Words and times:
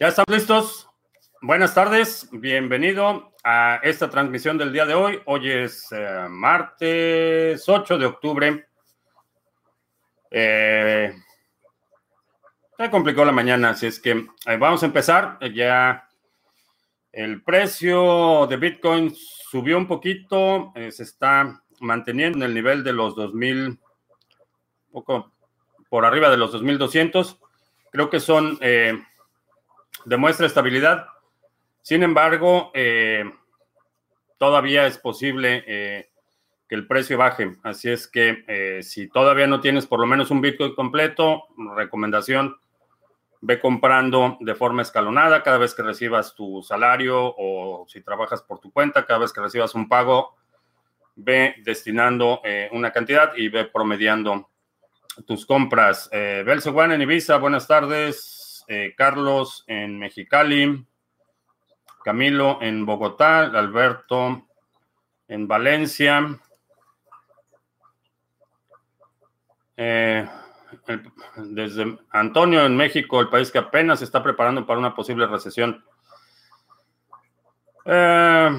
Ya 0.00 0.06
están 0.06 0.26
listos. 0.28 0.88
Buenas 1.42 1.74
tardes, 1.74 2.28
bienvenido 2.30 3.32
a 3.42 3.80
esta 3.82 4.08
transmisión 4.08 4.56
del 4.56 4.72
día 4.72 4.86
de 4.86 4.94
hoy. 4.94 5.20
Hoy 5.24 5.50
es 5.50 5.90
eh, 5.90 6.26
martes 6.30 7.68
8 7.68 7.98
de 7.98 8.06
octubre. 8.06 8.68
Eh, 10.30 11.12
se 12.76 12.90
complicó 12.92 13.24
la 13.24 13.32
mañana, 13.32 13.70
así 13.70 13.86
es 13.86 13.98
que 13.98 14.12
eh, 14.12 14.56
vamos 14.56 14.84
a 14.84 14.86
empezar. 14.86 15.36
Ya 15.52 16.08
el 17.10 17.42
precio 17.42 18.46
de 18.46 18.56
Bitcoin 18.56 19.12
subió 19.16 19.78
un 19.78 19.88
poquito, 19.88 20.72
se 20.76 21.02
está 21.02 21.60
manteniendo 21.80 22.38
en 22.38 22.44
el 22.44 22.54
nivel 22.54 22.84
de 22.84 22.92
los 22.92 23.16
2000, 23.16 23.80
poco 24.92 25.32
por 25.90 26.04
arriba 26.04 26.30
de 26.30 26.36
los 26.36 26.52
2200. 26.52 27.40
Creo 27.90 28.08
que 28.10 28.20
son 28.20 28.60
demuestra 30.04 30.46
estabilidad. 30.46 31.06
Sin 31.82 32.02
embargo, 32.02 32.70
eh, 32.74 33.24
todavía 34.38 34.86
es 34.86 34.98
posible 34.98 35.64
eh, 35.66 36.10
que 36.68 36.74
el 36.74 36.86
precio 36.86 37.16
baje. 37.18 37.56
Así 37.62 37.90
es 37.90 38.08
que 38.08 38.44
eh, 38.46 38.82
si 38.82 39.08
todavía 39.08 39.46
no 39.46 39.60
tienes 39.60 39.86
por 39.86 40.00
lo 40.00 40.06
menos 40.06 40.30
un 40.30 40.40
Bitcoin 40.40 40.74
completo, 40.74 41.44
recomendación, 41.74 42.56
ve 43.40 43.60
comprando 43.60 44.36
de 44.40 44.54
forma 44.54 44.82
escalonada 44.82 45.42
cada 45.42 45.58
vez 45.58 45.74
que 45.74 45.82
recibas 45.82 46.34
tu 46.34 46.62
salario 46.62 47.34
o 47.36 47.86
si 47.88 48.00
trabajas 48.02 48.42
por 48.42 48.58
tu 48.58 48.72
cuenta, 48.72 49.06
cada 49.06 49.20
vez 49.20 49.32
que 49.32 49.40
recibas 49.40 49.74
un 49.74 49.88
pago, 49.88 50.36
ve 51.14 51.54
destinando 51.64 52.42
una 52.72 52.92
cantidad 52.92 53.32
y 53.36 53.48
ve 53.48 53.64
promediando 53.64 54.48
tus 55.26 55.46
compras. 55.46 56.08
Eh, 56.12 56.44
en 56.46 57.02
Ibiza, 57.02 57.36
buenas 57.38 57.66
tardes. 57.66 58.37
Eh, 58.70 58.94
Carlos 58.94 59.64
en 59.66 59.98
Mexicali, 59.98 60.86
Camilo 62.04 62.58
en 62.60 62.84
Bogotá, 62.84 63.40
Alberto 63.40 64.46
en 65.26 65.48
Valencia. 65.48 66.38
Eh, 69.74 70.28
desde 71.36 71.98
Antonio 72.10 72.66
en 72.66 72.76
México, 72.76 73.20
el 73.20 73.30
país 73.30 73.50
que 73.50 73.58
apenas 73.58 74.00
se 74.00 74.04
está 74.04 74.22
preparando 74.22 74.66
para 74.66 74.78
una 74.78 74.94
posible 74.94 75.26
recesión. 75.26 75.82
Eh, 77.86 78.50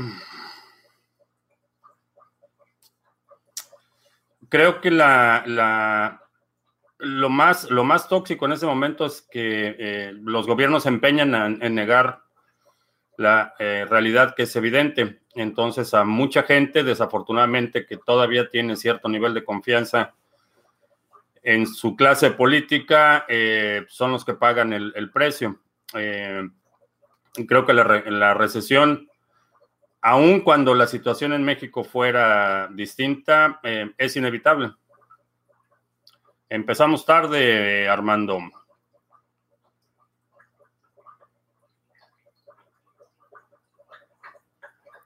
creo 4.50 4.82
que 4.82 4.90
la, 4.90 6.24
lo 7.00 7.30
más, 7.30 7.70
lo 7.72 7.84
más 7.84 8.10
tóxico 8.10 8.46
en 8.46 8.52
ese 8.52 8.66
momento 8.66 9.06
es 9.06 9.22
que 9.22 9.76
eh, 9.80 10.14
los 10.22 10.46
gobiernos 10.46 10.84
se 10.84 10.90
empeñan 10.90 11.62
en, 11.62 11.76
negar 11.76 12.24
la 13.18 13.54
eh, 13.58 13.86
realidad 13.90 14.36
que 14.36 14.44
es 14.44 14.56
evidente. 14.56 15.22
Entonces, 15.34 15.94
a 15.94 16.04
mucha 16.04 16.44
gente, 16.44 16.84
desafortunadamente, 16.84 17.86
que 17.86 17.98
todavía 17.98 18.50
tiene 18.50 18.76
cierto 18.76 19.08
nivel 19.08 19.34
de 19.34 19.46
confianza 19.46 20.14
en 21.42 21.66
su 21.68 21.96
clase 21.96 22.32
política, 22.32 23.26
eh, 23.30 23.86
son 23.88 24.12
los 24.12 24.26
que 24.26 24.34
pagan 24.34 24.74
el, 24.74 25.10
precio. 25.12 25.62
creo 25.94 27.66
que 27.66 27.74
la, 27.74 28.04
la 28.08 28.34
recesión, 28.34 29.08
aun 30.02 30.42
cuando 30.42 30.76
la 30.76 30.86
situación 30.86 31.32
en 31.32 31.44
México 31.44 31.86
fuera 31.86 32.68
distinta, 32.74 33.62
es 33.98 34.18
inevitable. 34.18 34.74
Empezamos 36.50 37.06
tarde, 37.06 37.88
Armando. 37.88 38.38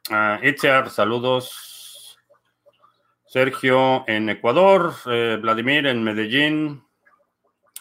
Uh, 0.09 0.39
Itziar, 0.41 0.89
saludos. 0.89 2.17
Sergio 3.25 4.07
en 4.07 4.29
Ecuador, 4.29 4.93
eh, 5.07 5.37
Vladimir 5.41 5.87
en 5.87 6.03
Medellín, 6.03 6.85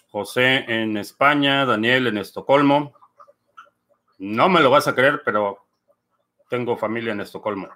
José 0.09 0.65
en 0.67 0.97
España, 0.97 1.65
Daniel 1.65 2.09
en 2.09 2.19
Estocolmo. 2.19 2.95
No 4.19 4.49
me 4.49 4.61
lo 4.61 4.71
vas 4.71 4.89
a 4.89 4.95
creer, 4.95 5.23
pero 5.25 5.67
tengo 6.49 6.77
familia 6.77 7.13
en 7.13 7.21
Estocolmo. 7.21 7.69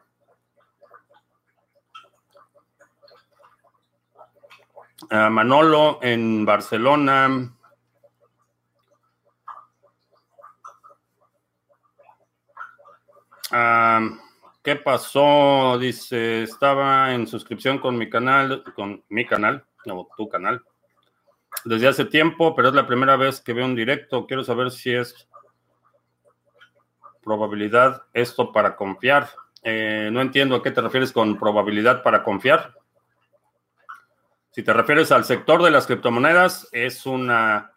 Manolo 5.10 5.98
en 6.02 6.44
Barcelona. 6.44 7.52
¿Qué 14.66 14.74
pasó? 14.74 15.78
Dice, 15.78 16.42
estaba 16.42 17.14
en 17.14 17.28
suscripción 17.28 17.78
con 17.78 17.96
mi 17.96 18.10
canal, 18.10 18.64
con 18.74 19.04
mi 19.08 19.24
canal, 19.24 19.64
no, 19.84 20.08
tu 20.16 20.28
canal, 20.28 20.60
desde 21.64 21.86
hace 21.86 22.04
tiempo, 22.04 22.52
pero 22.56 22.70
es 22.70 22.74
la 22.74 22.84
primera 22.84 23.14
vez 23.14 23.40
que 23.40 23.52
veo 23.52 23.64
un 23.64 23.76
directo. 23.76 24.26
Quiero 24.26 24.42
saber 24.42 24.72
si 24.72 24.92
es 24.92 25.28
probabilidad 27.22 28.02
esto 28.12 28.52
para 28.52 28.74
confiar. 28.74 29.28
Eh, 29.62 30.10
no 30.12 30.20
entiendo 30.20 30.56
a 30.56 30.62
qué 30.64 30.72
te 30.72 30.80
refieres 30.80 31.12
con 31.12 31.38
probabilidad 31.38 32.02
para 32.02 32.24
confiar. 32.24 32.74
Si 34.56 34.62
te 34.62 34.72
refieres 34.72 35.12
al 35.12 35.26
sector 35.26 35.62
de 35.62 35.70
las 35.70 35.86
criptomonedas, 35.86 36.66
es 36.72 37.04
una 37.04 37.72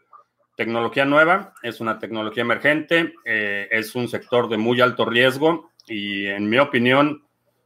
tecnología 0.55 1.03
nueva, 1.03 1.53
es 1.61 1.81
una 1.81 1.99
tecnología 1.99 2.43
emergente, 2.43 3.15
eh, 3.25 3.67
es 3.69 3.95
un 3.95 4.07
sector 4.07 4.47
de 4.47 4.55
muy 4.55 4.79
alto 4.79 5.03
riesgo 5.03 5.71
y 5.87 6.27
en 6.27 6.47
mi 6.47 6.57
opinión, 6.57 7.25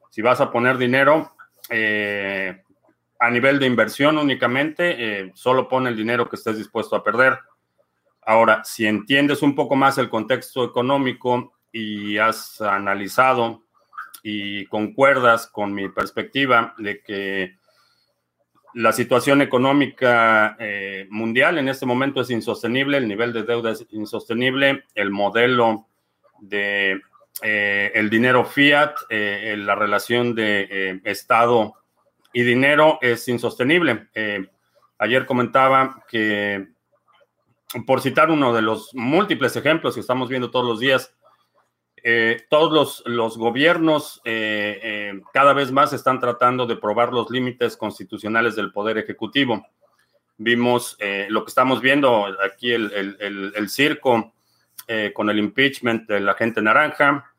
si 0.09 0.23
vas 0.23 0.41
a 0.41 0.49
poner 0.49 0.79
dinero 0.79 1.35
eh, 1.69 2.63
a 3.19 3.29
nivel 3.29 3.59
de 3.59 3.67
inversión 3.67 4.17
únicamente, 4.17 4.95
eh, 4.97 5.31
solo 5.35 5.67
pone 5.67 5.91
el 5.91 5.95
dinero 5.95 6.27
que 6.27 6.35
estés 6.35 6.57
dispuesto 6.57 6.95
a 6.95 7.03
perder. 7.03 7.37
Ahora, 8.23 8.63
si 8.63 8.87
entiendes 8.87 9.43
un 9.43 9.53
poco 9.53 9.75
más 9.75 9.99
el 9.99 10.09
contexto 10.09 10.63
económico 10.63 11.53
y 11.71 12.17
has 12.17 12.59
analizado 12.61 13.61
y 14.23 14.65
concuerdas 14.65 15.45
con 15.45 15.71
mi 15.71 15.87
perspectiva 15.89 16.73
de 16.79 17.03
que 17.03 17.61
la 18.73 18.91
situación 18.91 19.41
económica 19.41 20.55
eh, 20.59 21.07
mundial 21.09 21.57
en 21.57 21.69
este 21.69 21.85
momento 21.85 22.21
es 22.21 22.29
insostenible, 22.29 22.97
el 22.97 23.07
nivel 23.07 23.31
de 23.31 23.43
deuda 23.43 23.71
es 23.71 23.85
insostenible, 23.91 24.85
el 24.95 25.11
modelo 25.11 25.87
de 26.39 27.01
eh, 27.41 27.91
el 27.93 28.09
dinero 28.09 28.45
fiat, 28.45 28.95
eh, 29.09 29.55
la 29.57 29.75
relación 29.75 30.33
de 30.33 31.01
Estado 31.03 31.75
y 32.31 32.43
dinero 32.43 32.97
es 33.01 33.27
insostenible. 33.27 34.07
ayer 34.97 35.25
comentaba 35.25 36.03
que, 36.09 36.67
por 37.85 38.01
citar 38.01 38.31
uno 38.31 38.53
de 38.53 38.61
los 38.61 38.93
múltiples 38.93 39.55
ejemplos 39.55 39.93
que 39.93 40.01
estamos 40.01 40.29
viendo 40.29 40.49
todos 40.49 40.65
los 40.65 40.79
días, 40.79 41.13
eh, 42.05 42.43
todos 42.49 43.01
los, 43.05 43.37
gobiernos 43.37 44.19
eh, 44.25 44.77
eh, 44.83 45.21
cada 45.31 45.53
vez 45.53 45.71
más 45.71 45.93
están 45.93 46.19
tratando 46.19 46.65
de 46.65 46.75
probar 46.75 47.13
los 47.13 47.31
límites 47.31 47.77
constitucionales 47.77 48.57
del 48.57 48.73
poder 48.73 48.97
ejecutivo. 48.97 49.65
Vimos 50.37 50.97
lo 51.29 51.45
que 51.45 51.49
estamos 51.49 51.79
viendo 51.79 52.25
aquí, 52.43 52.71
el, 52.71 53.69
circo 53.69 54.33
con 55.13 55.29
el 55.29 55.39
impeachment 55.39 56.09
de 56.09 56.19
la 56.19 56.33
gente 56.33 56.61
naranja, 56.61 57.31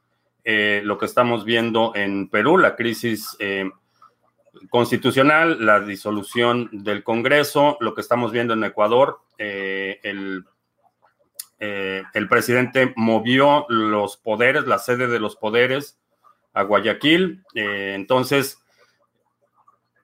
lo 0.45 0.97
que 0.97 1.05
estamos 1.05 1.45
viendo 1.45 1.93
en 1.95 2.31
Perú, 2.31 2.57
la 2.57 2.77
crisis 2.77 3.37
constitucional, 4.71 5.67
la 5.67 5.81
disolución 5.81 6.71
del 6.73 7.03
Congreso, 7.03 7.77
lo 7.81 7.95
que 7.95 8.01
estamos 8.01 8.31
viendo 8.31 8.55
en 8.55 8.65
Ecuador, 8.65 9.19
el 9.37 10.45
eh, 11.67 12.03
el 12.13 12.29
presidente 12.29 12.93
movió 12.95 13.65
los 13.71 14.19
poderes, 14.19 14.67
la 14.67 14.79
sede 14.79 15.07
de 15.07 15.19
los 15.19 15.35
poderes 15.35 15.99
a 16.53 16.63
Guayaquil. 16.63 17.43
Eh, 17.55 17.93
entonces, 17.95 18.63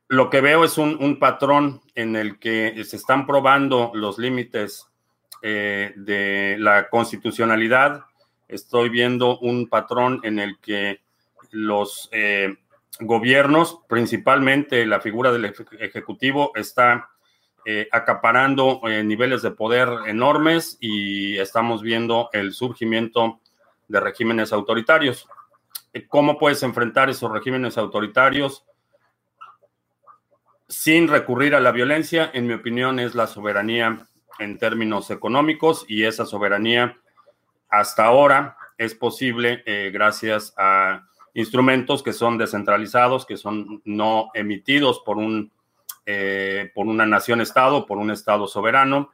lo 0.09 0.31
que 0.31 0.41
veo 0.41 0.65
es 0.65 0.79
un, 0.79 1.19
patrón 1.19 1.83
en 1.95 2.17
el 2.17 2.39
que 2.39 2.83
se 2.85 2.97
están 2.97 3.27
probando 3.27 3.91
los 3.93 4.19
límites 4.19 4.89
eh, 5.43 5.93
de 5.97 6.57
la 6.59 6.89
constitucionalidad. 6.89 8.05
Estoy 8.49 8.89
viendo 8.89 9.39
un 9.41 9.69
patrón 9.69 10.21
en 10.23 10.39
el 10.39 10.59
que 10.61 11.03
los 11.51 12.09
gobiernos, 13.01 13.81
principalmente 13.87 14.87
la 14.87 15.01
figura 15.01 15.31
del 15.31 15.53
Ejecutivo, 15.79 16.53
está 16.55 17.10
eh, 17.67 17.89
acaparando 17.93 18.81
eh, 18.89 19.05
niveles 19.05 19.43
de 19.43 19.51
poder 19.51 19.89
enormes 20.07 20.79
y 20.81 21.37
estamos 21.37 21.83
viendo 21.83 22.31
el 22.33 22.55
surgimiento 22.55 23.41
de 23.87 24.01
regímenes 24.01 24.55
autoritarios. 24.55 25.29
Eh, 25.93 26.07
¿Cómo 26.07 26.39
puedes 26.39 26.63
enfrentar 26.63 27.11
esos 27.11 27.31
regímenes 27.31 27.77
autoritarios 27.77 28.65
sin 30.69 31.09
recurrir 31.09 31.55
a 31.55 31.61
la 31.61 31.71
violencia? 31.71 32.31
En 32.33 32.47
mi 32.47 32.55
opinión, 32.55 32.99
es 32.99 33.15
la 33.15 33.27
soberanía 33.27 34.07
en 34.39 34.57
términos 34.57 35.11
económicos 35.11 35.85
y 35.87 36.05
esa 36.05 36.25
soberanía 36.25 36.97
hasta 37.69 38.07
ahora 38.07 38.57
es 38.79 38.95
posible 38.95 39.63
gracias 39.93 40.55
a 40.57 41.07
instrumentos 41.35 42.03
que 42.03 42.15
son 42.15 42.39
descentralizados, 42.39 43.27
que 43.27 43.37
son 43.37 43.83
no 43.85 44.31
emitidos 44.33 45.01
por, 45.01 45.19
un, 45.19 45.53
eh, 46.07 46.71
por 46.75 46.87
una 46.87 47.07
nación-estado, 47.07 47.87
por 47.87 47.99
un 47.99 48.11
estado 48.11 48.47
soberano. 48.47 49.11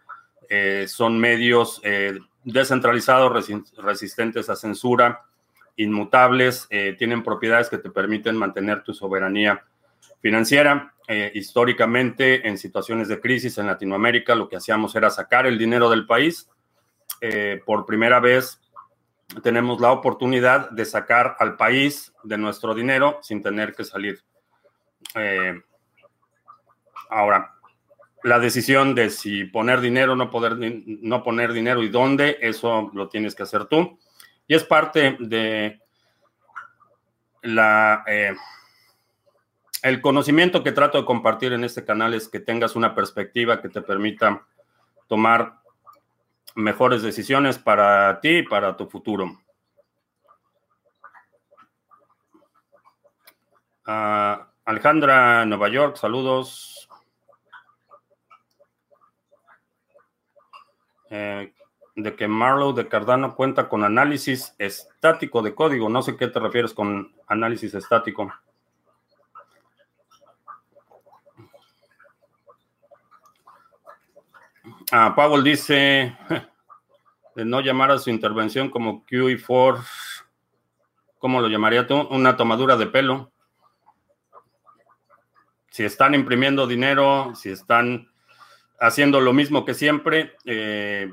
Eh, 0.49 0.87
son 0.89 1.19
medios 1.19 1.83
descentralizados, 2.45 3.51
resistentes 3.79 4.49
a 4.49 4.57
censura, 4.57 5.23
inmutables, 5.77 6.69
tienen 6.99 7.23
propiedades 7.23 7.69
que 7.69 7.79
te 7.79 7.91
permiten 7.91 8.37
mantener 8.37 8.83
tu 8.83 8.95
soberanía 8.95 9.65
financiera. 10.21 10.93
históricamente, 11.35 12.49
en 12.49 12.59
situaciones 12.59 13.09
de 13.09 13.21
crisis 13.21 13.59
en 13.59 13.67
Latinoamérica, 13.67 14.35
lo 14.35 14.49
que 14.49 14.57
hacíamos 14.57 14.95
era 14.95 15.11
sacar 15.11 15.47
el 15.47 15.59
dinero 15.59 15.91
del 15.91 16.07
país. 16.07 16.49
por 17.65 17.85
primera 17.85 18.21
vez 18.21 18.61
tenemos 19.43 19.81
la 19.81 19.93
oportunidad 19.93 20.71
de 20.71 20.85
sacar 20.85 21.37
al 21.39 21.57
país 21.57 22.13
de 22.23 22.39
nuestro 22.39 22.75
dinero 22.75 23.19
sin 23.23 23.43
tener 23.43 23.75
que 23.75 23.85
salir. 23.85 24.23
Eh, 25.15 25.61
ahora, 27.11 27.55
la 28.23 28.39
decisión 28.39 28.95
de 28.95 29.11
si 29.11 29.45
poner 29.45 29.81
dinero, 29.81 30.17
no, 30.17 30.31
poder, 30.31 30.57
no 30.59 31.23
poner 31.23 31.53
dinero 31.53 31.83
y 31.83 31.89
dónde, 31.89 32.39
eso 32.41 32.91
lo 32.93 33.09
tienes 33.09 33.35
que 33.35 33.45
hacer 33.45 33.67
tú. 33.67 33.99
Y 34.47 34.55
es 34.55 34.65
parte 34.65 35.17
de 35.21 35.81
la... 37.43 38.03
Eh, 38.07 38.35
el 39.83 40.01
conocimiento 40.01 40.65
que 40.65 40.73
trato 40.73 40.99
de 40.99 41.05
compartir 41.05 41.53
en 41.53 41.63
este 41.63 41.85
canal 41.85 42.15
es 42.15 42.29
que 42.29 42.41
tengas 42.41 42.75
una 42.75 42.95
perspectiva 42.95 43.61
que 43.61 43.69
te 43.69 43.83
permita 43.83 44.45
tomar 45.07 45.61
mejores 46.57 47.03
decisiones 47.03 47.59
para 47.59 48.21
ti 48.21 48.39
y 48.39 48.43
para 48.43 48.77
tu 48.77 48.89
futuro. 48.89 49.39
Ah, 53.85 54.49
Alejandra, 54.65 55.45
Nueva 55.45 55.69
York, 55.69 55.97
saludos. 55.97 56.76
Eh, 61.11 61.53
de 61.97 62.15
que 62.15 62.29
Marlow 62.29 62.75
de 62.75 62.89
Cardano 62.89 63.35
cuenta 63.35 63.69
con 63.71 63.83
análisis 63.83 64.55
estático 64.59 65.41
de 65.41 65.55
código. 65.55 65.89
No 65.89 66.03
sé 66.03 66.17
qué 66.17 66.29
te 66.29 66.39
refieres 66.39 66.75
con 66.75 67.13
análisis 67.27 67.73
estático. 67.75 68.31
Ah, 74.93 75.15
Powell 75.17 75.43
dice 75.43 76.17
de 77.35 77.45
no 77.45 77.61
llamar 77.61 77.91
a 77.91 77.99
su 77.99 78.11
intervención 78.11 78.71
como 78.71 79.05
QE4, 79.07 79.85
¿cómo 81.19 81.41
lo 81.41 81.49
llamaría 81.49 81.87
tú? 81.87 82.07
Una 82.11 82.37
tomadura 82.37 82.77
de 82.77 82.87
pelo. 82.87 83.33
Si 85.71 85.83
están 85.85 86.15
imprimiendo 86.15 86.67
dinero, 86.67 87.35
si 87.35 87.51
están 87.51 88.09
haciendo 88.79 89.21
lo 89.21 89.33
mismo 89.33 89.65
que 89.65 89.75
siempre, 89.75 90.33
eh, 90.45 91.13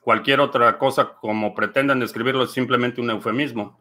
cualquier 0.00 0.40
otra 0.40 0.78
cosa 0.78 1.14
como 1.14 1.54
pretendan 1.54 2.00
describirlo 2.00 2.44
es 2.44 2.50
simplemente 2.50 3.00
un 3.00 3.10
eufemismo. 3.10 3.80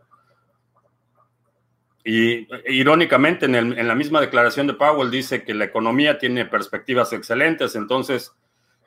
Y 2.04 2.48
irónicamente, 2.68 3.46
en, 3.46 3.88
la 3.88 3.96
misma 3.96 4.22
declaración 4.22 4.68
de 4.68 4.74
Powell 4.74 5.12
dice 5.12 5.44
que 5.44 5.54
la 5.54 5.66
economía 5.66 6.18
tiene 6.18 6.46
perspectivas 6.46 7.14
excelentes, 7.14 7.76
entonces 7.76 8.34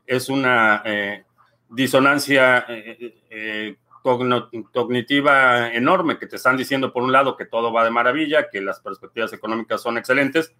es 0.07 0.29
una 0.29 0.83
eh, 0.85 1.25
disonancia 1.69 2.67
eh, 2.69 3.77
cognitiva 4.03 5.73
enorme 5.73 6.19
que 6.19 6.27
te 6.27 6.37
están 6.37 6.57
diciendo, 6.57 6.93
por 6.93 7.05
un 7.05 7.13
lado, 7.13 7.37
que 7.37 7.47
todo 7.47 7.73
va 7.73 7.85
de 7.85 7.91
maravilla, 7.91 8.51
que 8.51 8.61
las 8.61 8.81
perspectivas 8.81 9.33
económicas 9.33 9.81
son 9.81 9.97
excelentes, 9.97 10.53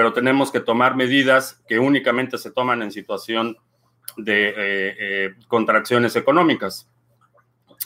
pero 0.00 0.14
tenemos 0.14 0.50
que 0.50 0.60
tomar 0.60 0.96
medidas 0.96 1.62
que 1.68 1.78
únicamente 1.78 2.38
se 2.38 2.50
toman 2.50 2.80
en 2.80 2.90
situación 2.90 3.58
de 4.16 5.34
contracciones 5.46 6.16
económicas. 6.16 6.88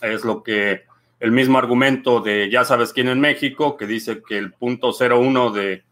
Es 0.00 0.24
lo 0.24 0.44
que 0.44 0.84
el 1.18 1.32
mismo 1.32 1.58
argumento 1.58 2.20
de 2.20 2.48
ya 2.50 2.64
sabes 2.64 2.92
quién 2.92 3.08
en 3.08 3.18
México, 3.18 3.76
que 3.76 3.88
dice 3.88 4.22
que 4.22 4.38
el 4.38 4.52
punto 4.52 4.92
01 4.92 5.50
de 5.50 5.82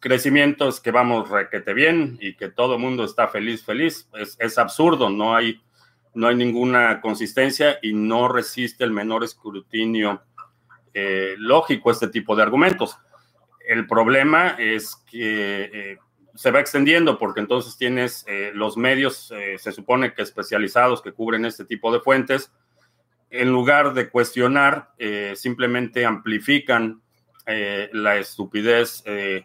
crecimiento 0.00 0.66
es 0.66 0.80
que 0.80 0.92
vamos 0.92 1.28
requete 1.28 1.74
bien 1.74 2.16
y 2.22 2.36
que 2.36 2.48
todo 2.48 2.76
el 2.76 2.80
mundo 2.80 3.04
está 3.04 3.28
feliz, 3.28 3.62
feliz. 3.62 4.08
Es, 4.14 4.56
absurdo, 4.56 5.10
no 5.10 5.36
hay, 5.36 5.60
no 6.14 6.28
hay 6.28 6.36
ninguna 6.36 7.02
consistencia 7.02 7.78
y 7.82 7.92
no 7.92 8.28
resiste 8.28 8.82
el 8.82 8.92
menor 8.92 9.24
escrutinio 9.24 10.22
eh, 10.94 11.34
lógico 11.36 11.90
este 11.90 12.08
tipo 12.08 12.34
de 12.34 12.44
argumentos. 12.44 12.96
El 13.66 13.86
problema 13.86 14.56
es 14.58 14.96
que 15.10 15.70
eh, 15.72 15.98
se 16.34 16.50
va 16.50 16.60
extendiendo 16.60 17.18
porque 17.18 17.40
entonces 17.40 17.76
tienes 17.76 18.24
eh, 18.28 18.52
los 18.54 18.76
medios, 18.76 19.32
se 19.58 19.72
supone 19.72 20.14
que 20.14 20.22
especializados 20.22 21.02
que 21.02 21.12
cubren 21.12 21.44
este 21.44 21.64
tipo 21.64 21.92
de 21.92 22.00
fuentes, 22.00 22.52
en 23.30 23.50
lugar 23.50 23.94
de 23.94 24.08
cuestionar, 24.08 24.90
eh, 24.98 25.34
simplemente 25.36 26.04
amplifican 26.04 27.00
eh, 27.46 27.88
la 27.92 28.16
estupidez 28.16 29.02
eh, 29.06 29.44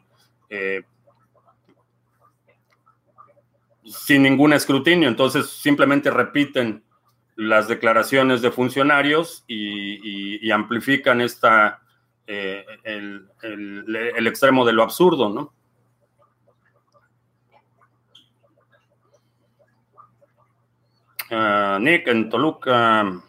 sin 3.86 4.24
ningún 4.24 4.54
escrutinio. 4.54 5.08
Entonces, 5.08 5.50
simplemente 5.50 6.12
repiten 6.12 6.84
las 7.36 7.68
declaraciones 7.68 8.42
de 8.42 8.52
funcionarios 8.52 9.44
y, 9.48 10.52
amplifican 10.52 11.22
esta, 11.22 11.81
el, 12.84 14.28
extremo 14.28 14.66
de 14.66 14.74
lo 14.74 14.84
absurdo, 14.84 15.30
¿no? 15.30 15.54
Ah, 21.30 21.78
Nick, 21.80 22.08
en 22.08 22.30
Toluca, 22.30 23.22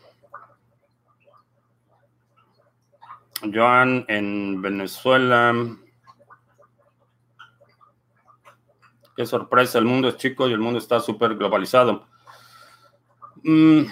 Joan, 3.52 4.04
en 4.08 4.60
Venezuela. 4.60 5.54
Qué 9.16 9.26
sorpresa, 9.26 9.78
el 9.78 9.84
mundo 9.84 10.08
es 10.08 10.16
chico 10.16 10.48
y 10.48 10.52
el 10.52 10.58
mundo 10.58 10.78
está 10.78 10.98
súper 10.98 11.36
globalizado. 11.36 12.08
Mm, 13.44 13.82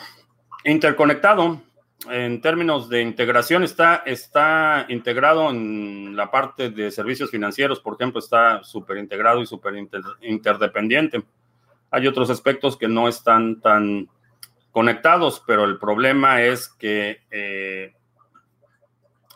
interconectado, 0.64 1.60
en 2.08 2.40
términos 2.40 2.88
de 2.88 3.02
integración, 3.02 3.62
está, 3.62 3.96
está 4.06 4.86
integrado 4.88 5.50
en 5.50 6.16
la 6.16 6.30
parte 6.30 6.70
de 6.70 6.90
servicios 6.90 7.30
financieros, 7.30 7.80
por 7.80 7.94
ejemplo, 7.94 8.20
está 8.20 8.64
súper 8.64 8.96
integrado 8.96 9.42
y 9.42 9.46
súper 9.46 9.74
interdependiente. 10.22 11.22
Hay 11.90 12.06
otros 12.06 12.30
aspectos 12.30 12.76
que 12.76 12.88
no 12.88 13.08
están 13.08 13.60
tan 13.60 14.08
conectados, 14.70 15.42
pero 15.46 15.64
el 15.64 15.78
problema 15.78 16.42
es 16.42 16.68
que 16.68 17.22
eh, 17.30 17.94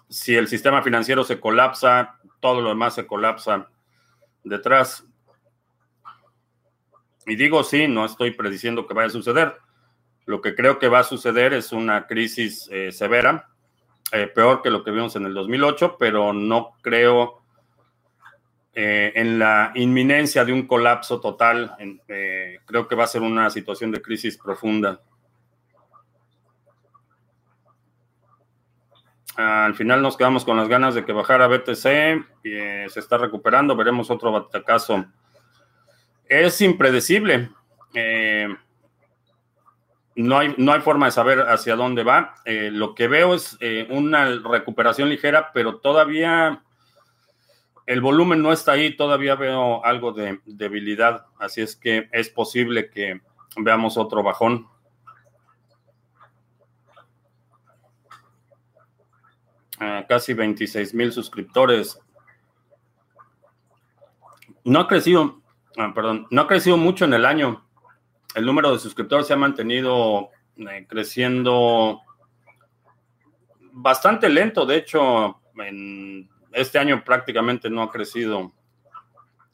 si 0.09 0.35
el 0.37 0.49
sistema 0.49 0.83
financiero 0.83 1.25
se 1.25 1.41
colapsa, 1.41 2.19
todo 2.41 2.61
lo 2.61 2.71
demás 2.71 2.95
se 2.95 3.07
colapsa 3.07 3.69
detrás. 4.43 5.05
Y 7.27 7.37
digo 7.37 7.65
sí, 7.65 7.89
no 7.89 8.05
estoy 8.05 8.31
prediciendo 8.31 8.87
que 8.87 8.95
vaya 8.95 9.09
a 9.09 9.11
suceder. 9.11 9.57
Lo 10.27 10.41
que 10.41 10.55
creo 10.55 10.79
que 10.79 10.89
va 10.89 11.01
a 11.01 11.05
suceder 11.05 11.53
es 11.53 11.73
una 11.73 12.07
crisis 12.07 12.69
eh, 12.73 12.93
severa, 12.93 13.49
eh, 14.13 14.27
peor 14.27 14.63
que 14.63 14.71
lo 14.71 14.83
que 14.83 14.91
vimos 14.91 15.17
en 15.17 15.27
el 15.27 15.35
2008, 15.35 15.97
pero 15.99 16.33
no 16.33 16.73
creo 16.81 17.43
eh, 18.73 19.13
en 19.15 19.39
la 19.39 19.73
inminencia 19.75 20.45
de 20.45 20.53
un 20.53 20.67
colapso 20.67 21.21
total. 21.21 21.77
creo 22.67 22.89
que 22.89 22.95
va 22.95 23.05
a 23.05 23.09
ser 23.09 23.23
una 23.23 23.51
situación 23.51 23.91
de 23.93 24.01
crisis 24.01 24.39
profunda. 24.39 25.01
Al 29.37 29.75
final 29.75 30.01
nos 30.01 30.17
quedamos 30.17 30.45
con 30.45 30.57
las 30.57 30.69
ganas 30.69 30.95
de 30.95 31.05
que 31.05 31.13
bajara 31.13 31.49
BTC 31.49 32.45
y 32.45 32.89
se 32.89 33.01
está 33.01 33.19
recuperando. 33.19 33.75
Veremos 33.75 34.09
otro 34.11 34.31
batacazo. 34.31 35.05
Es 36.29 36.61
impredecible. 36.61 37.51
No, 40.17 40.39
hay, 40.39 40.55
no 40.59 40.73
hay 40.73 40.81
forma 40.81 41.07
de 41.07 41.13
saber 41.13 41.41
hacia 41.41 41.77
dónde 41.77 42.05
va. 42.05 42.35
Eh, 42.45 42.71
lo 42.73 42.95
que 42.95 43.09
veo 43.09 43.35
es 43.35 43.59
una 43.91 44.27
recuperación 44.27 45.09
ligera, 45.09 45.51
pero 45.53 45.77
todavía 45.77 46.63
el 47.87 48.01
volumen 48.01 48.43
no 48.43 48.53
está 48.53 48.73
ahí. 48.73 48.97
Todavía 48.97 49.35
veo 49.35 49.85
algo 49.85 50.13
de 50.13 50.41
debilidad. 50.45 51.27
Así 51.39 51.61
es 51.61 51.77
que 51.77 52.09
es 52.13 52.29
posible 52.31 52.91
que 52.91 53.21
veamos 53.57 53.97
otro 53.97 54.23
bajón. 54.23 54.69
casi 60.09 60.35
26 60.35 60.95
mil 60.95 61.13
suscriptores. 61.13 62.01
No 64.65 64.81
ha 64.81 64.89
crecido, 64.89 65.41
ah, 65.77 65.93
perdón, 65.95 66.27
no 66.31 66.43
ha 66.43 66.49
crecido 66.49 66.77
mucho 66.77 67.05
en 67.05 67.15
el 67.15 67.27
año. 67.27 67.64
El 68.35 68.45
número 68.45 68.73
de 68.73 68.81
suscriptores 68.81 69.27
se 69.29 69.33
ha 69.33 69.37
mantenido 69.37 70.31
eh, 70.57 70.87
creciendo 70.89 72.01
bastante 73.73 74.29
lento. 74.29 74.67
De 74.67 74.77
hecho, 74.77 75.41
en 75.57 76.29
este 76.53 76.79
año 76.79 77.03
prácticamente 77.05 77.71
no 77.71 77.83
ha 77.83 77.91
crecido 77.91 78.53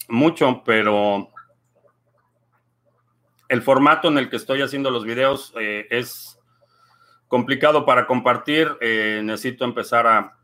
mucho, 0.08 0.62
pero 0.64 1.30
el 3.48 3.62
formato 3.62 4.08
en 4.08 4.18
el 4.18 4.30
que 4.30 4.36
estoy 4.36 4.62
haciendo 4.62 4.90
los 4.90 5.04
videos 5.04 5.52
eh, 5.60 5.86
es 5.90 6.38
complicado 7.28 7.84
para 7.84 8.06
compartir. 8.06 8.76
Eh, 8.80 9.20
necesito 9.22 9.64
empezar 9.64 10.06
a 10.06 10.36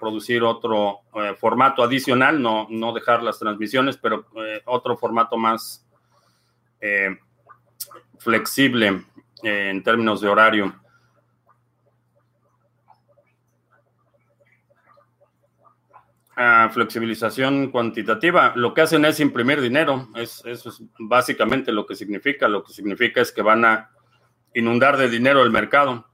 producir 0.00 0.42
otro 0.42 1.02
formato 1.38 1.84
adicional, 1.84 2.42
no, 2.42 2.66
no 2.68 2.92
dejar 2.92 3.22
las 3.22 3.38
transmisiones, 3.38 3.96
pero 3.96 4.26
otro 4.64 4.96
formato 4.96 5.36
más 5.36 5.86
flexible 8.18 9.04
en 9.42 9.82
términos 9.82 10.20
de 10.20 10.28
horario. 10.28 10.74
flexibilización 16.72 17.72
cuantitativa, 17.72 18.52
lo 18.54 18.72
que 18.72 18.82
hacen 18.82 19.04
es 19.04 19.18
imprimir 19.18 19.60
dinero, 19.60 20.08
es, 20.14 20.40
eso 20.46 20.68
es 20.68 20.80
básicamente 20.96 21.72
lo 21.72 21.84
que 21.84 21.96
significa. 21.96 22.46
Lo 22.46 22.62
que 22.62 22.72
significa 22.72 23.20
es 23.20 23.32
que 23.32 23.42
van 23.42 23.64
a 23.64 23.90
inundar 24.54 24.96
de 24.96 25.08
dinero 25.08 25.42
el 25.42 25.50
mercado, 25.50 26.06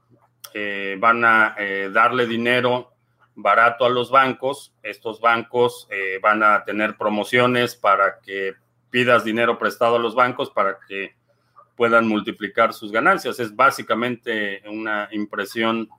eh, 0.53 0.97
van 0.99 1.23
a 1.23 1.55
eh, 1.59 1.91
darle 1.93 2.25
dinero 2.25 2.91
barato 3.35 3.85
a 3.85 3.89
los 3.89 4.09
bancos, 4.09 4.73
estos 4.81 5.19
bancos 5.19 5.87
eh, 5.91 6.19
van 6.21 6.41
a 6.41 6.63
tener 6.63 6.97
promociones 6.97 7.75
para 7.75 8.19
que 8.21 8.53
pidas 8.89 9.25
dinero 9.25 9.59
prestado 9.59 9.97
a 9.97 9.99
los 9.99 10.15
bancos 10.15 10.49
para 10.49 10.79
que 10.87 11.15
puedan 11.75 12.07
multiplicar 12.07 12.73
sus 12.73 12.91
ganancias. 12.91 13.39
Es 13.39 13.55
básicamente 13.55 14.61
una 14.67 15.09
impresión 15.11 15.89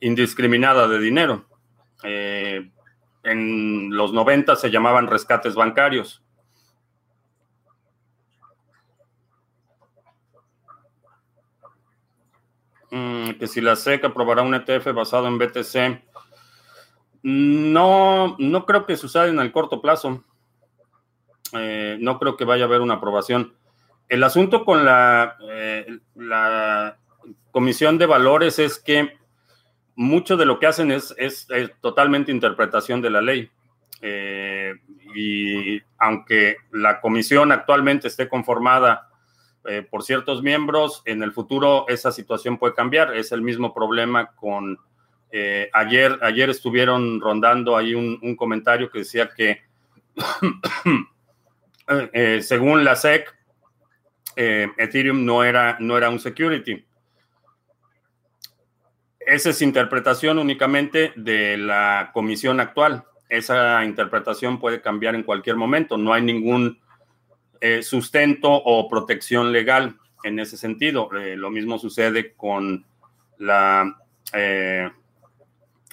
indiscriminada 0.00 0.88
de 0.88 0.98
dinero 0.98 1.46
en 3.22 3.94
los 3.96 4.12
90 4.12 4.56
se 4.56 4.70
llamaban 4.70 5.06
rescates 5.06 5.54
bancarios. 5.54 6.22
Mm, 12.90 13.30
que 13.32 13.46
si 13.46 13.60
la 13.60 13.76
SEC 13.76 14.04
aprobará 14.04 14.42
un 14.42 14.54
ETF 14.54 14.92
basado 14.92 15.26
en 15.26 15.38
BTC, 15.38 16.02
no, 17.22 18.36
no 18.38 18.66
creo 18.66 18.84
que 18.84 18.96
suceda 18.96 19.28
en 19.28 19.38
el 19.38 19.52
corto 19.52 19.80
plazo. 19.80 20.22
Eh, 21.52 21.96
no 22.00 22.18
creo 22.18 22.36
que 22.36 22.44
vaya 22.44 22.64
a 22.64 22.66
haber 22.66 22.80
una 22.80 22.94
aprobación. 22.94 23.54
El 24.12 24.22
asunto 24.24 24.66
con 24.66 24.84
la, 24.84 25.38
eh, 25.50 25.86
la 26.16 26.98
Comisión 27.50 27.96
de 27.96 28.04
Valores 28.04 28.58
es 28.58 28.78
que 28.78 29.16
mucho 29.94 30.36
de 30.36 30.44
lo 30.44 30.58
que 30.58 30.66
hacen 30.66 30.92
es, 30.92 31.14
es, 31.16 31.48
totalmente 31.80 32.30
interpretación 32.30 33.00
de 33.00 33.08
la 33.08 33.22
ley. 33.22 33.50
Eh, 34.02 34.74
y 35.14 35.80
aunque 35.96 36.56
la 36.72 37.00
comisión 37.00 37.52
actualmente 37.52 38.08
esté 38.08 38.28
conformada 38.28 39.08
eh, 39.64 39.80
por 39.80 40.02
ciertos 40.02 40.42
miembros, 40.42 41.00
en 41.06 41.22
el 41.22 41.32
futuro 41.32 41.86
esa 41.88 42.12
situación 42.12 42.58
puede 42.58 42.74
cambiar. 42.74 43.16
Es 43.16 43.32
el 43.32 43.40
mismo 43.40 43.72
problema 43.72 44.32
con... 44.36 44.78
Ayer, 45.72 46.18
ayer 46.20 46.50
estuvieron 46.50 47.18
rondando 47.18 47.78
ahí 47.78 47.94
un 47.94 48.36
comentario 48.36 48.90
que 48.90 48.98
decía 48.98 49.30
que 49.34 49.62
según 52.42 52.84
la 52.84 52.96
SEC, 52.96 53.34
Ethereum 54.36 55.24
no 55.24 55.44
era, 55.44 55.76
no 55.80 55.96
era 55.96 56.08
un 56.10 56.18
security 56.18 56.84
esa 59.26 59.50
es 59.50 59.62
interpretación 59.62 60.38
únicamente 60.38 61.12
de 61.16 61.56
la 61.56 62.10
comisión 62.12 62.60
actual. 62.60 63.04
Esa 63.28 63.84
interpretación 63.84 64.58
puede 64.58 64.80
cambiar 64.80 65.14
en 65.14 65.22
cualquier 65.22 65.56
momento. 65.56 65.96
No 65.96 66.12
hay 66.12 66.22
ningún 66.22 66.80
eh, 67.60 67.82
sustento 67.82 68.50
o 68.50 68.88
protección 68.88 69.52
legal 69.52 69.96
en 70.24 70.38
ese 70.38 70.56
sentido. 70.56 71.08
Eh, 71.16 71.36
lo 71.36 71.50
mismo 71.50 71.78
sucede 71.78 72.34
con 72.34 72.84
la 73.38 73.96
eh, 74.32 74.90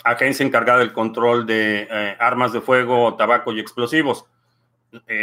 agencia 0.03 0.45
encargada 0.45 0.79
del 0.79 0.93
control 0.93 1.45
de 1.45 2.15
armas 2.19 2.51
de 2.51 2.61
fuego, 2.61 3.15
tabaco 3.15 3.53
y 3.53 3.59
explosivos. 3.59 4.25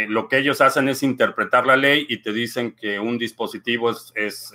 Lo 0.07 0.27
que 0.29 0.37
ellos 0.37 0.61
hacen 0.61 0.87
es 0.89 1.03
interpretar 1.03 1.65
la 1.65 1.75
ley 1.75 2.05
y 2.07 2.21
te 2.21 2.31
dicen 2.31 2.73
que 2.73 2.99
un 2.99 3.17
dispositivo 3.17 3.91
es, 3.91 4.13
es 4.15 4.53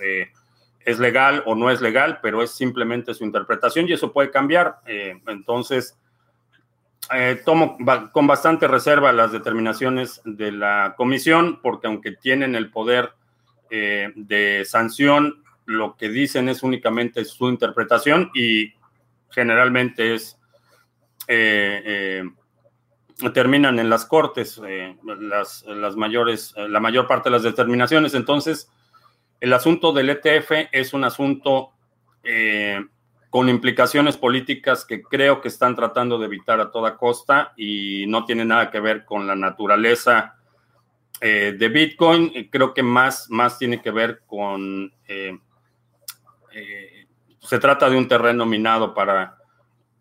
es 0.85 0.99
legal 0.99 1.43
o 1.45 1.55
no 1.55 1.69
es 1.69 1.81
legal, 1.81 2.19
pero 2.21 2.41
es 2.43 2.51
simplemente 2.51 3.13
su 3.13 3.23
interpretación 3.23 3.87
y 3.87 3.93
eso 3.93 4.11
puede 4.11 4.31
cambiar. 4.31 4.79
Eh, 4.85 5.19
entonces, 5.27 5.97
eh, 7.13 7.41
tomo 7.45 7.77
con 8.11 8.27
bastante 8.27 8.67
reserva 8.67 9.11
las 9.13 9.31
determinaciones 9.31 10.21
de 10.25 10.51
la 10.51 10.95
comisión, 10.97 11.59
porque 11.61 11.87
aunque 11.87 12.13
tienen 12.13 12.55
el 12.55 12.71
poder 12.71 13.11
eh, 13.69 14.11
de 14.15 14.63
sanción, 14.65 15.43
lo 15.65 15.95
que 15.95 16.09
dicen 16.09 16.49
es 16.49 16.63
únicamente 16.63 17.23
su 17.23 17.47
interpretación 17.47 18.29
y 18.33 18.73
generalmente 19.29 20.15
es 20.15 20.37
terminan 23.31 23.79
en 23.79 23.89
las 23.89 24.05
cortes 24.05 24.59
las, 25.03 25.63
las 25.63 25.95
mayores, 25.95 26.53
la 26.57 26.79
mayor 26.79 27.07
parte 27.07 27.29
de 27.29 27.35
las 27.35 27.43
determinaciones. 27.43 28.13
Entonces, 28.13 28.69
el 29.39 29.53
asunto 29.53 29.91
del 29.91 30.09
ETF 30.09 30.69
es 30.71 30.93
un 30.93 31.03
asunto 31.03 31.71
eh, 32.23 32.79
con 33.29 33.49
implicaciones 33.49 34.15
políticas 34.15 34.85
que 34.85 35.01
creo 35.01 35.41
que 35.41 35.47
están 35.47 35.75
tratando 35.75 36.17
de 36.17 36.27
evitar 36.27 36.59
a 36.61 36.71
toda 36.71 36.97
costa 36.97 37.53
y 37.57 38.05
no 38.07 38.25
tiene 38.25 38.45
nada 38.45 38.71
que 38.71 38.79
ver 38.79 39.05
con 39.05 39.27
la 39.27 39.35
naturaleza 39.35 40.35
eh, 41.19 41.55
de 41.57 41.69
Bitcoin. 41.69 42.49
Creo 42.49 42.73
que 42.73 42.83
más, 42.83 43.29
más 43.29 43.57
tiene 43.57 43.81
que 43.81 43.91
ver 43.91 44.21
con... 44.25 44.93
Eh, 45.07 45.37
se 47.39 47.59
trata 47.59 47.89
de 47.89 47.97
un 47.97 48.07
terreno 48.07 48.45
minado 48.45 48.93
para 48.93 49.42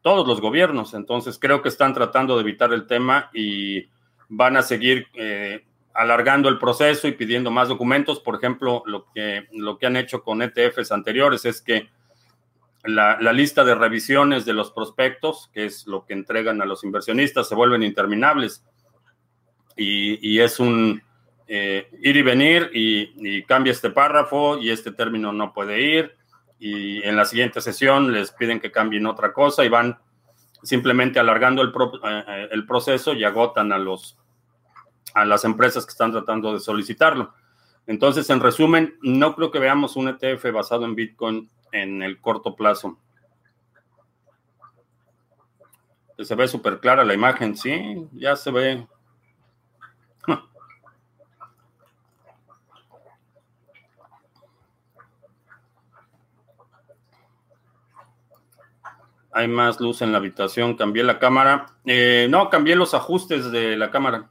todos 0.02 0.26
los 0.26 0.40
gobiernos, 0.40 0.94
entonces 0.94 1.38
creo 1.38 1.62
que 1.62 1.68
están 1.68 1.94
tratando 1.94 2.36
de 2.36 2.42
evitar 2.42 2.72
el 2.72 2.86
tema 2.86 3.30
y 3.32 3.86
van 4.28 4.56
a 4.56 4.62
seguir 4.62 5.06
alargando 5.94 6.48
el 6.48 6.58
proceso 6.58 7.08
y 7.08 7.12
pidiendo 7.12 7.50
más 7.50 7.68
documentos. 7.68 8.20
Por 8.20 8.36
ejemplo, 8.36 8.82
lo 8.86 9.06
que, 9.12 9.46
lo 9.52 9.78
que 9.78 9.86
han 9.86 9.96
hecho 9.96 10.22
con 10.22 10.42
ETFs 10.42 10.92
anteriores 10.92 11.44
es 11.44 11.60
que 11.60 11.88
la, 12.84 13.16
lista 13.32 13.64
de 13.64 13.74
revisiones 13.74 14.44
de 14.44 14.54
los 14.54 14.72
prospectos, 14.72 15.50
que 15.52 15.66
es 15.66 15.86
lo 15.86 16.04
que 16.04 16.14
entregan 16.14 16.60
a 16.62 16.66
los 16.66 16.84
inversionistas, 16.84 17.48
se 17.48 17.54
vuelven 17.54 17.82
interminables. 17.82 18.64
Y, 19.76 20.38
es 20.38 20.60
un 20.60 21.02
eh, 21.48 21.88
ir 22.02 22.16
y 22.16 22.22
venir 22.22 22.70
y, 22.74 23.42
cambia 23.44 23.72
este 23.72 23.90
párrafo 23.90 24.58
y 24.58 24.70
este 24.70 24.92
término 24.92 25.32
no 25.32 25.52
puede 25.52 25.80
ir. 25.80 26.16
Y 26.64 27.02
en 27.02 27.16
la 27.16 27.24
siguiente 27.24 27.60
sesión 27.60 28.12
les 28.12 28.30
piden 28.30 28.60
que 28.60 28.70
cambien 28.70 29.06
otra 29.06 29.32
cosa 29.32 29.64
y 29.64 29.68
van 29.68 29.98
simplemente 30.62 31.18
alargando 31.18 31.60
el, 31.60 31.70
eh, 31.70 32.24
eh, 32.28 32.48
el 32.52 32.64
proceso 32.66 33.14
y 33.14 33.24
agotan 33.24 33.72
a 33.72 33.78
los 33.78 34.16
a 35.12 35.24
las 35.24 35.44
empresas 35.44 35.84
que 35.84 35.90
están 35.90 36.12
tratando 36.12 36.52
de 36.52 36.60
solicitarlo. 36.60 37.34
Entonces, 37.88 38.30
en 38.30 38.38
resumen, 38.38 38.96
no 39.02 39.34
creo 39.34 39.50
que 39.50 39.58
veamos 39.58 39.96
un 39.96 40.06
ETF 40.06 40.52
basado 40.52 40.84
en 40.84 40.94
Bitcoin 40.94 41.50
en 41.72 42.00
el 42.00 42.20
corto 42.20 42.54
plazo. 42.54 42.96
Se 46.16 46.36
ve 46.36 46.46
súper 46.46 46.78
clara 46.78 47.04
la 47.04 47.12
imagen, 47.12 47.56
sí, 47.56 48.08
ya 48.12 48.36
se 48.36 48.52
ve. 48.52 48.86
Hay 59.32 59.48
más 59.48 59.80
luz 59.80 60.02
en 60.02 60.12
la 60.12 60.18
habitación. 60.18 60.76
Cambié 60.76 61.02
la 61.02 61.18
cámara. 61.18 61.66
Eh, 61.86 62.26
no, 62.30 62.50
cambié 62.50 62.76
los 62.76 62.94
ajustes 62.94 63.50
de 63.50 63.76
la 63.76 63.90
cámara. 63.90 64.30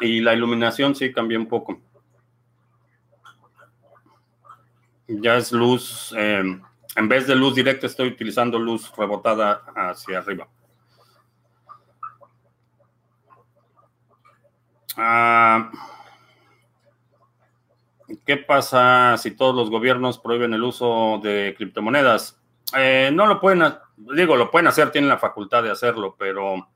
Y 0.00 0.20
la 0.20 0.34
iluminación 0.34 0.94
sí 0.94 1.12
cambió 1.12 1.38
un 1.38 1.46
poco. 1.46 1.80
Ya 5.06 5.36
es 5.36 5.52
luz, 5.52 6.14
em, 6.16 6.62
en 6.96 7.08
vez 7.08 7.26
de 7.26 7.34
luz 7.34 7.54
directa 7.54 7.86
estoy 7.86 8.08
utilizando 8.08 8.58
luz 8.58 8.90
rebotada 8.96 9.62
hacia 9.76 10.18
arriba. 10.18 10.48
Ah, 14.96 15.70
¿Qué 18.24 18.36
pasa 18.36 19.16
si 19.18 19.32
todos 19.32 19.54
los 19.54 19.70
gobiernos 19.70 20.18
prohíben 20.18 20.54
el 20.54 20.62
uso 20.62 21.20
de 21.22 21.54
criptomonedas? 21.56 22.40
Eh, 22.76 23.10
no 23.12 23.26
lo 23.26 23.40
pueden, 23.40 23.62
digo, 23.96 24.36
lo 24.36 24.50
pueden 24.50 24.68
hacer, 24.68 24.90
tienen 24.90 25.10
la 25.10 25.18
facultad 25.18 25.62
de 25.62 25.70
hacerlo, 25.70 26.16
pero 26.18 26.68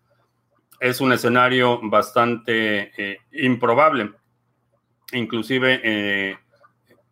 es 0.81 1.01
un 1.01 1.13
escenario 1.13 1.81
bastante 1.83 2.93
eh, 2.97 3.19
improbable. 3.33 4.13
Inclusive 5.13 5.81
eh, 5.83 6.39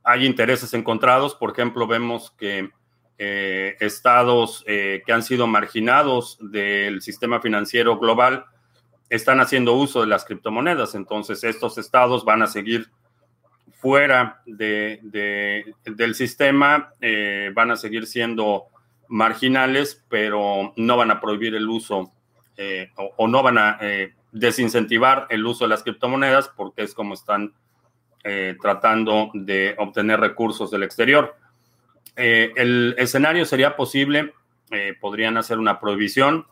hay 0.04 0.26
intereses 0.26 0.72
encontrados. 0.74 1.34
Por 1.34 1.50
ejemplo, 1.52 1.86
vemos 1.86 2.30
que 2.32 2.70
eh, 3.18 3.76
estados 3.80 4.62
que 4.66 5.12
han 5.12 5.22
sido 5.22 5.46
marginados 5.46 6.38
del 6.40 7.00
sistema 7.00 7.40
financiero 7.40 7.98
global 7.98 8.44
están 9.08 9.40
haciendo 9.40 9.72
uso 9.72 10.00
de 10.02 10.08
las 10.08 10.24
criptomonedas. 10.24 10.94
Entonces, 10.94 11.42
estos 11.44 11.78
estados 11.78 12.24
van 12.24 12.42
a 12.42 12.46
seguir 12.46 12.90
fuera 13.86 14.42
de, 14.46 15.74
del 15.84 16.14
sistema, 16.14 16.92
eh, 17.00 17.50
van 17.54 17.70
a 17.70 17.76
seguir 17.76 18.06
siendo 18.06 18.64
marginales, 19.08 20.04
pero 20.08 20.72
no 20.76 20.96
van 20.96 21.10
a 21.10 21.20
prohibir 21.20 21.54
el 21.54 21.68
uso 21.68 22.12
o, 23.16 23.28
no 23.28 23.42
van 23.42 23.58
a 23.58 23.78
desincentivar 24.32 25.26
el 25.28 25.44
uso 25.44 25.64
de 25.64 25.68
las 25.68 25.82
criptomonedas 25.82 26.48
porque 26.48 26.82
es 26.82 26.94
como 26.94 27.14
están 27.14 27.52
tratando 28.60 29.30
de 29.34 29.74
obtener 29.78 30.18
recursos 30.18 30.70
del 30.70 30.82
exterior. 30.82 31.36
Eh, 32.16 32.52
el 32.56 32.94
escenario 32.98 33.44
sería 33.44 33.76
posible, 33.76 34.32
eh, 34.70 34.94
podrían 35.00 35.36
hacer 35.36 35.58
una 35.58 35.78
prohibición. 35.78 36.46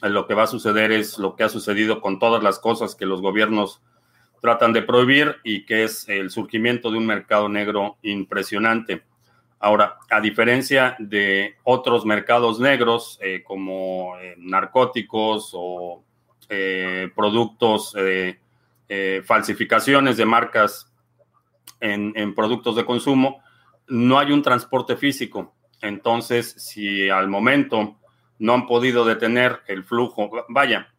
Eh, 0.00 0.08
lo 0.08 0.26
que 0.26 0.34
va 0.34 0.44
a 0.44 0.46
suceder 0.46 0.92
es 0.92 1.18
lo 1.18 1.34
que 1.34 1.42
ha 1.42 1.48
sucedido 1.48 2.00
con 2.00 2.18
todas 2.20 2.42
las 2.42 2.60
cosas 2.60 2.94
que 2.94 3.04
los 3.04 3.20
gobiernos 3.20 3.82
tratan 4.40 4.72
de 4.72 4.82
prohibir 4.82 5.36
y 5.42 5.64
que 5.64 5.84
es 5.84 6.08
el 6.08 6.30
surgimiento 6.30 6.90
de 6.90 6.98
un 6.98 7.06
mercado 7.06 7.48
negro 7.48 7.96
impresionante. 8.02 9.02
Ahora, 9.58 9.96
a 10.10 10.20
diferencia 10.20 10.96
de 10.98 11.56
otros 11.64 12.04
mercados 12.04 12.60
negros 12.60 13.18
como 13.44 14.14
narcóticos 14.36 15.50
o 15.54 16.04
productos, 17.14 17.94
falsificaciones 19.24 20.16
de 20.16 20.24
marcas 20.26 20.92
en 21.80 22.34
productos 22.34 22.76
de 22.76 22.84
consumo, 22.84 23.42
no 23.88 24.18
hay 24.18 24.32
un 24.32 24.42
transporte 24.42 24.96
físico. 24.96 25.54
Entonces, 25.80 26.52
si 26.58 27.08
al 27.08 27.28
momento 27.28 27.96
no 28.38 28.54
han 28.54 28.66
podido 28.66 29.04
detener 29.04 29.60
el 29.66 29.84
flujo, 29.84 30.30
vaya, 30.48 30.92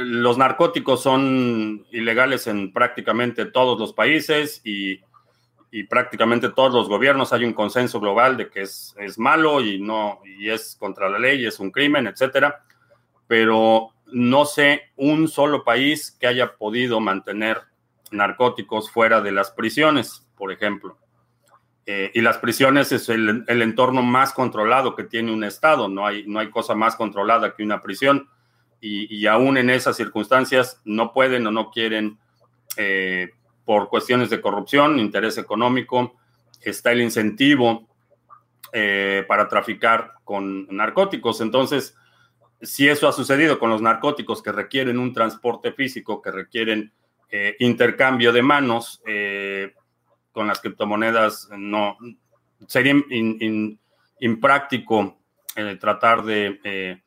los 0.00 0.38
narcóticos 0.38 1.02
son 1.02 1.84
ilegales 1.90 2.46
en 2.46 2.72
prácticamente 2.72 3.46
todos 3.46 3.80
los 3.80 3.92
países 3.92 4.60
y, 4.64 5.00
prácticamente 5.90 6.48
todos 6.48 6.72
los 6.72 6.88
gobiernos 6.88 7.32
hay 7.32 7.44
un 7.44 7.52
consenso 7.52 8.00
global 8.00 8.36
de 8.36 8.48
que 8.48 8.62
es, 8.62 8.94
es, 8.98 9.18
malo 9.18 9.60
y 9.60 9.78
no 9.78 10.20
y 10.24 10.48
es 10.48 10.76
contra 10.78 11.10
la 11.10 11.18
ley, 11.18 11.44
es 11.44 11.60
un 11.60 11.70
crimen, 11.70 12.06
etcétera. 12.06 12.64
Pero 13.26 13.90
no 14.06 14.44
sé 14.44 14.92
un 14.96 15.28
solo 15.28 15.64
país 15.64 16.16
que 16.18 16.28
haya 16.28 16.56
podido 16.56 17.00
mantener 17.00 17.60
narcóticos 18.12 18.90
fuera 18.90 19.20
de 19.20 19.32
las 19.32 19.50
prisiones, 19.50 20.26
por 20.36 20.52
ejemplo. 20.52 20.96
Eh, 21.86 22.12
y 22.14 22.20
las 22.20 22.38
prisiones 22.38 22.92
es 22.92 23.08
el, 23.08 23.44
entorno 23.48 24.02
más 24.02 24.32
controlado 24.32 24.94
que 24.94 25.04
tiene 25.04 25.32
un 25.32 25.42
Estado. 25.42 25.88
No 25.88 26.06
hay, 26.06 26.24
no 26.26 26.38
hay 26.38 26.50
cosa 26.50 26.74
más 26.74 26.94
controlada 26.94 27.54
que 27.54 27.64
una 27.64 27.82
prisión. 27.82 28.28
Y, 28.80 29.26
aún 29.26 29.56
en 29.58 29.70
esas 29.70 29.96
circunstancias 29.96 30.80
no 30.84 31.12
pueden 31.12 31.46
o 31.46 31.50
no 31.50 31.70
quieren, 31.70 32.18
eh, 32.76 33.30
por 33.64 33.88
cuestiones 33.88 34.30
de 34.30 34.40
corrupción, 34.40 35.00
interés 35.00 35.36
económico, 35.36 36.16
está 36.60 36.92
el 36.92 37.00
incentivo 37.00 37.88
eh, 38.72 39.24
para 39.26 39.48
traficar 39.48 40.14
con 40.22 40.68
narcóticos. 40.68 41.40
Entonces, 41.40 41.96
si 42.62 42.88
eso 42.88 43.08
ha 43.08 43.12
sucedido 43.12 43.58
con 43.58 43.70
los 43.70 43.82
narcóticos 43.82 44.42
que 44.42 44.52
requieren 44.52 44.98
un 44.98 45.12
transporte 45.12 45.72
físico, 45.72 46.22
que 46.22 46.30
requieren 46.30 46.92
intercambio 47.58 48.32
de 48.32 48.40
manos, 48.40 49.02
con 50.32 50.46
las 50.46 50.60
criptomonedas 50.60 51.50
no 51.58 51.98
sería 52.66 52.94
impráctico 54.20 55.18
eh, 55.56 55.76
tratar 55.80 56.22
de 56.24 56.60
eh, 56.64 57.02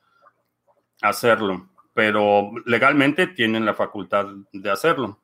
hacerlo, 1.02 1.70
pero 1.94 2.52
legalmente 2.66 3.28
tienen 3.28 3.66
la 3.66 3.74
facultad 3.74 4.28
de 4.54 4.72
hacerlo. 4.72 5.20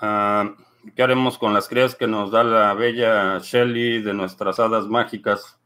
Ah, 0.00 0.54
¿Qué 0.94 1.02
haremos 1.02 1.38
con 1.38 1.52
las 1.52 1.68
crías 1.68 1.94
que 1.94 2.06
nos 2.06 2.30
da 2.30 2.44
la 2.44 2.72
bella 2.74 3.38
Shelly 3.40 4.00
de 4.00 4.14
nuestras 4.14 4.58
hadas 4.60 4.86
mágicas? 4.86 5.57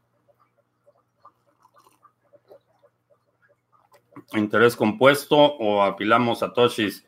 Interés 4.35 4.75
compuesto 4.75 5.37
o 5.37 5.83
apilamos 5.83 6.43
a 6.43 6.53
Toshis. 6.53 7.05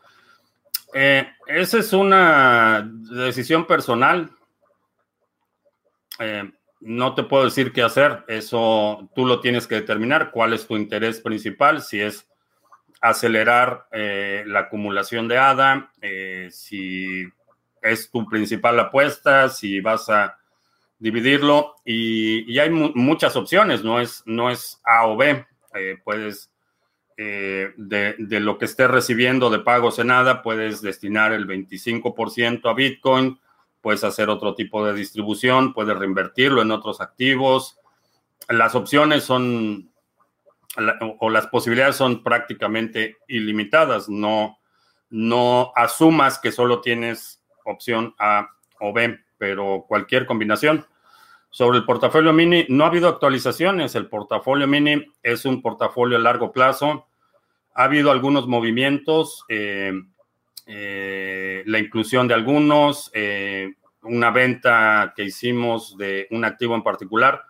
Eh, 0.94 1.28
esa 1.48 1.80
es 1.80 1.92
una 1.92 2.90
decisión 3.12 3.68
personal. 3.68 4.32
Eh, 6.20 6.50
no 6.80 7.16
te 7.16 7.24
puedo 7.24 7.44
decir 7.44 7.74
qué 7.74 7.82
hacer. 7.82 8.24
Eso 8.30 9.10
tú 9.14 9.26
lo 9.26 9.42
tienes 9.42 9.68
que 9.68 9.76
determinar. 9.76 10.32
¿Cuál 10.32 10.54
es 10.54 10.66
tu 10.66 10.78
interés 10.78 11.20
principal? 11.20 11.82
Si 11.82 12.00
es 12.00 12.30
acelerar 13.02 13.88
eh, 13.92 14.44
la 14.48 14.62
acumulación 14.62 15.28
de 15.28 15.38
ADA, 15.38 15.92
si 16.50 17.26
es 17.82 18.10
tu 18.10 18.26
principal 18.28 18.80
apuesta, 18.80 19.50
si 19.50 19.82
vas 19.82 20.10
a 20.10 20.38
dividirlo 20.98 21.76
y, 21.84 22.58
hay 22.58 22.70
muchas 22.70 23.36
opciones, 23.36 23.84
no 23.84 24.00
es, 24.00 24.24
no 24.26 24.50
es 24.50 24.80
A 24.86 25.08
o 25.08 25.18
B, 25.18 25.46
puedes, 26.04 26.50
eh, 27.18 27.74
de, 27.78 28.16
lo 28.42 28.58
que 28.58 28.66
estés 28.66 28.90
recibiendo 28.90 29.50
de 29.50 29.60
pagos 29.60 30.00
en 30.00 30.08
nada, 30.08 30.42
puedes 30.42 30.82
destinar 30.82 31.32
el 31.32 31.48
25% 31.48 32.70
a 32.70 32.74
Bitcoin, 32.74 33.40
puedes 33.80 34.04
hacer 34.04 34.30
otro 34.30 34.54
tipo 34.54 34.86
de 34.86 34.94
distribución, 34.94 35.74
puedes 35.74 35.98
reinvertirlo 35.98 36.62
en 36.62 36.72
otros 36.72 37.00
activos. 37.00 37.80
Las 38.50 38.76
opciones 38.76 39.24
son, 39.24 39.92
o 41.20 41.30
las 41.30 41.48
posibilidades 41.48 41.96
son 41.96 42.22
prácticamente 42.22 43.18
ilimitadas, 43.28 44.10
no, 44.10 44.58
no 45.10 45.72
asumas 45.76 46.40
que 46.40 46.52
solo 46.52 46.82
tienes 46.82 47.42
opción 47.64 48.14
A 48.20 48.50
o 48.82 48.92
B, 48.92 49.20
pero 49.38 49.86
cualquier 49.88 50.26
combinación. 50.26 50.86
Sobre 51.56 51.78
el 51.78 51.86
portafolio 51.86 52.34
mini, 52.34 52.66
no 52.68 52.84
ha 52.84 52.88
habido 52.88 53.08
actualizaciones. 53.08 53.96
El 53.96 54.10
portafolio 54.10 54.68
mini 54.68 55.06
es 55.24 55.46
un 55.46 55.62
portafolio 55.62 56.18
a 56.18 56.20
largo 56.20 56.52
plazo. 56.52 57.08
Ha 57.74 57.86
habido 57.86 58.12
algunos 58.12 58.46
movimientos, 58.46 59.46
eh, 59.48 59.94
eh, 60.66 61.64
la 61.66 61.80
inclusión 61.80 62.28
de 62.28 62.34
algunos, 62.34 63.10
eh, 63.14 63.74
una 64.02 64.32
venta 64.32 65.14
que 65.16 65.24
hicimos 65.24 65.98
de 65.98 66.28
un 66.32 66.44
activo 66.44 66.76
en 66.76 66.84
particular, 66.84 67.44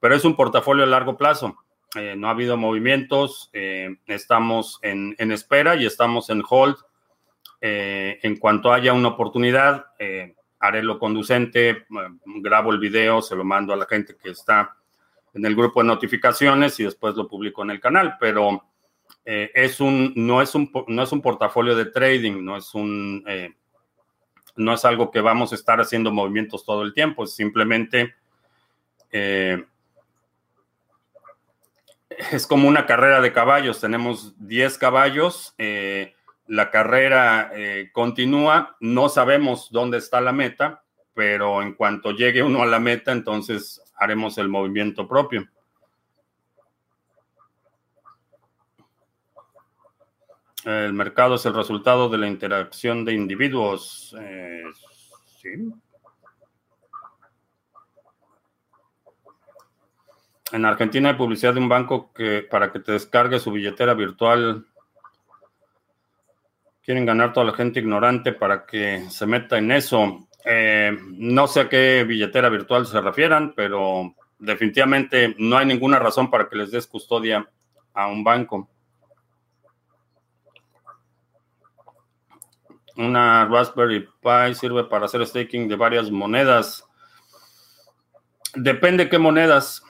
pero 0.00 0.14
es 0.14 0.24
un 0.24 0.36
portafolio 0.36 0.84
a 0.84 0.86
largo 0.86 1.18
plazo. 1.18 1.54
no 2.16 2.28
ha 2.28 2.30
habido 2.30 2.56
movimientos, 2.56 3.50
estamos 4.06 4.78
en, 4.80 5.14
espera 5.32 5.76
y 5.76 5.84
estamos 5.84 6.30
en 6.30 6.42
hold 6.48 6.76
en 7.60 8.36
cuanto 8.36 8.72
haya 8.72 8.94
una 8.94 9.08
oportunidad, 9.08 9.84
haré 10.66 10.82
lo 10.82 10.98
conducente, 10.98 11.70
eh, 11.70 11.84
grabo 12.24 12.72
el 12.72 12.78
video, 12.78 13.22
se 13.22 13.36
lo 13.36 13.44
mando 13.44 13.72
a 13.72 13.76
la 13.76 13.86
gente 13.86 14.16
que 14.16 14.30
está 14.30 14.76
en 15.32 15.44
el 15.44 15.54
grupo 15.54 15.80
de 15.82 15.88
notificaciones 15.88 16.78
y 16.80 16.84
después 16.84 17.14
lo 17.16 17.28
publico 17.28 17.62
en 17.62 17.70
el 17.70 17.80
canal, 17.80 18.16
pero 18.18 18.64
es 19.26 19.80
un, 19.80 20.12
no, 20.16 20.42
es 20.42 20.54
un, 20.54 20.70
no 20.86 21.02
es 21.02 21.10
un 21.10 21.22
portafolio 21.22 21.74
de 21.74 21.86
trading, 21.86 22.44
no 22.44 22.56
es, 22.56 22.74
un, 22.74 23.24
no 24.54 24.74
es 24.74 24.84
algo 24.84 25.10
que 25.10 25.20
vamos 25.20 25.50
a 25.50 25.54
estar 25.54 25.80
haciendo 25.80 26.12
movimientos 26.12 26.64
todo 26.64 26.82
el 26.82 26.92
tiempo, 26.92 27.24
es 27.24 27.34
simplemente 27.34 28.14
es 32.30 32.46
como 32.46 32.68
una 32.68 32.86
carrera 32.86 33.20
de 33.20 33.32
caballos, 33.32 33.80
tenemos 33.80 34.34
10 34.38 34.78
caballos, 34.78 35.54
la 36.46 36.70
carrera 36.70 37.50
eh, 37.54 37.90
continúa, 37.92 38.76
no 38.80 39.08
sabemos 39.08 39.70
dónde 39.70 39.98
está 39.98 40.20
la 40.20 40.32
meta, 40.32 40.84
pero 41.14 41.62
en 41.62 41.74
cuanto 41.74 42.10
llegue 42.10 42.42
uno 42.42 42.62
a 42.62 42.66
la 42.66 42.80
meta, 42.80 43.12
entonces 43.12 43.82
haremos 43.96 44.36
el 44.38 44.48
movimiento 44.48 45.08
propio. 45.08 45.48
El 50.64 50.94
mercado 50.94 51.34
es 51.34 51.44
el 51.44 51.54
resultado 51.54 52.08
de 52.08 52.18
la 52.18 52.26
interacción 52.26 53.04
de 53.04 53.12
individuos. 53.12 54.16
Eh, 54.18 54.62
sí. 55.26 55.50
En 60.52 60.64
Argentina 60.64 61.10
hay 61.10 61.16
publicidad 61.16 61.52
de 61.52 61.60
un 61.60 61.68
banco 61.68 62.12
que 62.14 62.42
para 62.42 62.72
que 62.72 62.80
te 62.80 62.92
descargue 62.92 63.40
su 63.40 63.52
billetera 63.52 63.92
virtual 63.92 64.66
Quieren 66.84 67.06
ganar 67.06 67.32
toda 67.32 67.46
la 67.46 67.54
gente 67.54 67.80
ignorante 67.80 68.32
para 68.32 68.66
que 68.66 69.06
se 69.08 69.24
meta 69.24 69.56
en 69.56 69.72
eso. 69.72 70.28
Eh, 70.44 70.94
no 71.12 71.46
sé 71.46 71.60
a 71.60 71.68
qué 71.70 72.04
billetera 72.06 72.50
virtual 72.50 72.86
se 72.86 73.00
refieran, 73.00 73.54
pero 73.56 74.14
definitivamente 74.38 75.34
no 75.38 75.56
hay 75.56 75.64
ninguna 75.64 75.98
razón 75.98 76.30
para 76.30 76.46
que 76.48 76.56
les 76.56 76.70
des 76.70 76.86
custodia 76.86 77.48
a 77.94 78.08
un 78.08 78.22
banco. 78.22 78.68
Una 82.96 83.46
Raspberry 83.46 84.06
Pi 84.20 84.54
sirve 84.54 84.84
para 84.84 85.06
hacer 85.06 85.26
staking 85.26 85.68
de 85.68 85.76
varias 85.76 86.10
monedas. 86.10 86.84
Depende 88.54 89.08
qué 89.08 89.18
monedas. 89.18 89.82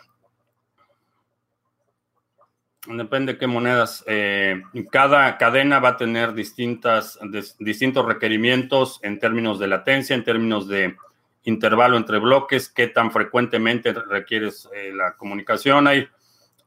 Depende 2.86 3.38
qué 3.38 3.46
monedas. 3.46 4.04
Eh, 4.06 4.62
cada 4.90 5.38
cadena 5.38 5.78
va 5.78 5.90
a 5.90 5.96
tener 5.96 6.34
distintas, 6.34 7.18
distintos 7.58 8.04
requerimientos 8.04 9.00
en 9.02 9.18
términos 9.18 9.58
de 9.58 9.68
latencia, 9.68 10.14
en 10.14 10.24
términos 10.24 10.68
de 10.68 10.94
intervalo 11.44 11.96
entre 11.96 12.18
bloques, 12.18 12.68
qué 12.68 12.88
tan 12.88 13.10
frecuentemente 13.10 13.92
requieres 13.92 14.68
eh, 14.74 14.92
la 14.94 15.16
comunicación. 15.16 15.86
Hay 15.86 16.08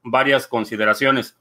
varias 0.04 0.48
consideraciones 0.48 1.38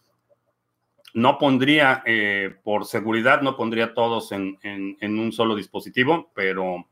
no 1.14 1.38
pondría, 1.38 2.02
eh, 2.04 2.54
por 2.62 2.84
seguridad, 2.84 3.40
no 3.40 3.56
pondría 3.56 3.94
todos 3.94 4.32
en, 4.32 4.58
un 5.00 5.32
solo 5.32 5.56
dispositivo, 5.56 6.30
pero 6.34 6.86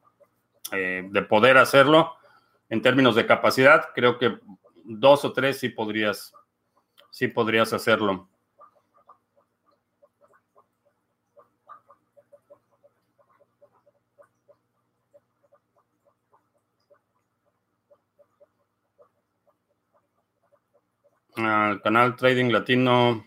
de 0.72 1.22
poder 1.28 1.58
hacerlo, 1.58 2.14
en 2.70 2.80
términos 2.80 3.14
de 3.14 3.26
capacidad, 3.26 3.90
creo 3.94 4.18
que 4.18 4.38
dos 4.84 5.24
o 5.24 5.32
tres 5.32 5.58
sí 5.60 5.68
podrías, 5.68 6.32
sí 7.14 7.28
podrías 7.28 7.72
hacerlo. 7.72 8.28
Al 21.36 21.80
canal 21.82 22.16
Trading 22.16 22.50
Latino 22.50 23.24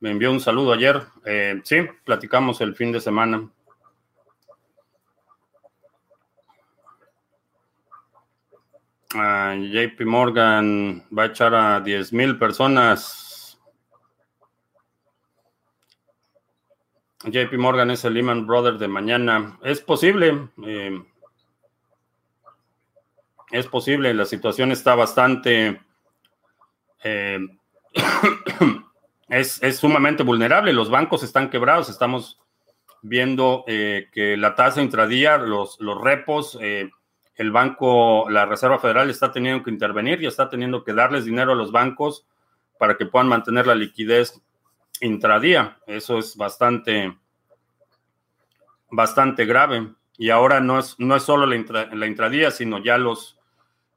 me 0.00 0.10
envió 0.10 0.30
un 0.30 0.40
saludo 0.40 0.74
ayer. 0.74 1.02
Eh, 1.24 1.62
sí, 1.64 1.76
platicamos 2.04 2.60
el 2.60 2.76
fin 2.76 2.92
de 2.92 3.00
semana. 3.00 3.50
Ah, 9.14 9.54
JP 9.56 10.04
Morgan 10.04 11.06
va 11.16 11.24
a 11.24 11.26
echar 11.26 11.54
a 11.54 11.80
10 11.80 12.12
mil 12.12 12.38
personas. 12.38 13.58
JP 17.24 17.52
Morgan 17.58 17.90
es 17.90 18.04
el 18.04 18.14
Lehman 18.14 18.46
Brothers 18.46 18.78
de 18.78 18.88
mañana. 18.88 19.58
Es 19.62 19.80
posible. 19.80 20.48
Eh, 20.64 21.02
es 23.50 23.66
posible. 23.66 24.12
La 24.14 24.24
situación 24.24 24.72
está 24.72 24.94
bastante 24.94 25.80
eh, 27.02 27.38
es, 29.28 29.60
sumamente 29.76 30.22
vulnerable. 30.22 30.72
Los 30.72 30.90
bancos 30.90 31.22
están 31.22 31.50
quebrados. 31.50 31.88
Estamos 31.88 32.40
viendo 33.02 33.64
eh, 33.66 34.08
que 34.12 34.36
la 34.36 34.54
tasa 34.54 34.82
intradía, 34.82 35.38
los, 35.38 35.78
los 35.80 36.00
repos, 36.00 36.58
eh, 36.60 36.90
el 37.36 37.52
banco, 37.52 38.28
la 38.30 38.46
Reserva 38.46 38.78
Federal 38.78 39.10
está 39.10 39.30
teniendo 39.30 39.62
que 39.62 39.70
intervenir 39.70 40.22
y 40.22 40.26
está 40.26 40.48
teniendo 40.48 40.82
que 40.82 40.94
darles 40.94 41.24
dinero 41.24 41.52
a 41.52 41.56
los 41.56 41.70
bancos 41.70 42.26
para 42.78 42.96
que 42.96 43.06
puedan 43.06 43.28
mantener 43.28 43.66
la 43.66 43.74
liquidez 43.74 44.40
intradía. 45.00 45.78
Eso 45.86 46.18
es 46.18 46.36
bastante, 46.36 47.16
bastante 48.90 49.44
grave. 49.44 49.88
Y 50.18 50.30
ahora 50.30 50.60
no 50.60 50.78
es, 50.78 50.96
no 50.98 51.14
es 51.14 51.22
solo 51.22 51.46
la, 51.46 51.86
la 51.92 52.06
intradía, 52.06 52.50
sino 52.50 52.82
ya 52.82 52.96
los, 52.96 53.38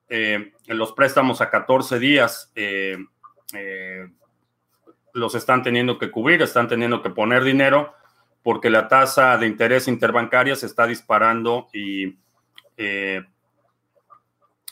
eh, 0.09 0.53
los 0.67 0.91
préstamos 0.91 1.39
a 1.39 1.49
14 1.49 1.99
días 1.99 2.51
los 5.13 5.35
están 5.35 5.63
teniendo 5.63 5.97
que 5.97 6.11
cubrir, 6.11 6.41
están 6.41 6.67
teniendo 6.67 7.01
que 7.01 7.09
poner 7.09 7.43
dinero 7.43 7.93
porque 8.43 8.69
la 8.69 8.87
tasa 8.87 9.37
de 9.37 9.47
interés 9.47 9.87
interbancaria 9.87 10.55
se 10.55 10.65
está 10.65 10.87
disparando 10.87 11.67
y 11.73 12.15
eh, 12.79 13.21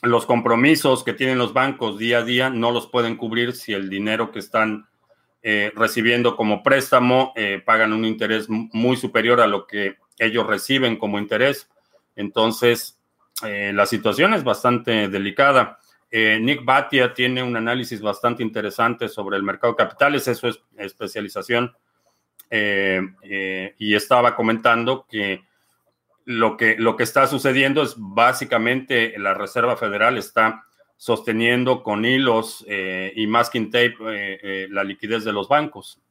los 0.01 0.25
compromisos 0.25 1.03
que 1.03 1.13
tienen 1.13 1.37
los 1.37 1.53
bancos 1.53 1.99
día 1.99 2.19
a 2.19 2.23
día 2.23 2.49
no 2.49 2.71
los 2.71 2.87
pueden 2.87 3.15
cubrir 3.17 3.53
si 3.53 3.73
el 3.73 3.89
dinero 3.89 4.31
que 4.31 4.39
están 4.39 4.87
eh, 5.43 5.71
recibiendo 5.75 6.35
como 6.35 6.63
préstamo 6.63 7.33
eh, 7.35 7.61
pagan 7.63 7.93
un 7.93 8.05
interés 8.05 8.47
muy 8.49 8.97
superior 8.97 9.41
a 9.41 9.47
lo 9.47 9.67
que 9.67 9.97
ellos 10.17 10.47
reciben 10.47 10.97
como 10.97 11.19
interés. 11.19 11.69
Entonces, 12.15 12.99
la 13.43 13.85
situación 13.85 14.33
es 14.33 14.43
bastante 14.43 15.09
delicada. 15.09 15.77
Eh, 16.09 16.39
Nick 16.41 16.63
Batia 16.63 17.13
tiene 17.13 17.43
un 17.43 17.55
análisis 17.57 18.01
bastante 18.01 18.41
interesante 18.41 19.09
sobre 19.09 19.37
el 19.37 19.43
mercado 19.43 19.73
de 19.73 19.77
capitales, 19.77 20.27
eso 20.27 20.47
es 20.47 20.59
especialización, 20.77 21.75
eh, 22.49 23.01
eh, 23.23 23.75
y 23.77 23.93
estaba 23.93 24.35
comentando 24.35 25.05
que 25.09 25.43
lo, 26.27 26.57
que 26.57 26.75
lo 26.77 26.97
que 26.97 27.03
está 27.03 27.25
sucediendo 27.25 27.81
es 27.81 27.95
básicamente 27.97 29.17
la 29.17 29.33
Reserva 29.33 29.77
Federal 29.77 30.17
está 30.17 30.65
sosteniendo 30.97 31.83
con 31.83 32.03
hilos 32.03 32.65
y 32.67 33.25
masking 33.27 33.71
tape 33.71 34.67
la 34.69 34.83
liquidez 34.83 35.23
de 35.23 35.31
los 35.31 35.47
bancos. 35.47 36.01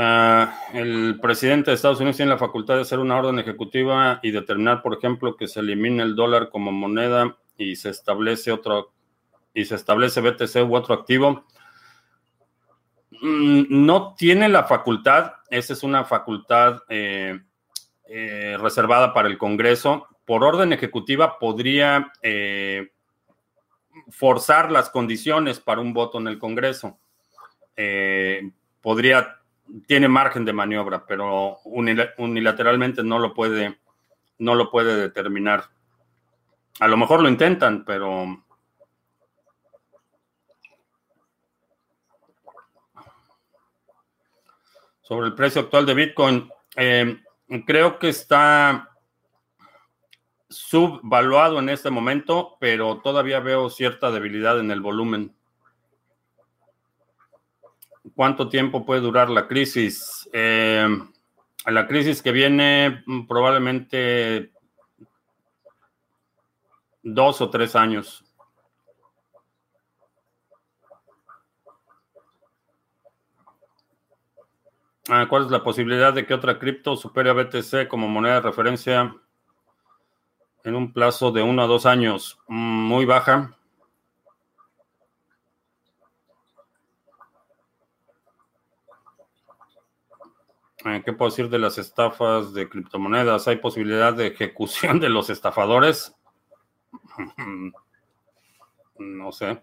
Ah, 0.00 0.54
el 0.74 1.18
presidente 1.20 1.72
de 1.72 1.74
Estados 1.74 1.98
Unidos 1.98 2.18
tiene 2.18 2.30
la 2.30 2.38
facultad 2.38 2.76
de 2.76 2.82
hacer 2.82 3.00
una 3.00 3.18
orden 3.18 3.40
ejecutiva 3.40 4.20
y 4.22 4.30
determinar, 4.30 4.80
por 4.80 4.96
ejemplo, 4.96 5.36
que 5.36 5.48
se 5.48 5.58
elimine 5.58 6.04
el 6.04 6.14
dólar 6.14 6.50
como 6.50 6.70
moneda 6.70 7.36
y 7.56 7.74
se 7.74 7.90
establece 7.90 8.52
otro 8.52 8.92
y 9.52 9.64
se 9.64 9.74
establece 9.74 10.20
BTC 10.20 10.70
u 10.70 10.76
otro 10.76 10.94
activo. 10.94 11.44
Mm, 13.10 13.86
no 13.86 14.14
tiene 14.14 14.48
la 14.48 14.64
facultad, 14.64 15.34
esa 15.50 15.72
es 15.72 15.82
una 15.82 16.04
facultad 16.04 16.82
eh, 16.88 17.40
eh, 18.08 18.56
reservada 18.60 19.14
para 19.14 19.28
el 19.28 19.38
Congreso. 19.38 20.06
Por 20.24 20.44
orden 20.44 20.72
ejecutiva 20.72 21.38
podría 21.38 22.12
eh, 22.22 22.92
forzar 24.10 24.70
las 24.70 24.90
condiciones 24.90 25.58
para 25.58 25.80
un 25.80 25.92
voto 25.92 26.18
en 26.18 26.28
el 26.28 26.38
Congreso. 26.38 26.98
podría 28.80 29.36
tiene 29.86 30.08
margen 30.08 30.44
de 30.44 30.52
maniobra, 30.52 31.04
pero 31.06 31.58
unilateralmente 31.64 33.02
no 33.02 33.18
lo 33.18 33.34
puede, 33.34 33.78
no 34.38 34.54
lo 34.54 34.70
puede 34.70 34.96
determinar. 34.96 35.64
A 36.80 36.88
lo 36.88 36.96
mejor 36.96 37.22
lo 37.22 37.28
intentan, 37.28 37.84
pero 37.84 38.44
sobre 45.08 45.28
el 45.28 45.34
precio 45.34 45.62
actual 45.62 45.86
de 45.86 45.94
Bitcoin, 45.94 46.50
eh, 46.76 47.18
creo 47.66 47.98
que 47.98 48.10
está 48.10 48.90
subvaluado 50.50 51.58
en 51.58 51.70
este 51.70 51.88
momento, 51.88 52.58
pero 52.60 52.98
todavía 52.98 53.40
veo 53.40 53.70
cierta 53.70 54.10
debilidad 54.10 54.60
en 54.60 54.70
el 54.70 54.82
volumen. 54.82 55.34
¿Cuánto 58.14 58.50
tiempo 58.50 58.84
puede 58.84 59.00
durar 59.00 59.30
la 59.30 59.48
crisis? 59.48 60.28
Eh, 60.34 60.86
la 61.64 61.86
crisis 61.86 62.20
que 62.20 62.32
viene 62.32 63.02
mm, 63.06 63.26
probablemente 63.26 64.52
dos 67.02 67.40
o 67.40 67.48
tres 67.48 67.74
años. 67.74 68.26
¿Cuál 75.08 75.44
es 75.46 75.50
la 75.50 75.64
posibilidad 75.64 76.12
de 76.12 76.26
que 76.26 76.34
otra 76.34 76.58
cripto 76.58 76.94
supere 76.94 77.30
a 77.30 77.32
BTC 77.32 77.88
como 77.88 78.08
moneda 78.08 78.34
de 78.34 78.40
referencia 78.42 79.16
en 80.64 80.74
un 80.74 80.92
plazo 80.92 81.32
de 81.32 81.42
uno 81.42 81.62
a 81.62 81.66
dos 81.66 81.86
años? 81.86 82.38
Mm, 82.46 82.82
muy 82.84 83.06
baja. 83.06 83.56
Eh, 90.84 91.02
¿Qué 91.02 91.14
puedo 91.14 91.30
decir 91.30 91.48
de 91.48 91.58
las 91.58 91.78
estafas 91.78 92.52
de 92.52 92.68
criptomonedas? 92.68 93.48
¿Hay 93.48 93.56
posibilidad 93.56 94.12
de 94.12 94.26
ejecución 94.26 95.00
de 95.00 95.08
los 95.08 95.30
estafadores? 95.30 96.14
No 98.98 99.30
sé. 99.30 99.62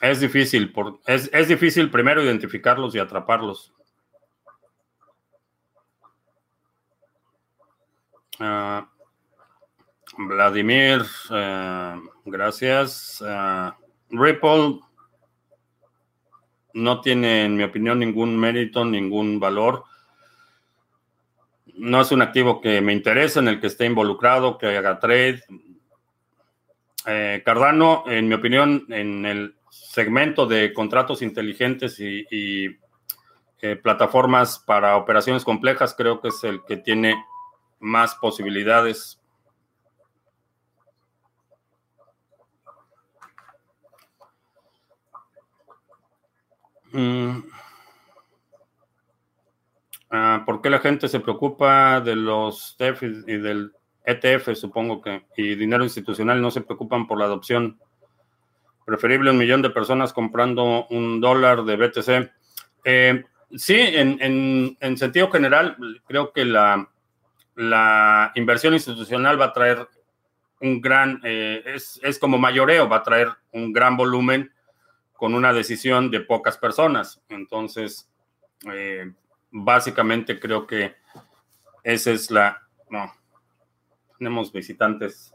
Es 0.00 0.20
difícil, 0.20 0.72
por, 0.72 1.00
es, 1.06 1.48
difícil 1.48 1.90
primero 1.90 2.22
identificarlos 2.22 2.94
y 2.94 3.00
atraparlos. 3.00 3.72
Ah, 8.38 8.88
Vladimir, 10.16 11.04
eh, 11.30 11.96
gracias. 12.24 13.22
Ah, 13.26 13.76
Ripple, 14.10 14.78
no 16.74 17.00
tiene, 17.00 17.44
en 17.46 17.56
mi 17.56 17.64
opinión, 17.64 17.98
ningún 17.98 18.38
mérito, 18.38 18.84
ningún 18.84 19.40
valor. 19.40 19.84
No 21.74 22.00
es 22.00 22.12
un 22.12 22.22
activo 22.22 22.60
que 22.60 22.80
me 22.80 22.92
interese, 22.92 23.40
en 23.40 23.48
el 23.48 23.60
que 23.60 23.66
esté 23.66 23.86
involucrado, 23.86 24.58
que 24.58 24.76
haga 24.76 25.00
trade. 25.00 25.42
Eh, 27.06 27.42
Cardano, 27.44 28.04
en 28.06 28.28
mi 28.28 28.34
opinión, 28.34 28.86
en 28.90 29.26
el 29.26 29.57
segmento 29.86 30.46
de 30.46 30.72
contratos 30.72 31.22
inteligentes 31.22 31.98
y, 32.00 32.76
eh, 33.60 33.76
plataformas 33.76 34.58
para 34.58 34.96
operaciones 34.96 35.44
complejas, 35.44 35.94
creo 35.96 36.20
que 36.20 36.28
es 36.28 36.44
el 36.44 36.62
que 36.64 36.76
tiene 36.76 37.24
más 37.80 38.14
posibilidades. 38.14 39.20
Mm. 46.92 47.40
Ah, 50.10 50.42
¿Por 50.46 50.62
qué 50.62 50.70
la 50.70 50.78
gente 50.78 51.08
se 51.08 51.20
preocupa 51.20 52.00
de 52.00 52.16
los 52.16 52.76
TEF 52.78 53.02
y 53.02 53.36
del 53.36 53.72
ETF, 54.04 54.54
supongo 54.54 55.02
que, 55.02 55.26
y 55.36 55.54
dinero 55.54 55.84
institucional 55.84 56.40
no 56.40 56.50
se 56.50 56.62
preocupan 56.62 57.06
por 57.06 57.18
la 57.18 57.26
adopción? 57.26 57.78
Preferible 58.88 59.30
un 59.30 59.36
millón 59.36 59.60
de 59.60 59.68
personas 59.68 60.14
comprando 60.14 60.86
un 60.86 61.20
dólar 61.20 61.62
de 61.64 61.76
BTC. 61.76 62.32
Eh, 62.84 63.22
sí, 63.54 63.76
en, 63.78 64.96
sentido 64.96 65.30
general, 65.30 65.76
creo 66.06 66.32
que 66.32 66.46
la, 66.46 66.88
la 67.54 68.32
inversión 68.34 68.72
institucional 68.72 69.38
va 69.38 69.44
a 69.44 69.52
traer 69.52 69.86
un 70.62 70.80
gran, 70.80 71.20
eh, 71.22 71.62
es, 71.66 72.00
es, 72.02 72.18
como 72.18 72.38
mayoreo, 72.38 72.88
va 72.88 72.96
a 72.96 73.02
traer 73.02 73.28
un 73.52 73.74
gran 73.74 73.94
volumen 73.94 74.54
con 75.12 75.34
una 75.34 75.52
decisión 75.52 76.10
de 76.10 76.20
pocas 76.20 76.56
personas. 76.56 77.20
Entonces, 77.28 78.10
eh, 78.72 79.12
básicamente 79.50 80.40
creo 80.40 80.66
que 80.66 80.96
esa 81.84 82.10
es 82.10 82.30
la... 82.30 82.62
No, 82.88 83.12
tenemos 84.18 84.50
visitantes. 84.50 85.30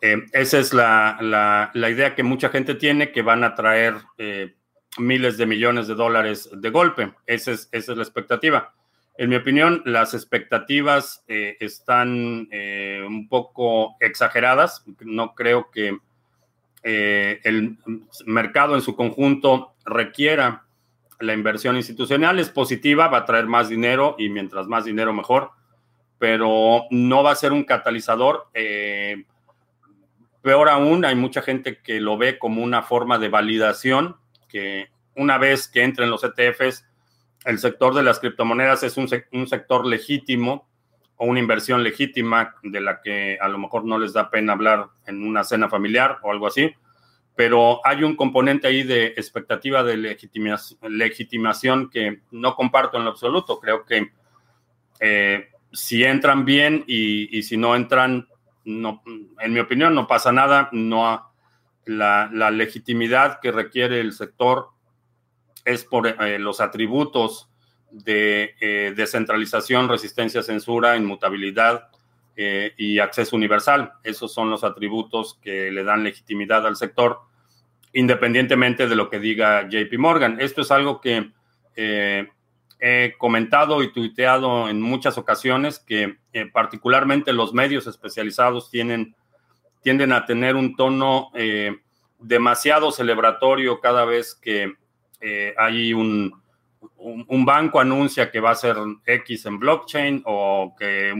Eh, 0.00 0.16
esa 0.32 0.58
es 0.58 0.72
la, 0.72 1.70
idea 1.74 2.14
que 2.14 2.22
mucha 2.22 2.48
gente 2.48 2.74
tiene, 2.74 3.12
que 3.12 3.22
van 3.22 3.44
a 3.44 3.54
traer 3.54 3.94
eh, 4.18 4.54
miles 4.98 5.36
de 5.36 5.46
millones 5.46 5.86
de 5.86 5.94
dólares 5.94 6.48
de 6.52 6.70
golpe. 6.70 7.12
Esa 7.26 7.52
es, 7.52 7.68
esa 7.72 7.92
es 7.92 7.98
la 7.98 8.04
expectativa. 8.04 8.74
En 9.18 9.28
mi 9.28 9.36
opinión, 9.36 9.82
las 9.84 10.14
expectativas 10.14 11.22
están 11.28 12.48
un 13.06 13.28
poco 13.28 13.96
exageradas. 14.00 14.82
No 15.00 15.34
creo 15.34 15.70
que 15.70 15.98
eh, 16.82 17.40
el 17.44 17.76
mercado 18.24 18.74
en 18.74 18.80
su 18.80 18.96
conjunto 18.96 19.74
requiera 19.84 20.64
la 21.18 21.34
inversión 21.34 21.76
institucional, 21.76 22.38
es 22.38 22.48
positiva, 22.48 23.08
va 23.08 23.18
a 23.18 23.24
traer 23.26 23.46
más 23.46 23.68
dinero 23.68 24.16
y 24.18 24.30
mientras 24.30 24.66
más 24.66 24.86
dinero 24.86 25.12
mejor, 25.12 25.50
pero 26.18 26.84
no 26.90 27.22
va 27.22 27.32
a 27.32 27.36
ser 27.36 27.52
un 27.52 27.64
catalizador. 27.64 28.48
Peor 30.42 30.68
aún, 30.68 31.04
hay 31.04 31.14
mucha 31.14 31.42
gente 31.42 31.78
que 31.82 32.00
lo 32.00 32.16
ve 32.16 32.38
como 32.38 32.62
una 32.62 32.82
forma 32.82 33.18
de 33.18 33.28
validación, 33.28 34.16
que 34.48 34.88
una 35.14 35.38
vez 35.38 35.68
que 35.68 35.82
entren 35.82 36.10
los 36.10 36.24
ETFs, 36.24 36.86
el 37.44 37.58
sector 37.58 37.94
de 37.94 38.02
las 38.02 38.20
criptomonedas 38.20 38.82
es 38.82 38.96
un, 38.96 39.08
un 39.32 39.46
sector 39.46 39.86
legítimo 39.86 40.68
o 41.16 41.26
una 41.26 41.40
inversión 41.40 41.82
legítima 41.82 42.54
de 42.62 42.80
la 42.80 43.02
que 43.02 43.38
a 43.40 43.48
lo 43.48 43.58
mejor 43.58 43.84
no 43.84 43.98
les 43.98 44.14
da 44.14 44.30
pena 44.30 44.54
hablar 44.54 44.88
en 45.06 45.22
una 45.22 45.44
cena 45.44 45.68
familiar 45.68 46.18
o 46.22 46.32
algo 46.32 46.46
así, 46.46 46.74
pero 47.36 47.80
hay 47.86 48.02
un 48.02 48.16
componente 48.16 48.66
ahí 48.66 48.82
de 48.82 49.08
expectativa 49.08 49.82
de 49.82 49.96
legitimación, 50.82 51.90
que 51.90 52.20
no 52.30 52.54
comparto 52.54 52.98
en 52.98 53.04
lo 53.04 53.10
absoluto. 53.10 53.58
Creo 53.60 53.84
que 53.84 54.10
eh, 55.00 55.48
si 55.72 56.04
entran 56.04 56.44
bien 56.44 56.84
y, 56.86 57.42
si 57.42 57.56
no 57.56 57.74
entran, 57.76 58.28
no, 58.64 59.02
en 59.38 59.52
mi 59.52 59.60
opinión 59.60 59.94
no 59.94 60.06
pasa 60.06 60.32
nada, 60.32 60.68
no 60.72 61.30
la, 61.86 62.50
legitimidad 62.50 63.40
que 63.40 63.52
requiere 63.52 64.00
el 64.00 64.12
sector 64.12 64.68
es 65.64 65.84
por 65.84 66.06
eh, 66.06 66.38
los 66.38 66.60
atributos 66.60 67.48
de 67.90 68.54
eh, 68.60 68.92
descentralización, 68.96 69.88
resistencia 69.88 70.40
a 70.40 70.44
censura, 70.44 70.96
inmutabilidad 70.96 71.88
eh, 72.36 72.72
y 72.76 72.98
acceso 72.98 73.36
universal. 73.36 73.92
Esos 74.04 74.32
son 74.32 74.50
los 74.50 74.64
atributos 74.64 75.38
que 75.42 75.70
le 75.70 75.84
dan 75.84 76.04
legitimidad 76.04 76.66
al 76.66 76.76
sector, 76.76 77.20
independientemente 77.92 78.86
de 78.86 78.96
lo 78.96 79.10
que 79.10 79.18
diga 79.18 79.68
JP 79.68 79.98
Morgan. 79.98 80.40
Esto 80.40 80.62
es 80.62 80.70
algo 80.70 81.00
que 81.00 81.32
he 82.80 83.14
comentado 83.18 83.82
y 83.82 83.92
tuiteado 83.92 84.68
en 84.68 84.80
muchas 84.80 85.18
ocasiones, 85.18 85.78
que 85.78 86.16
particularmente 86.52 87.32
los 87.32 87.52
medios 87.52 87.86
especializados 87.86 88.70
tienen, 88.70 89.14
tienden 89.82 90.12
a 90.12 90.24
tener 90.24 90.56
un 90.56 90.76
tono 90.76 91.30
demasiado 92.18 92.90
celebratorio 92.90 93.80
cada 93.80 94.04
vez 94.04 94.34
que 94.34 94.74
hay 95.58 95.92
un 95.92 96.40
un, 97.00 97.44
banco 97.44 97.80
anuncia 97.80 98.30
que 98.30 98.40
va 98.40 98.50
a 98.50 98.54
ser 98.54 98.76
X 99.04 99.46
en 99.46 99.58
blockchain 99.58 100.22
o 100.26 100.74
que 100.78 101.12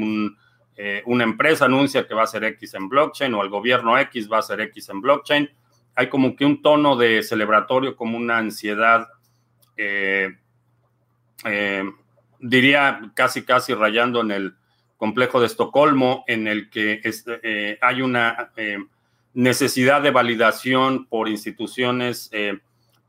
eh, 0.77 1.03
una 1.07 1.25
empresa 1.25 1.67
anuncia 1.67 2.07
que 2.07 2.15
va 2.15 2.23
a 2.23 2.27
ser 2.27 2.45
X 2.45 2.75
en 2.75 2.89
blockchain 2.89 3.35
o 3.35 3.43
el 3.43 3.49
gobierno 3.49 3.99
X 3.99 4.31
va 4.31 4.39
a 4.39 4.43
ser 4.43 4.61
X 4.63 4.89
en 4.91 5.01
blockchain, 5.01 5.51
hay 5.95 6.09
como 6.09 6.37
que 6.37 6.45
un 6.45 6.63
tono 6.63 6.97
de 6.97 7.23
celebratorio, 7.23 7.97
como 7.97 8.17
una 8.17 8.39
ansiedad, 8.39 9.09
eh, 11.45 11.83
eh, 11.83 11.85
diría 12.39 13.13
casi 13.15 13.45
casi 13.45 13.75
rayando 13.75 14.21
en 14.21 14.31
el 14.31 14.55
complejo 14.97 15.41
de 15.41 15.47
Estocolmo, 15.47 16.25
en 16.27 16.47
el 16.47 16.69
que 16.71 17.01
hay 17.81 18.03
una 18.03 18.51
necesidad 19.33 20.03
de 20.03 20.11
validación 20.11 21.07
por 21.07 21.29
instituciones 21.29 22.31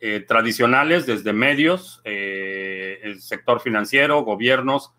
eh, 0.03 0.21
tradicionales, 0.21 1.05
desde 1.05 1.31
medios, 1.31 2.01
eh, 2.05 2.99
el 3.03 3.21
sector 3.21 3.61
financiero, 3.61 4.23
gobiernos, 4.23 4.91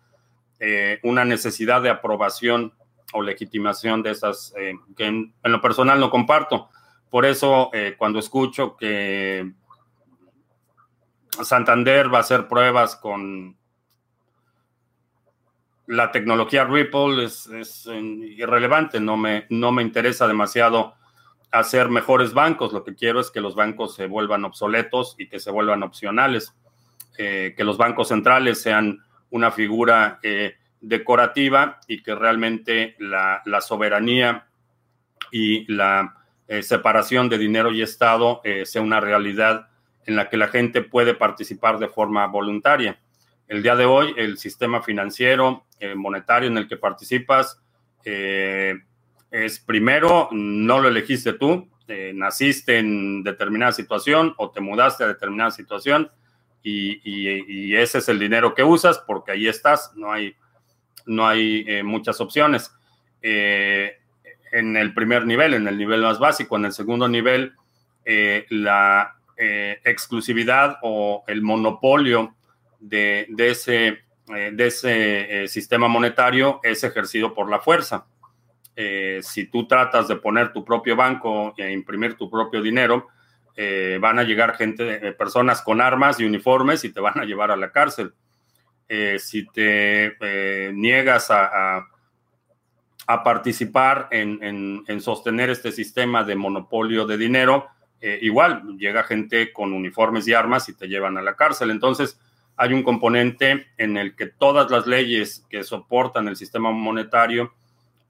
eh, 0.61 1.01
una 1.03 1.25
necesidad 1.25 1.81
de 1.81 1.89
aprobación 1.89 2.71
o 3.11 3.21
legitimación 3.21 4.01
de 4.01 4.11
esas 4.11 4.53
que 4.95 5.05
en, 5.05 5.33
lo 5.43 5.59
personal 5.59 5.99
no 5.99 6.09
comparto. 6.09 6.69
Por 7.09 7.25
eso, 7.25 7.69
cuando 7.97 8.17
escucho 8.17 8.77
que 8.77 9.51
Santander 11.41 12.13
va 12.13 12.19
a 12.19 12.21
hacer 12.21 12.47
pruebas 12.47 12.95
con 12.95 13.57
la 15.87 16.11
tecnología 16.11 16.63
Ripple, 16.63 17.25
es, 17.25 17.47
es 17.47 17.85
irrelevante, 17.87 18.99
no 18.99 19.17
me, 19.17 19.45
no 19.49 19.71
me 19.71 19.81
interesa 19.81 20.27
demasiado 20.27 20.95
hacer 21.51 21.89
mejores 21.89 22.33
bancos. 22.33 22.73
Lo 22.73 22.83
que 22.83 22.95
quiero 22.95 23.19
es 23.19 23.29
que 23.29 23.41
los 23.41 23.55
bancos 23.55 23.95
se 23.95 24.07
vuelvan 24.07 24.45
obsoletos 24.45 25.15
y 25.17 25.27
que 25.27 25.39
se 25.39 25.51
vuelvan 25.51 25.83
opcionales, 25.83 26.53
eh, 27.17 27.53
que 27.55 27.63
los 27.63 27.77
bancos 27.77 28.07
centrales 28.07 28.61
sean 28.61 29.03
una 29.29 29.51
figura 29.51 30.19
eh, 30.23 30.55
decorativa 30.81 31.79
y 31.87 32.01
que 32.01 32.15
realmente 32.15 32.95
la, 32.99 33.43
soberanía 33.61 34.47
y 35.31 35.71
la 35.71 36.15
eh, 36.47 36.63
separación 36.63 37.29
de 37.29 37.37
dinero 37.37 37.71
y 37.71 37.81
Estado 37.81 38.41
sea 38.65 38.81
una 38.81 38.99
realidad 38.99 39.67
en 40.05 40.15
la 40.15 40.29
que 40.29 40.37
la 40.37 40.47
gente 40.47 40.81
puede 40.81 41.13
participar 41.13 41.79
de 41.79 41.87
forma 41.87 42.25
voluntaria. 42.27 42.99
El 43.47 43.63
día 43.63 43.75
de 43.75 43.85
hoy, 43.85 44.13
el 44.17 44.37
sistema 44.37 44.81
financiero, 44.81 45.65
monetario 45.95 46.47
en 46.49 46.57
el 46.57 46.67
que 46.67 46.77
participas, 46.77 47.61
es 49.33 49.59
primero, 49.59 50.29
no 50.31 50.79
lo 50.79 50.87
elegiste 50.87 51.33
tú, 51.33 51.67
eh, 51.87 52.13
naciste 52.15 52.77
en 52.77 53.23
determinada 53.23 53.73
situación 53.73 54.33
o 54.37 54.51
te 54.51 54.61
mudaste 54.61 55.03
a 55.03 55.07
determinada 55.07 55.51
situación 55.51 56.09
y, 56.61 57.75
ese 57.75 57.97
es 57.97 58.07
el 58.07 58.19
dinero 58.19 58.53
que 58.53 58.63
usas 58.63 58.99
porque 58.99 59.33
ahí 59.33 59.47
estás, 59.47 59.91
no 59.95 60.11
hay, 60.11 60.35
no 61.05 61.27
hay 61.27 61.65
eh, 61.67 61.83
muchas 61.83 62.21
opciones. 62.21 62.71
Eh, 63.21 63.97
en 64.53 64.77
el 64.77 64.93
primer 64.93 65.25
nivel, 65.25 65.55
en 65.55 65.67
el 65.67 65.77
nivel 65.77 66.03
más 66.03 66.19
básico, 66.19 66.55
en 66.55 66.65
el 66.65 66.71
segundo 66.71 67.09
nivel, 67.09 67.53
la 68.49 69.15
exclusividad 69.37 70.77
o 70.81 71.23
el 71.27 71.41
monopolio 71.41 72.35
de, 72.79 73.27
ese, 73.37 73.99
de 74.27 74.67
ese 74.67 75.47
sistema 75.47 75.87
monetario 75.87 76.59
es 76.63 76.83
ejercido 76.83 77.33
por 77.33 77.49
la 77.49 77.59
fuerza. 77.59 78.05
Eh, 78.75 79.19
si 79.21 79.45
tú 79.45 79.67
tratas 79.67 80.07
de 80.07 80.15
poner 80.15 80.51
tu 80.51 80.65
propio 80.65 80.95
banco 80.95 81.53
e 81.57 81.71
imprimir 81.71 82.15
tu 82.15 82.29
propio 82.29 82.61
dinero, 82.61 83.07
eh, 83.55 83.99
van 84.01 84.17
a 84.17 84.23
llegar 84.23 84.55
gente, 84.55 85.07
eh, 85.07 85.11
personas 85.11 85.61
con 85.61 85.79
armas 85.79 86.19
y 86.19 86.25
uniformes 86.25 86.83
y 86.83 86.91
te 86.91 86.99
van 86.99 87.19
a 87.19 87.25
llevar 87.25 87.51
a 87.51 87.55
la 87.55 87.71
cárcel. 87.71 88.13
si 89.17 89.47
te 89.47 90.71
niegas 90.73 91.31
a, 91.31 91.87
participar 93.23 94.07
en, 94.11 95.01
sostener 95.01 95.49
este 95.49 95.71
sistema 95.71 96.23
de 96.23 96.35
monopolio 96.35 97.05
de 97.07 97.17
dinero, 97.17 97.67
igual 98.21 98.77
llega 98.77 99.03
gente 99.03 99.53
con 99.53 99.71
uniformes 99.71 100.27
y 100.27 100.33
armas 100.33 100.67
y 100.67 100.73
te 100.73 100.87
llevan 100.87 101.17
a 101.17 101.21
la 101.21 101.35
cárcel. 101.35 101.71
Entonces, 101.71 102.19
hay 102.55 102.73
un 102.73 102.83
componente 102.83 103.67
en 103.77 103.97
el 103.97 104.15
que 104.15 104.27
todas 104.27 104.69
las 104.69 104.85
leyes 104.85 105.45
que 105.49 105.63
soportan 105.63 106.27
el 106.27 106.35
sistema 106.35 106.71
monetario 106.71 107.53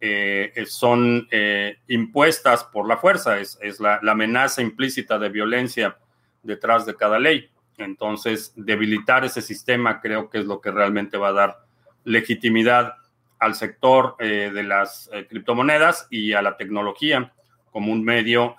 eh, 0.05 0.51
son 0.67 1.29
eh, 1.31 1.77
impuestas 1.87 2.65
por 2.65 2.87
la 2.87 2.97
fuerza, 2.97 3.39
es, 3.39 3.57
la, 3.79 4.01
amenaza 4.05 4.61
implícita 4.61 5.17
de 5.17 5.29
violencia 5.29 5.97
detrás 6.41 6.85
de 6.85 6.95
cada 6.95 7.19
ley. 7.19 7.49
Entonces, 7.77 8.51
debilitar 8.57 9.23
ese 9.23 9.41
sistema 9.41 10.01
creo 10.01 10.29
que 10.29 10.39
es 10.39 10.45
lo 10.45 10.59
que 10.59 10.71
realmente 10.71 11.17
va 11.17 11.29
a 11.29 11.33
dar 11.33 11.57
legitimidad 12.03 12.95
al 13.39 13.55
sector 13.55 14.17
eh, 14.19 14.51
de 14.53 14.63
las 14.63 15.09
criptomonedas 15.29 16.07
y 16.09 16.33
a 16.33 16.41
la 16.41 16.57
tecnología 16.57 17.31
como 17.71 17.91
un 17.91 18.03
medio 18.03 18.55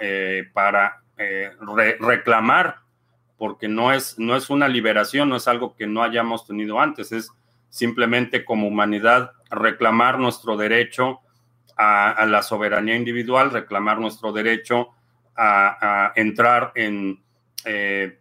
para 0.52 1.03
reclamar, 2.00 2.76
porque 3.36 3.68
no 3.68 3.92
es, 3.92 4.18
no 4.18 4.36
es 4.36 4.50
una 4.50 4.68
liberación, 4.68 5.28
no 5.28 5.36
es 5.36 5.48
algo 5.48 5.74
que 5.76 5.86
no 5.86 6.02
hayamos 6.02 6.46
tenido 6.46 6.80
antes, 6.80 7.12
es 7.12 7.30
simplemente 7.68 8.44
como 8.44 8.68
humanidad 8.68 9.32
reclamar 9.50 10.18
nuestro 10.18 10.56
derecho 10.56 11.20
a, 11.76 12.24
la 12.26 12.42
soberanía 12.42 12.96
individual, 12.96 13.50
reclamar 13.50 13.98
nuestro 13.98 14.32
derecho 14.32 14.90
a, 15.36 16.12
entrar 16.14 16.72
en 16.76 17.22
eh, 17.64 18.20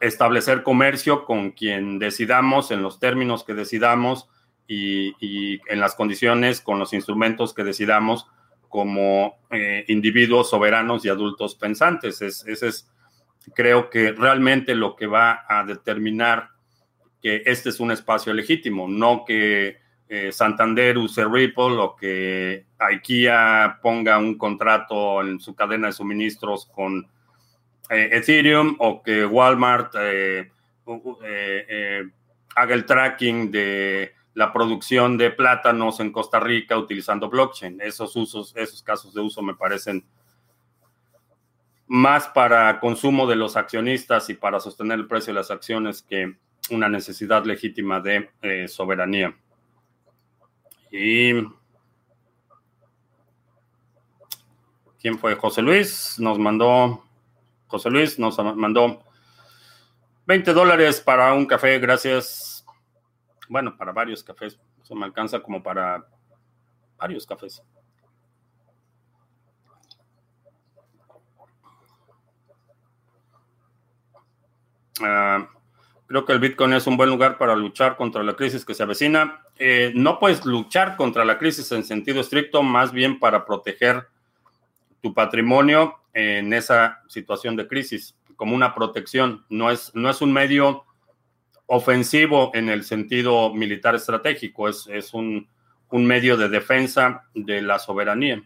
establecer 0.00 0.64
comercio 0.64 1.24
con 1.24 1.52
quien 1.52 2.00
decidamos, 2.00 2.72
en 2.72 2.82
los 2.82 2.98
términos 2.98 3.44
que 3.44 3.54
decidamos 3.54 4.28
y, 4.66 5.60
en 5.70 5.80
las 5.80 5.94
condiciones, 5.94 6.60
con 6.60 6.78
los 6.78 6.92
instrumentos 6.92 7.54
que 7.54 7.62
decidamos 7.62 8.26
como 8.72 9.36
eh, 9.50 9.84
individuos 9.88 10.48
soberanos 10.48 11.04
y 11.04 11.10
adultos 11.10 11.54
pensantes. 11.56 12.22
ese 12.22 12.66
es, 12.66 12.90
creo 13.54 13.90
que 13.90 14.12
realmente 14.12 14.74
lo 14.74 14.96
que 14.96 15.06
va 15.06 15.44
a 15.46 15.62
determinar 15.62 16.48
que 17.20 17.42
este 17.44 17.68
es 17.68 17.80
un 17.80 17.90
espacio 17.90 18.32
legítimo, 18.32 18.88
no 18.88 19.26
que 19.26 19.76
eh, 20.08 20.32
Santander 20.32 20.96
use 20.96 21.22
Ripple 21.22 21.76
o 21.76 21.94
que 21.94 22.64
IKEA 22.78 23.78
ponga 23.82 24.16
un 24.16 24.38
contrato 24.38 25.20
en 25.20 25.38
su 25.38 25.54
cadena 25.54 25.88
de 25.88 25.92
suministros 25.92 26.64
con 26.64 27.06
eh, 27.90 28.08
Ethereum 28.10 28.76
o 28.78 29.02
que 29.02 29.26
Walmart 29.26 29.94
haga 32.54 32.74
el 32.74 32.86
tracking 32.86 33.50
de 33.50 34.14
la 34.34 34.52
producción 34.52 35.16
de 35.18 35.30
plátanos 35.30 36.00
en 36.00 36.12
Costa 36.12 36.40
Rica 36.40 36.78
utilizando 36.78 37.28
blockchain. 37.28 37.80
Esos 37.80 38.16
usos, 38.16 38.54
esos 38.56 38.82
casos 38.82 39.12
de 39.14 39.20
uso 39.20 39.42
me 39.42 39.54
parecen 39.54 40.04
más 41.86 42.28
para 42.28 42.80
consumo 42.80 43.26
de 43.26 43.36
los 43.36 43.56
accionistas 43.56 44.30
y 44.30 44.34
para 44.34 44.60
sostener 44.60 44.98
el 44.98 45.06
precio 45.06 45.32
de 45.32 45.40
las 45.40 45.50
acciones 45.50 46.02
que 46.02 46.36
una 46.70 46.88
necesidad 46.88 47.44
legítima 47.44 48.00
de 48.00 48.68
soberanía. 48.68 49.36
Y. 50.92 51.32
¿Quién 55.00 55.18
fue? 55.18 55.34
José 55.34 55.62
Luis 55.62 56.16
nos 56.18 56.38
mandó. 56.38 57.04
José 57.66 57.90
Luis 57.90 58.18
nos 58.18 58.38
mandó 58.38 59.02
20 60.26 60.52
dólares 60.52 61.00
para 61.00 61.32
un 61.32 61.46
café, 61.46 61.78
gracias. 61.78 62.51
Bueno, 63.48 63.76
para 63.76 63.92
varios 63.92 64.22
cafés. 64.22 64.58
Eso 64.82 64.94
me 64.94 65.04
alcanza 65.04 65.40
como 65.40 65.62
para 65.62 66.06
varios 66.98 67.26
cafés. 67.26 67.62
Uh, 75.00 75.46
Creo 76.12 76.26
que 76.26 76.32
el 76.34 76.40
Bitcoin 76.40 76.74
es 76.74 76.86
un 76.86 76.98
buen 76.98 77.08
lugar 77.08 77.38
para 77.38 77.56
luchar 77.56 77.96
contra 77.96 78.22
la 78.22 78.34
crisis 78.36 78.66
que 78.66 78.74
se 78.74 78.82
avecina. 78.82 79.40
Eh, 79.56 79.92
no 79.94 80.18
puedes 80.18 80.44
luchar 80.44 80.94
contra 80.98 81.24
la 81.24 81.38
crisis 81.38 81.72
en 81.72 81.84
sentido 81.84 82.20
estricto, 82.20 82.62
más 82.62 82.92
bien 82.92 83.18
para 83.18 83.46
proteger 83.46 84.08
tu 85.00 85.14
patrimonio 85.14 86.00
en 86.12 86.52
esa 86.52 87.00
situación 87.08 87.56
de 87.56 87.66
crisis, 87.66 88.14
como 88.36 88.54
una 88.54 88.74
protección. 88.74 89.46
No 89.48 89.70
es, 89.70 89.90
no 89.94 90.10
es 90.10 90.20
un 90.20 90.34
medio 90.34 90.84
ofensivo 91.72 92.50
en 92.52 92.68
el 92.68 92.84
sentido 92.84 93.52
militar 93.54 93.94
estratégico, 93.94 94.68
es, 94.68 94.86
es 94.88 95.14
un, 95.14 95.48
un 95.90 96.04
medio 96.04 96.36
de 96.36 96.50
defensa 96.50 97.24
de 97.34 97.62
la 97.62 97.78
soberanía. 97.78 98.42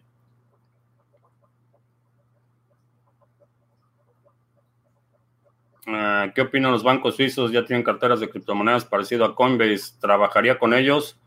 Ah, 5.89 6.31
¿Qué 6.33 6.41
opinan 6.41 6.71
los 6.71 6.85
bancos 6.85 7.17
suizos? 7.17 7.51
Ya 7.51 7.65
tienen 7.65 7.83
carteras 7.83 8.21
de 8.21 8.31
criptomonedas 8.31 8.85
parecido 8.85 9.25
a 9.25 9.35
Coinbase. 9.35 9.99
¿Trabajaría 10.01 10.61
con 10.61 10.73
ellos? 10.73 11.21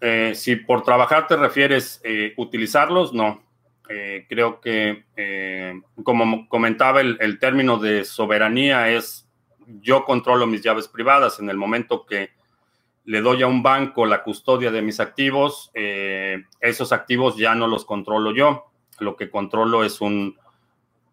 Eh, 0.00 0.34
si 0.36 0.54
por 0.54 0.84
trabajar 0.84 1.26
te 1.26 1.34
refieres 1.34 2.00
eh, 2.04 2.32
utilizarlos, 2.36 3.12
no. 3.12 3.42
Eh, 3.88 4.26
creo 4.28 4.60
que, 4.60 5.04
como 6.04 6.48
comentaba, 6.48 7.00
el, 7.00 7.18
el, 7.20 7.40
término 7.40 7.78
de 7.78 8.04
soberanía 8.04 8.88
es 8.90 9.28
yo 9.66 10.04
controlo 10.04 10.46
mis 10.46 10.62
llaves 10.62 10.88
privadas. 10.88 11.40
En 11.40 11.50
el 11.50 11.56
momento 11.56 12.06
que 12.06 12.30
le 13.04 13.20
doy 13.20 13.42
a 13.42 13.46
un 13.46 13.62
banco 13.62 14.06
la 14.06 14.22
custodia 14.22 14.70
de 14.70 14.82
mis 14.82 15.00
activos, 15.00 15.70
esos 16.60 16.92
activos 16.92 17.36
ya 17.36 17.54
no 17.54 17.66
los 17.66 17.84
controlo 17.84 18.34
yo. 18.34 18.66
Lo 18.98 19.16
que 19.16 19.30
controlo 19.30 19.84
es 19.84 20.00
un, 20.00 20.36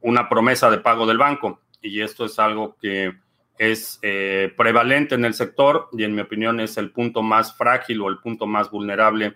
una 0.02 0.30
promesa 0.30 0.70
de 0.70 0.78
pago 0.78 1.06
del 1.06 1.18
banco 1.18 1.62
y 1.82 2.02
esto 2.02 2.26
es 2.26 2.40
algo 2.40 2.76
que 2.80 3.14
es 3.58 4.00
eh, 4.02 4.54
prevalente 4.56 5.16
en 5.16 5.26
el 5.26 5.34
sector 5.34 5.90
y 5.92 6.04
en 6.04 6.16
mi 6.16 6.22
opinión 6.22 6.60
es 6.60 6.78
el 6.78 6.92
punto 6.92 7.22
más 7.22 7.56
frágil 7.56 8.02
o 8.02 8.10
el 8.10 8.20
punto 8.20 8.46
más 8.46 8.72
vulnerable 8.72 9.36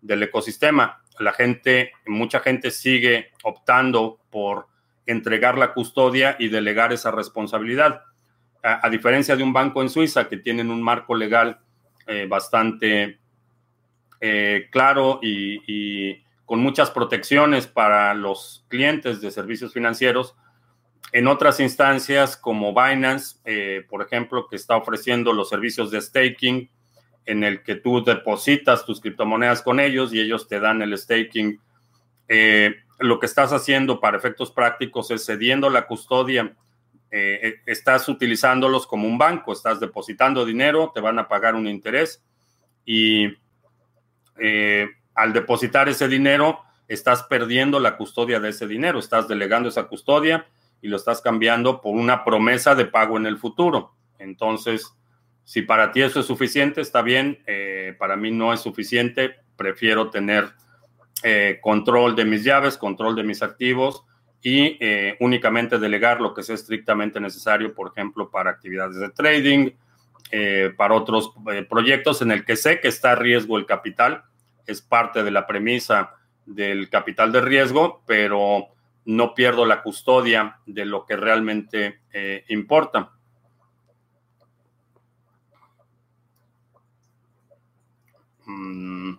del 0.00 0.22
ecosistema. 0.22 1.02
La 1.18 1.32
gente, 1.32 1.92
mucha 2.06 2.40
gente 2.40 2.70
sigue 2.70 3.32
optando 3.42 4.20
por 4.30 4.68
entregar 5.04 5.58
la 5.58 5.74
custodia 5.74 6.36
y 6.38 6.48
delegar 6.48 6.92
esa 6.92 7.10
responsabilidad. 7.10 8.02
A, 8.62 8.90
diferencia 8.90 9.36
de 9.36 9.42
un 9.42 9.52
banco 9.52 9.82
en 9.82 9.88
Suiza 9.88 10.28
que 10.28 10.36
tienen 10.36 10.70
un 10.70 10.82
marco 10.82 11.14
legal 11.14 11.60
eh, 12.06 12.26
bastante 12.28 13.18
eh, 14.20 14.68
claro 14.70 15.20
y, 15.22 15.62
y 15.66 16.24
con 16.44 16.60
muchas 16.60 16.90
protecciones 16.90 17.66
para 17.66 18.14
los 18.14 18.64
clientes 18.68 19.20
de 19.20 19.30
servicios 19.30 19.72
financieros, 19.72 20.34
en 21.12 21.26
otras 21.26 21.60
instancias 21.60 22.36
como 22.36 22.74
Binance, 22.74 23.38
eh, 23.44 23.84
por 23.88 24.02
ejemplo, 24.02 24.46
que 24.48 24.56
está 24.56 24.76
ofreciendo 24.76 25.32
los 25.32 25.48
servicios 25.48 25.90
de 25.90 26.00
staking, 26.00 26.70
en 27.24 27.44
el 27.44 27.62
que 27.62 27.76
tú 27.76 28.04
depositas 28.04 28.84
tus 28.84 29.00
criptomonedas 29.00 29.62
con 29.62 29.80
ellos 29.80 30.12
y 30.12 30.20
ellos 30.20 30.48
te 30.48 30.60
dan 30.60 30.82
el 30.82 30.96
staking. 30.96 31.60
Eh, 32.28 32.76
lo 32.98 33.20
que 33.20 33.26
estás 33.26 33.52
haciendo 33.52 34.00
para 34.00 34.18
efectos 34.18 34.50
prácticos 34.50 35.10
es 35.10 35.24
cediendo 35.24 35.70
la 35.70 35.86
custodia. 35.86 36.54
Eh, 37.10 37.60
estás 37.66 38.08
utilizándolos 38.08 38.86
como 38.86 39.08
un 39.08 39.18
banco, 39.18 39.52
estás 39.52 39.80
depositando 39.80 40.44
dinero, 40.44 40.92
te 40.94 41.00
van 41.00 41.18
a 41.18 41.28
pagar 41.28 41.54
un 41.54 41.66
interés 41.66 42.24
y 42.84 43.26
al 45.14 45.32
depositar 45.32 45.88
ese 45.88 46.06
dinero, 46.06 46.60
estás 46.86 47.24
perdiendo 47.24 47.80
la 47.80 47.96
custodia 47.96 48.38
de 48.38 48.50
ese 48.50 48.66
dinero, 48.66 48.98
estás 48.98 49.26
delegando 49.26 49.68
esa 49.68 49.88
custodia 49.88 50.46
y 50.80 50.88
lo 50.88 50.96
estás 50.96 51.20
cambiando 51.20 51.80
por 51.80 51.94
una 51.94 52.24
promesa 52.24 52.74
de 52.74 52.86
pago 52.86 53.16
en 53.16 53.26
el 53.26 53.36
futuro. 53.36 53.94
Entonces, 54.18 54.94
si 55.44 55.62
para 55.62 55.92
ti 55.92 56.02
eso 56.02 56.20
es 56.20 56.26
suficiente, 56.26 56.80
está 56.80 57.02
bien. 57.02 57.42
Eh, 57.46 57.94
para 57.98 58.16
mí 58.16 58.30
no 58.30 58.52
es 58.52 58.60
suficiente. 58.60 59.36
Prefiero 59.56 60.10
tener 60.10 60.52
eh, 61.22 61.58
control 61.62 62.14
de 62.14 62.24
mis 62.24 62.44
llaves, 62.44 62.78
control 62.78 63.16
de 63.16 63.24
mis 63.24 63.42
activos 63.42 64.04
y 64.42 64.76
eh, 64.80 65.16
únicamente 65.20 65.78
delegar 65.78 66.20
lo 66.20 66.34
que 66.34 66.42
sea 66.42 66.54
estrictamente 66.54 67.20
necesario, 67.20 67.74
por 67.74 67.92
ejemplo, 67.92 68.30
para 68.30 68.50
actividades 68.50 68.96
de 68.96 69.10
trading, 69.10 69.70
para 70.76 70.92
otros 70.92 71.32
proyectos 71.70 72.20
en 72.20 72.32
el 72.32 72.44
que 72.44 72.54
sé 72.54 72.80
que 72.80 72.88
está 72.88 73.12
a 73.12 73.14
riesgo 73.14 73.56
el 73.56 73.64
capital. 73.64 74.24
Es 74.66 74.82
parte 74.82 75.22
de 75.22 75.30
la 75.30 75.46
premisa 75.46 76.18
del 76.44 76.90
capital 76.90 77.32
de 77.32 77.40
riesgo, 77.40 78.02
pero 78.06 78.68
no 79.08 79.34
pierdo 79.34 79.64
la 79.64 79.82
custodia 79.82 80.58
de 80.66 80.84
lo 80.84 81.06
que 81.06 81.16
realmente 81.16 82.00
eh, 82.12 82.44
importa. 82.48 83.12
Mm. 88.44 89.14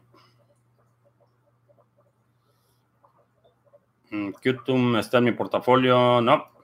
Qtum 4.10 4.98
está 4.98 5.20
en 5.20 5.24
mi 5.26 5.32
portafolio, 5.32 6.22
no. 6.22 6.60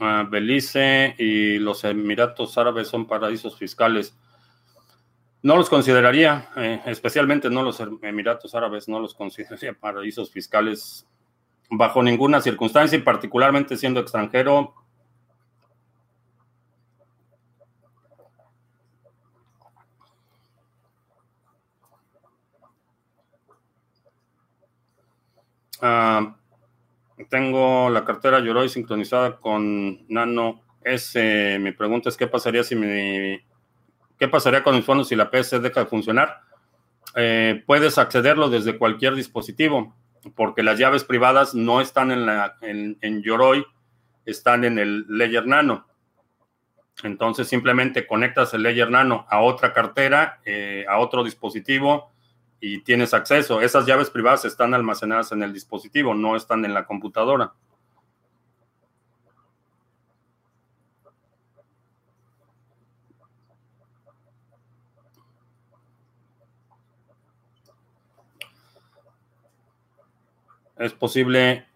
Ah, 0.00 0.24
Belice 0.28 1.16
y 1.18 1.58
los 1.58 1.82
Emiratos 1.82 2.56
Árabes 2.56 2.88
son 2.88 3.06
paraísos 3.06 3.56
fiscales. 3.56 4.16
No 5.42 5.56
los 5.56 5.68
consideraría, 5.68 6.50
eh, 6.56 6.80
especialmente 6.86 7.50
no 7.50 7.62
los 7.62 7.80
Emiratos 7.80 8.54
Árabes, 8.54 8.88
no 8.88 9.00
los 9.00 9.14
consideraría 9.16 9.72
paraísos 9.72 10.30
fiscales 10.30 11.06
bajo 11.70 12.02
ninguna 12.02 12.40
circunstancia 12.40 12.98
y 12.98 13.02
particularmente 13.02 13.76
siendo 13.76 14.00
extranjero. 14.00 14.74
Ah, 25.80 26.36
tengo 27.28 27.90
la 27.90 28.04
cartera 28.04 28.40
Yoroi 28.40 28.68
sincronizada 28.68 29.36
con 29.36 30.06
Nano 30.08 30.62
S. 30.82 31.58
Mi 31.60 31.72
pregunta 31.72 32.08
es 32.08 32.16
qué 32.16 32.26
pasaría 32.26 32.64
si 32.64 32.76
mi 32.76 33.40
qué 34.18 34.28
pasaría 34.28 34.62
con 34.62 34.74
mis 34.74 34.84
fondos 34.84 35.08
si 35.08 35.16
la 35.16 35.30
PC 35.30 35.60
deja 35.60 35.80
de 35.80 35.86
funcionar. 35.86 36.40
Eh, 37.14 37.62
puedes 37.66 37.98
accederlo 37.98 38.50
desde 38.50 38.78
cualquier 38.78 39.14
dispositivo 39.14 39.94
porque 40.34 40.62
las 40.62 40.78
llaves 40.78 41.04
privadas 41.04 41.54
no 41.54 41.80
están 41.80 42.10
en, 42.10 42.26
la, 42.26 42.56
en, 42.60 43.22
Yoroi, 43.22 43.64
están 44.26 44.64
en 44.64 44.78
el 44.78 45.06
Ledger 45.08 45.46
Nano. 45.46 45.86
Entonces 47.04 47.48
simplemente 47.48 48.06
conectas 48.06 48.52
el 48.54 48.62
Ledger 48.62 48.90
Nano 48.90 49.26
a 49.30 49.40
otra 49.40 49.72
cartera, 49.72 50.40
eh, 50.44 50.84
a 50.88 50.98
otro 50.98 51.22
dispositivo 51.24 52.10
y 52.60 52.82
tienes 52.82 53.14
acceso. 53.14 53.60
Esas 53.60 53.86
llaves 53.86 54.10
privadas 54.10 54.44
están 54.44 54.74
almacenadas 54.74 55.32
en 55.32 55.42
el 55.42 55.52
dispositivo, 55.52 56.14
no 56.14 56.36
están 56.36 56.64
en 56.64 56.74
la 56.74 56.86
computadora. 56.86 57.52
es 70.78 70.92
posible 70.92 71.66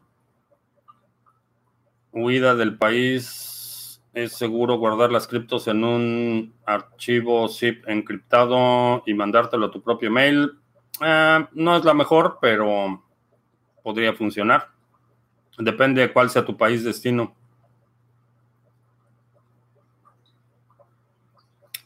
huida 2.12 2.55
del 2.55 2.76
país. 2.76 4.01
Es 4.14 4.33
seguro 4.33 4.76
guardar 4.76 5.11
las 5.11 5.26
criptos 5.26 5.68
en 5.68 5.85
un 5.85 6.55
archivo 6.66 7.49
zip 7.49 7.89
encriptado 7.89 9.03
y 9.07 9.14
mandártelo 9.14 9.66
a 9.66 9.70
tu 9.70 9.83
propio 9.83 10.11
mail. 10.11 10.53
Eh, 11.01 11.47
no 11.53 11.76
es 11.76 11.84
la 11.84 11.95
mejor, 11.95 12.38
pero 12.40 13.03
podría 13.82 14.12
funcionar. 14.12 14.68
Depende 15.59 16.01
de 16.03 16.12
cuál 16.12 16.30
sea 16.30 16.45
tu 16.45 16.57
país 16.57 16.84
destino. 16.84 17.34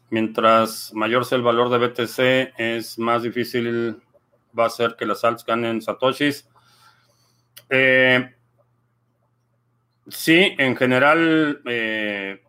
Mientras 0.08 0.92
mayor 0.94 1.24
sea 1.24 1.36
el 1.36 1.44
valor 1.44 1.68
de 1.68 1.78
BTC, 1.78 2.54
es 2.56 2.98
más 2.98 3.22
difícil 3.22 4.00
va 4.58 4.66
a 4.66 4.70
ser 4.70 4.96
que 4.96 5.04
las 5.04 5.24
alts 5.24 5.44
ganen 5.44 5.82
satoshis. 5.82 6.48
Eh, 7.68 8.34
sí, 10.08 10.54
en 10.58 10.76
general 10.76 11.60
eh, 11.66 12.42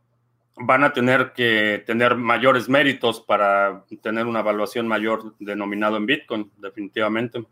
van 0.59 0.83
a 0.83 0.93
tener 0.93 1.33
que 1.33 1.83
tener 1.85 2.15
mayores 2.15 2.67
méritos 2.67 3.21
para 3.21 3.85
tener 4.01 4.25
una 4.25 4.39
evaluación 4.39 4.87
mayor 4.87 5.35
denominado 5.39 5.97
en 5.97 6.05
Bitcoin, 6.05 6.51
definitivamente. 6.57 7.45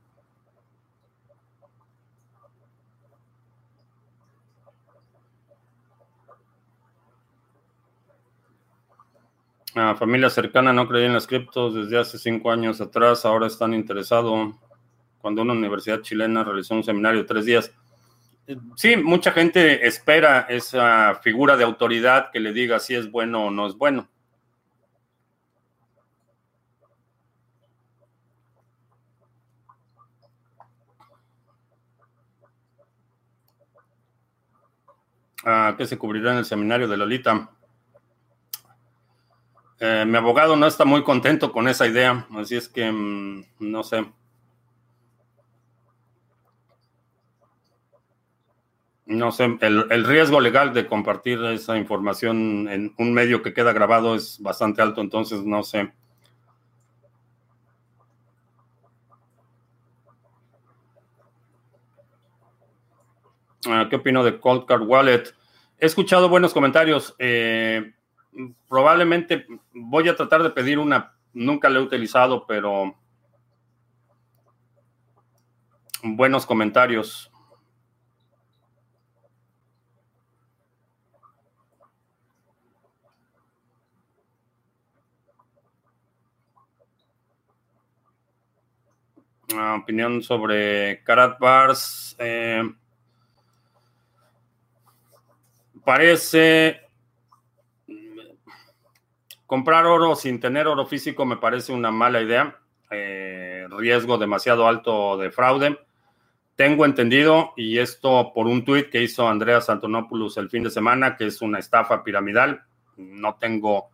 Familia 9.98 10.30
cercana 10.30 10.72
no 10.72 10.88
creía 10.88 11.08
en 11.08 11.14
las 11.14 11.28
criptos 11.28 11.76
desde 11.76 12.00
hace 12.00 12.18
cinco 12.18 12.50
años 12.50 12.80
atrás, 12.80 13.26
ahora 13.26 13.48
están 13.48 13.74
interesados 13.74 14.56
cuando 15.20 15.42
una 15.42 15.52
universidad 15.52 16.02
chilena 16.02 16.46
realizó 16.46 16.76
un 16.76 16.84
seminario 16.84 17.20
de 17.22 17.28
tres 17.28 17.44
días. 17.44 17.74
Sí, 18.76 18.96
mucha 18.96 19.32
gente 19.32 19.88
espera 19.88 20.42
esa 20.50 21.16
figura 21.24 21.58
de 21.58 21.64
autoridad 21.64 22.30
que 22.32 22.40
le 22.40 22.54
diga 22.54 22.80
si 22.80 22.94
es 22.94 23.10
bueno 23.10 23.46
o 23.46 23.52
no 23.52 23.66
es 23.66 23.76
bueno. 23.76 24.08
Ah, 35.44 35.76
¿Qué 35.78 35.86
se 35.88 35.98
cubrirá 35.98 36.32
en 36.32 36.40
el 36.40 36.46
seminario 36.46 36.88
de 36.88 36.98
Lolita? 36.98 37.50
Eh, 39.80 40.06
mi 40.08 40.18
abogado 40.18 40.56
no 40.56 40.68
está 40.68 40.86
muy 40.86 41.04
contento 41.04 41.52
con 41.52 41.68
esa 41.68 41.86
idea, 41.88 42.28
así 42.36 42.56
es 42.56 42.70
que 42.70 42.92
mm, 42.92 43.44
no 43.60 43.84
sé. 43.84 44.06
No 49.06 49.32
sé, 49.32 49.58
el, 49.62 50.06
riesgo 50.06 50.40
legal 50.40 50.74
de 50.74 50.88
compartir 50.88 51.44
esa 51.46 51.78
información 51.78 52.68
en 52.68 52.96
un 52.98 53.14
medio 53.14 53.44
que 53.44 53.54
queda 53.54 53.72
grabado 53.72 54.16
es 54.16 54.42
bastante 54.42 54.82
alto, 54.82 55.00
entonces 55.02 55.44
no 55.44 55.62
sé. 55.62 55.94
Ah, 63.68 63.88
¿Qué 63.90 63.98
opino 63.98 64.24
de 64.24 64.40
Cold 64.40 64.66
Card 64.66 64.82
Wallet? 64.84 65.36
He 65.80 65.86
escuchado 65.86 66.28
buenos 66.28 66.54
comentarios. 66.54 67.16
Eh, 67.20 67.94
probablemente 68.68 69.46
voy 69.72 70.10
a 70.10 70.16
tratar 70.16 70.42
de 70.42 70.50
pedir 70.50 70.80
una. 70.80 71.14
Nunca 71.34 71.70
la 71.70 71.80
he 71.80 71.82
utilizado, 71.82 72.46
pero 72.48 72.96
buenos 76.02 76.46
comentarios. 76.46 77.32
Opinión 89.76 90.22
sobre 90.22 91.02
Karat 91.04 91.40
Bars. 91.40 92.16
Eh, 92.20 92.64
parece 95.84 96.82
comprar 99.46 99.86
oro 99.86 100.16
sin 100.16 100.40
tener 100.40 100.68
oro 100.68 100.86
físico 100.86 101.26
me 101.26 101.38
parece 101.38 101.72
una 101.72 101.92
mala 101.92 102.22
idea. 102.22 102.60
Eh, 102.92 103.66
riesgo 103.78 104.18
demasiado 104.18 104.68
alto 104.68 105.18
de 105.18 105.32
fraude. 105.32 105.80
Tengo 106.56 106.86
entendido, 106.86 107.52
y 107.58 107.80
esto 107.80 108.32
por 108.34 108.48
un 108.48 108.64
tuit 108.64 108.90
que 108.90 109.04
hizo 109.04 109.28
Andreas 109.28 109.70
Antonopoulos 109.70 110.38
el 110.38 110.50
fin 110.50 110.64
de 110.64 110.70
semana, 110.70 111.18
que 111.18 111.28
es 111.28 111.42
una 111.42 111.60
estafa 111.60 112.04
piramidal. 112.04 112.64
No 112.96 113.36
tengo 113.36 113.90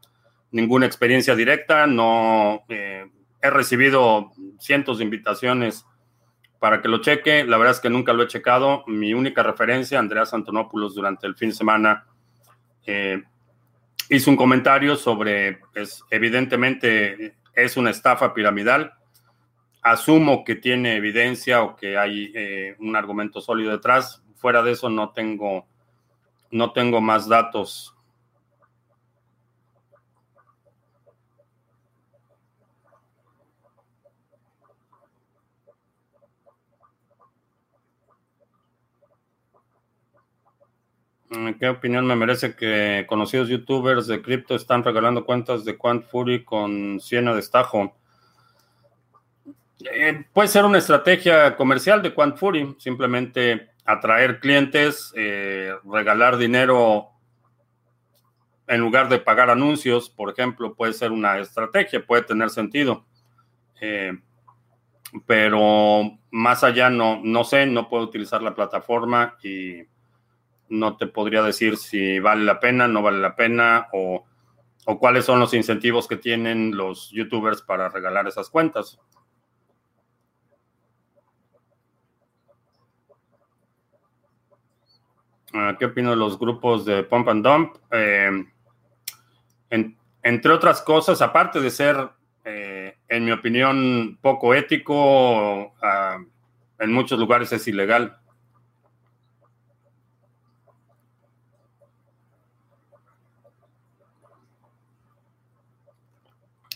ninguna 0.52 0.86
experiencia 0.86 1.36
directa, 1.36 1.88
no 1.88 2.64
eh, 2.70 3.10
he 3.42 3.50
recibido 3.50 4.32
cientos 4.62 5.00
de 5.00 5.04
invitaciones 5.04 5.86
para 6.60 6.82
que 6.82 6.88
lo 6.88 7.02
cheque. 7.02 7.44
La 7.44 7.58
verdad 7.58 7.76
es 7.76 7.80
que 7.80 7.90
nunca 7.90 8.14
lo 8.14 8.24
he 8.24 8.28
checado. 8.28 8.84
Mi 8.88 9.14
única 9.14 9.44
referencia, 9.44 10.00
Andreas 10.00 10.34
Antonopoulos, 10.34 10.96
durante 10.96 11.28
el 11.28 11.36
fin 11.36 11.50
de 11.50 11.56
semana, 11.56 12.06
eh, 12.86 13.24
hizo 14.10 14.30
un 14.30 14.38
comentario 14.38 14.96
sobre, 14.96 15.60
es, 15.74 16.04
evidentemente, 16.12 17.36
es 17.56 17.78
una 17.78 17.90
estafa 17.90 18.34
piramidal. 18.34 18.94
Asumo 19.82 20.44
que 20.44 20.56
tiene 20.56 20.96
evidencia 20.96 21.64
o 21.64 21.76
que 21.76 21.98
hay 21.98 22.32
eh, 22.36 22.76
un 22.80 22.96
argumento 22.96 23.42
sólido 23.42 23.72
detrás. 23.72 24.24
Fuera 24.36 24.62
de 24.62 24.74
eso, 24.74 24.90
no 24.90 25.10
tengo, 25.10 25.66
no 26.52 26.72
tengo 26.72 27.02
más 27.02 27.28
datos 27.28 27.96
¿Qué 41.60 41.70
opinión 41.70 42.06
me 42.06 42.18
merece 42.18 42.58
que 42.58 43.06
conocidos 43.08 43.48
youtubers 43.48 44.06
de 44.06 44.22
cripto 44.22 44.54
están 44.54 44.84
regalando 44.84 45.24
cuentas 45.24 45.64
de 45.64 45.78
Quant 45.78 46.04
Fury 46.04 46.44
con 46.44 47.00
Siena 47.00 47.34
de 47.34 47.40
estajo? 47.40 47.96
Eh, 49.94 50.26
puede 50.34 50.50
ser 50.50 50.66
una 50.66 50.78
estrategia 50.78 51.56
comercial 51.56 52.02
de 52.02 52.14
Quant 52.14 52.36
Fury, 52.36 52.76
simplemente 52.80 53.70
atraer 53.86 54.42
clientes, 54.42 55.14
eh, 55.16 55.74
regalar 55.86 56.36
dinero 56.36 57.08
en 58.68 58.82
lugar 58.82 59.08
de 59.08 59.20
pagar 59.20 59.50
anuncios, 59.50 60.10
por 60.10 60.30
ejemplo, 60.32 60.76
puede 60.76 60.92
ser 60.92 61.14
una 61.14 61.40
estrategia, 61.40 62.06
puede 62.06 62.24
tener 62.24 62.50
sentido. 62.50 63.06
Eh, 63.80 64.12
pero 65.26 66.20
más 66.30 66.66
allá 66.66 66.90
no, 66.90 67.22
no 67.24 67.46
sé, 67.46 67.66
no 67.68 67.88
puedo 67.88 68.04
utilizar 68.04 68.42
la 68.42 68.54
plataforma 68.54 69.38
y 69.42 69.91
no 70.72 70.98
te 70.98 71.06
podría 71.06 71.44
decir 71.44 71.78
si 71.78 72.20
vale 72.20 72.44
la 72.44 72.60
pena, 72.60 72.88
no 72.88 73.04
vale 73.04 73.20
la 73.20 73.36
pena, 73.36 73.88
o 73.94 74.26
o 74.86 74.98
cuáles 74.98 75.26
son 75.26 75.40
los 75.40 75.54
incentivos 75.54 76.08
que 76.08 76.18
tienen 76.18 76.76
los 76.76 77.12
youtubers 77.12 77.62
para 77.62 77.90
regalar 77.90 78.28
esas 78.28 78.50
cuentas. 78.50 79.00
Ah, 85.54 85.76
¿Qué 85.78 85.86
opino 85.86 86.12
de 86.12 86.16
los 86.16 86.40
grupos 86.40 86.86
de 86.86 87.04
Pump 87.04 87.28
and 87.28 87.46
Dump? 87.46 87.76
Eh, 87.92 88.46
entre 90.24 90.52
otras 90.52 90.82
cosas, 90.82 91.22
aparte 91.22 91.60
de 91.60 91.70
ser, 91.70 92.10
eh, 92.46 92.98
en 93.08 93.26
mi 93.26 93.32
opinión, 93.32 94.18
poco 94.22 94.54
ético, 94.54 95.74
ah, 95.82 96.18
en 96.80 96.92
muchos 96.92 97.20
lugares 97.20 97.52
es 97.52 97.68
ilegal. 97.68 98.18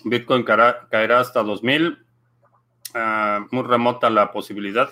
Bitcoin 0.06 0.44
caerá, 0.44 1.20
hasta 1.20 1.44
2000. 1.44 2.06
Ah, 2.94 3.46
muy 3.52 3.64
remota 3.64 4.10
la 4.10 4.32
posibilidad. 4.32 4.90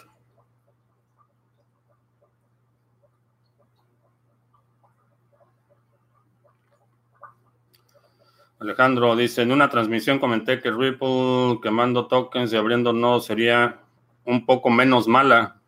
Alejandro 8.60 9.16
dice, 9.16 9.42
en 9.42 9.52
una 9.52 9.70
transmisión 9.70 10.20
comenté 10.20 10.62
que 10.62 10.72
Ripple 10.72 11.60
quemando 11.62 12.08
tokens 12.08 12.52
y 12.52 12.58
abriendo 12.58 12.94
no 12.94 13.20
sería 13.20 13.82
un 14.26 14.46
poco 14.46 14.70
menos 14.70 15.08
mala, 15.08 15.60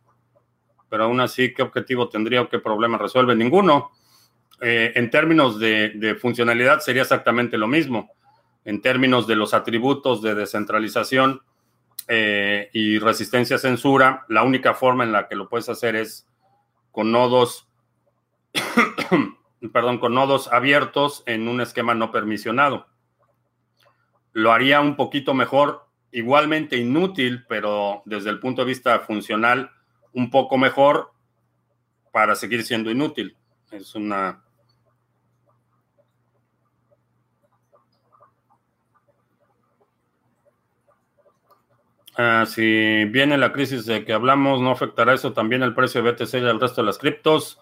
pero 0.88 1.04
aún 1.04 1.20
así, 1.20 1.52
¿qué 1.54 1.62
objetivo 1.62 2.08
tendría 2.08 2.40
o 2.40 2.48
qué 2.48 2.58
problema 2.58 2.98
resuelve? 2.98 3.36
Ninguno. 3.36 3.92
Eh, 4.60 4.92
en 4.94 5.10
términos 5.10 5.60
de, 5.60 6.16
funcionalidad 6.20 6.80
sería 6.80 7.02
exactamente 7.02 7.58
lo 7.58 7.68
mismo. 7.68 8.10
En 8.66 8.82
términos 8.82 9.26
de 9.26 9.36
los 9.36 9.54
atributos 9.54 10.20
de 10.20 10.34
descentralización 10.34 11.40
eh, 12.08 12.68
y 12.74 12.98
resistencia 12.98 13.56
a 13.56 13.60
censura, 13.60 14.26
la 14.28 14.42
única 14.42 14.74
forma 14.74 15.04
en 15.04 15.12
la 15.12 15.26
que 15.26 15.36
lo 15.36 15.48
puedes 15.48 15.70
hacer 15.70 15.96
es 15.96 16.28
con 16.92 17.10
nodos 17.10 17.66
perdón, 19.72 19.98
con 19.98 20.14
nodos 20.14 20.52
abiertos 20.52 21.22
en 21.26 21.48
un 21.48 21.60
esquema 21.60 21.94
no 21.94 22.10
permisionado. 22.10 22.86
Lo 24.32 24.52
haría 24.52 24.80
un 24.80 24.96
poquito 24.96 25.34
mejor, 25.34 25.86
igualmente 26.12 26.76
inútil, 26.76 27.44
pero 27.48 28.02
desde 28.04 28.30
el 28.30 28.40
punto 28.40 28.62
de 28.62 28.68
vista 28.68 29.00
funcional, 29.00 29.70
un 30.12 30.30
poco 30.30 30.58
mejor 30.58 31.12
para 32.12 32.34
seguir 32.34 32.64
siendo 32.64 32.90
inútil. 32.90 33.36
Es 33.70 33.94
una... 33.94 34.42
Ah, 42.18 42.46
si 42.46 43.04
viene 43.04 43.36
la 43.36 43.52
crisis 43.52 43.84
de 43.84 44.06
que 44.06 44.14
hablamos, 44.14 44.62
¿no 44.62 44.70
afectará 44.70 45.12
eso 45.12 45.34
también 45.34 45.62
el 45.62 45.74
precio 45.74 46.02
de 46.02 46.12
BTC 46.12 46.34
y 46.34 46.36
el 46.38 46.58
resto 46.58 46.80
de 46.80 46.86
las 46.86 46.96
criptos? 46.96 47.60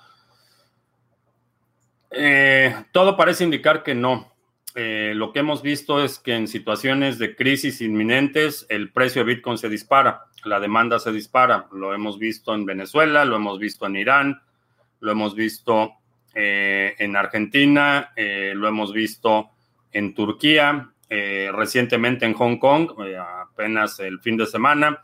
Eh, 2.12 2.72
todo 2.92 3.16
parece 3.16 3.42
indicar 3.42 3.82
que 3.82 3.96
no. 3.96 4.32
Eh, 4.76 5.12
lo 5.16 5.32
que 5.32 5.40
hemos 5.40 5.60
visto 5.60 6.04
es 6.04 6.20
que 6.20 6.36
en 6.36 6.46
situaciones 6.46 7.18
de 7.18 7.34
crisis 7.34 7.80
inminentes 7.80 8.66
el 8.68 8.92
precio 8.92 9.24
de 9.24 9.34
Bitcoin 9.34 9.58
se 9.58 9.68
dispara, 9.68 10.26
la 10.44 10.60
demanda 10.60 11.00
se 11.00 11.10
dispara. 11.10 11.66
Lo 11.72 11.92
hemos 11.92 12.20
visto 12.20 12.54
en 12.54 12.64
Venezuela, 12.64 13.24
lo 13.24 13.34
hemos 13.34 13.58
visto 13.58 13.86
en 13.86 13.96
Irán, 13.96 14.40
lo 15.00 15.10
hemos 15.10 15.34
visto 15.34 15.94
eh, 16.32 16.94
en 17.00 17.16
Argentina, 17.16 18.12
lo 18.16 18.68
hemos 18.68 18.92
visto 18.92 19.50
en 19.90 20.14
Turquía, 20.14 20.93
recientemente 21.52 22.24
en 22.24 22.34
Hong 22.34 22.58
Kong, 22.58 22.90
apenas 23.50 24.00
el 24.00 24.20
fin 24.20 24.36
de 24.36 24.46
semana. 24.46 25.02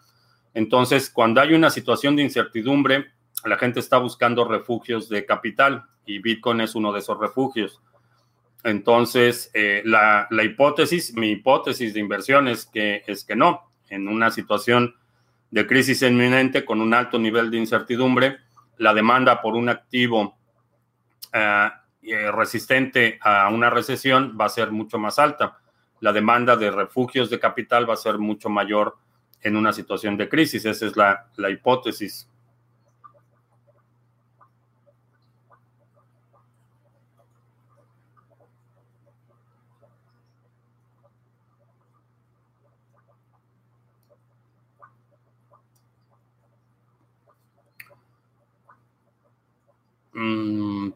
Entonces, 0.54 1.10
cuando 1.10 1.40
hay 1.40 1.54
una 1.54 1.70
situación 1.70 2.16
de 2.16 2.22
incertidumbre, 2.22 3.12
la 3.44 3.56
gente 3.56 3.80
está 3.80 3.98
buscando 3.98 4.44
refugios 4.44 5.08
de 5.08 5.24
capital 5.24 5.84
y 6.04 6.18
Bitcoin 6.18 6.60
es 6.60 6.74
uno 6.74 6.92
de 6.92 6.98
esos 6.98 7.18
refugios. 7.18 7.80
Entonces, 8.64 9.50
eh, 9.54 9.82
la, 9.84 10.28
hipótesis, 10.42 11.14
mi 11.14 11.30
hipótesis 11.30 11.94
de 11.94 12.00
inversión 12.00 12.48
es 12.48 12.66
que, 12.66 13.02
es 13.06 13.24
que 13.24 13.36
no. 13.36 13.70
En 13.88 14.08
una 14.08 14.30
situación 14.30 14.94
de 15.50 15.66
crisis 15.66 16.02
inminente 16.02 16.64
con 16.64 16.80
un 16.80 16.94
alto 16.94 17.18
nivel 17.18 17.50
de 17.50 17.58
incertidumbre, 17.58 18.38
la 18.76 18.94
demanda 18.94 19.40
por 19.40 19.54
un 19.54 19.68
activo 19.68 20.38
eh, 21.32 21.70
eh, 22.02 22.30
resistente 22.30 23.18
a 23.22 23.48
una 23.48 23.70
recesión 23.70 24.36
va 24.38 24.46
a 24.46 24.50
ser 24.50 24.70
mucho 24.70 24.98
más 24.98 25.18
alta. 25.18 25.58
La 26.00 26.12
demanda 26.12 26.56
de 26.56 26.70
refugios 26.70 27.30
de 27.30 27.38
capital 27.38 27.88
va 27.88 27.94
a 27.94 27.96
ser 27.96 28.18
mucho 28.18 28.48
mayor 28.48 28.96
en 29.42 29.56
una 29.56 29.72
situación 29.72 30.16
de 30.16 30.28
crisis. 30.28 30.64
Esa 30.64 30.86
es 30.86 30.96
la, 30.96 31.26
la 31.36 31.50
hipótesis. 31.50 32.26
Mm, 50.12 50.92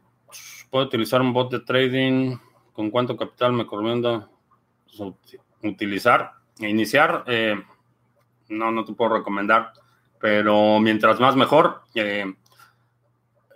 puedo 0.71 0.87
utilizar 0.87 1.21
un 1.21 1.33
bot 1.33 1.51
de 1.51 1.61
trading. 1.61 2.37
¿Con 2.73 2.91
cuánto 2.91 3.17
capital 3.17 3.53
me 3.53 3.63
recomienda 3.63 4.29
utilizar? 5.63 6.33
Iniciar, 6.59 7.25
eh, 7.27 7.61
no, 8.49 8.71
no 8.71 8.85
te 8.85 8.93
puedo 8.93 9.17
recomendar, 9.17 9.73
pero 10.21 10.81
mientras 10.81 11.21
más 11.21 11.37
mejor. 11.37 11.83
Eh, 11.95 12.33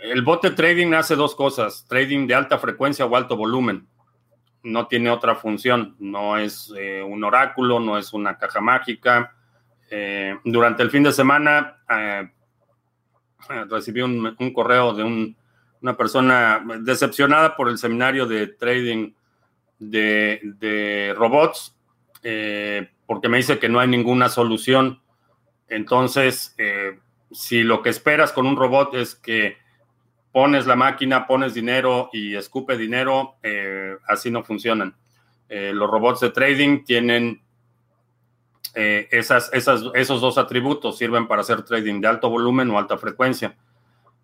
el 0.01 0.22
bot 0.22 0.43
de 0.43 0.51
trading 0.53 0.93
hace 0.95 1.16
dos 1.16 1.34
cosas: 1.34 1.86
trading 1.89 2.26
de 2.26 2.34
alta 2.34 2.59
frecuencia 2.59 3.07
o 3.07 3.16
alto 3.16 3.36
volumen. 3.36 3.86
No 4.62 4.86
tiene 4.86 5.11
otra 5.11 5.36
función, 5.36 5.97
no 5.99 6.36
es 6.36 6.72
eh, 6.76 7.03
un 7.03 7.22
oráculo, 7.24 7.80
no 7.80 7.97
es 7.97 8.12
una 8.12 8.36
caja 8.36 8.61
mágica. 8.61 9.34
durante 10.45 10.82
el 10.82 10.91
fin 10.91 11.03
de 11.03 11.12
semana 11.12 11.78
recibí 13.70 14.03
un 14.03 14.53
correo 14.53 14.93
de 14.93 15.03
un 15.03 15.39
una 15.80 15.97
persona 15.97 16.62
decepcionada 16.80 17.57
por 17.57 17.68
el 17.68 17.78
seminario 17.78 18.26
de 18.26 18.47
trading 18.49 19.12
de, 19.79 21.14
robots, 21.16 21.76
eh, 22.22 22.91
porque 23.07 23.29
me 23.29 23.39
dice 23.39 23.59
que 23.59 23.68
no 23.68 23.81
hay 23.81 23.89
ninguna 23.89 24.29
solución. 24.29 25.01
Entonces, 25.68 26.55
eh, 26.59 26.99
si 27.31 27.62
lo 27.62 27.83
que 27.83 27.91
esperas 27.91 28.33
con 28.33 28.47
un 28.47 28.57
robot 28.57 28.95
es 28.95 29.14
que 29.14 29.57
pones 30.33 30.66
la 30.66 30.76
máquina, 30.76 31.26
pones 31.26 31.55
dinero 31.55 32.11
y 32.12 32.35
escupe 32.37 32.76
dinero, 32.76 33.37
eh, 33.43 33.97
así 34.07 34.31
no 34.31 34.43
funcionan. 34.45 34.95
los 35.49 35.91
robots 35.91 36.20
de 36.20 36.31
trading 36.31 36.85
tienen 36.85 37.41
esas, 38.74 39.51
esos 39.53 40.20
dos 40.20 40.37
atributos, 40.37 40.99
sirven 40.99 41.26
para 41.26 41.41
hacer 41.41 41.62
trading 41.62 42.03
de 42.03 42.09
alto 42.09 42.29
volumen 42.29 42.70
o 42.70 42.79
alta 42.79 42.99
frecuencia. 42.99 43.57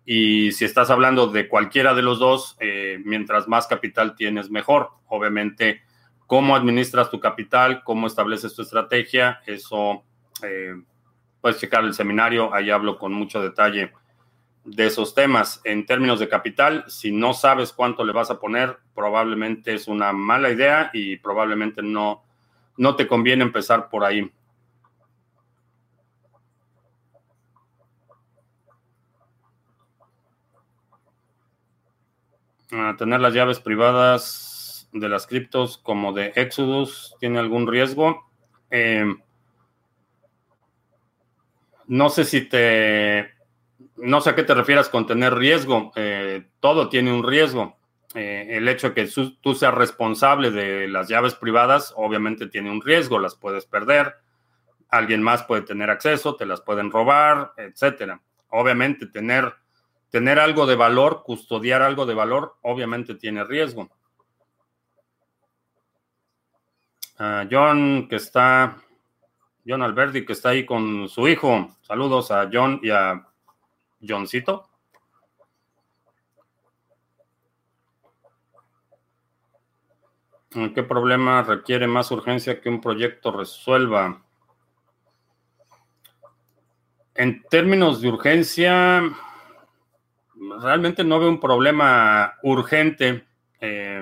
Y 0.05 0.51
si 0.51 0.65
estás 0.65 0.91
hablando 0.91 1.27
de 1.27 1.47
cualquiera 1.47 1.95
de 1.95 2.03
los 2.03 2.19
dos, 2.19 2.55
eh, 2.59 2.99
mientras 3.03 3.47
más 3.47 3.67
capital 3.67 4.15
tienes, 4.15 4.51
mejor. 4.51 4.91
Obviamente, 5.07 5.81
cómo 6.27 6.55
administras 6.55 7.09
tu 7.09 7.19
capital, 7.19 7.83
cómo 7.83 8.07
estableces 8.07 8.53
tu 8.55 8.61
estrategia, 8.61 9.41
eso 9.45 10.03
eh, 10.43 10.75
puedes 11.41 11.59
checar 11.59 11.83
el 11.83 11.93
seminario, 11.93 12.53
ahí 12.53 12.69
hablo 12.69 12.97
con 12.97 13.13
mucho 13.13 13.41
detalle 13.41 13.91
de 14.63 14.87
esos 14.87 15.13
temas. 15.13 15.61
En 15.63 15.85
términos 15.85 16.19
de 16.19 16.27
capital, 16.27 16.83
si 16.87 17.11
no 17.11 17.33
sabes 17.33 17.71
cuánto 17.71 18.03
le 18.03 18.13
vas 18.13 18.31
a 18.31 18.39
poner, 18.39 18.77
probablemente 18.93 19.73
es 19.73 19.87
una 19.87 20.11
mala 20.11 20.49
idea 20.49 20.89
y 20.93 21.17
probablemente 21.17 21.81
no, 21.81 22.23
no 22.77 22.95
te 22.95 23.07
conviene 23.07 23.43
empezar 23.43 23.89
por 23.89 24.03
ahí. 24.03 24.31
Tener 32.97 33.19
las 33.19 33.33
llaves 33.33 33.59
privadas 33.59 34.89
de 34.91 35.09
las 35.09 35.27
criptos 35.27 35.77
como 35.77 36.13
de 36.13 36.31
Exodus 36.35 37.15
tiene 37.19 37.39
algún 37.39 37.67
riesgo. 37.67 38.29
Em, 38.69 39.19
no 41.87 42.09
sé 42.09 42.23
si 42.23 42.41
te, 42.41 43.29
no 43.97 44.21
sé 44.21 44.31
a 44.31 44.35
qué 44.35 44.43
te 44.43 44.53
refieras 44.53 44.89
con 44.89 45.05
tener 45.05 45.33
riesgo. 45.35 45.91
Eh, 45.95 46.47
todo 46.59 46.89
tiene 46.89 47.13
un 47.13 47.27
riesgo. 47.27 47.77
Eh, 48.13 48.47
el 48.51 48.67
hecho 48.69 48.89
de 48.89 48.93
que 48.93 49.09
tú 49.41 49.53
seas 49.53 49.73
responsable 49.73 50.49
de 50.51 50.87
las 50.87 51.09
llaves 51.09 51.35
privadas, 51.35 51.93
obviamente 51.97 52.47
tiene 52.47 52.71
un 52.71 52.81
riesgo. 52.81 53.19
Las 53.19 53.35
puedes 53.35 53.65
perder. 53.65 54.15
Alguien 54.89 55.21
más 55.21 55.43
puede 55.43 55.63
tener 55.63 55.89
acceso, 55.89 56.35
te 56.35 56.45
las 56.45 56.61
pueden 56.61 56.89
robar, 56.89 57.51
etcétera. 57.57 58.21
Obviamente 58.49 59.07
tener 59.07 59.53
tener 60.15 60.39
algo 60.39 60.65
de 60.65 60.77
valor, 60.77 61.23
custodiar 61.23 61.81
algo 61.81 62.05
de 62.05 62.13
valor, 62.13 62.55
obviamente 62.61 63.15
tiene 63.15 63.43
riesgo. 63.43 63.89
A 67.17 67.45
John, 67.51 68.07
que 68.07 68.15
está, 68.15 68.77
John 69.67 69.81
Alberti, 69.81 70.25
que 70.25 70.31
está 70.31 70.51
ahí 70.51 70.65
con 70.65 71.09
su 71.09 71.27
hijo. 71.27 71.75
Saludos 71.81 72.31
a 72.31 72.49
John 72.49 72.79
y 72.81 72.91
a 72.91 73.27
Johncito. 74.07 74.69
¿Qué 80.51 80.81
problema 80.81 81.43
requiere 81.43 81.87
más 81.87 82.09
urgencia 82.11 82.61
que 82.61 82.69
un 82.69 82.79
proyecto 82.79 83.33
resuelva? 83.33 84.23
En 87.15 87.43
términos 87.43 87.99
de 87.99 88.07
urgencia, 88.07 89.13
realmente 90.61 91.03
no 91.03 91.19
veo 91.19 91.29
un 91.29 91.39
problema 91.39 92.35
urgente. 92.43 93.25
Eh, 93.61 94.01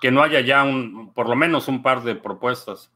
que 0.00 0.10
no 0.10 0.22
haya 0.22 0.40
ya 0.40 0.62
un, 0.64 1.12
por 1.12 1.28
lo 1.28 1.36
menos 1.36 1.68
un 1.68 1.82
par 1.82 2.02
de 2.02 2.14
propuestas. 2.14 2.92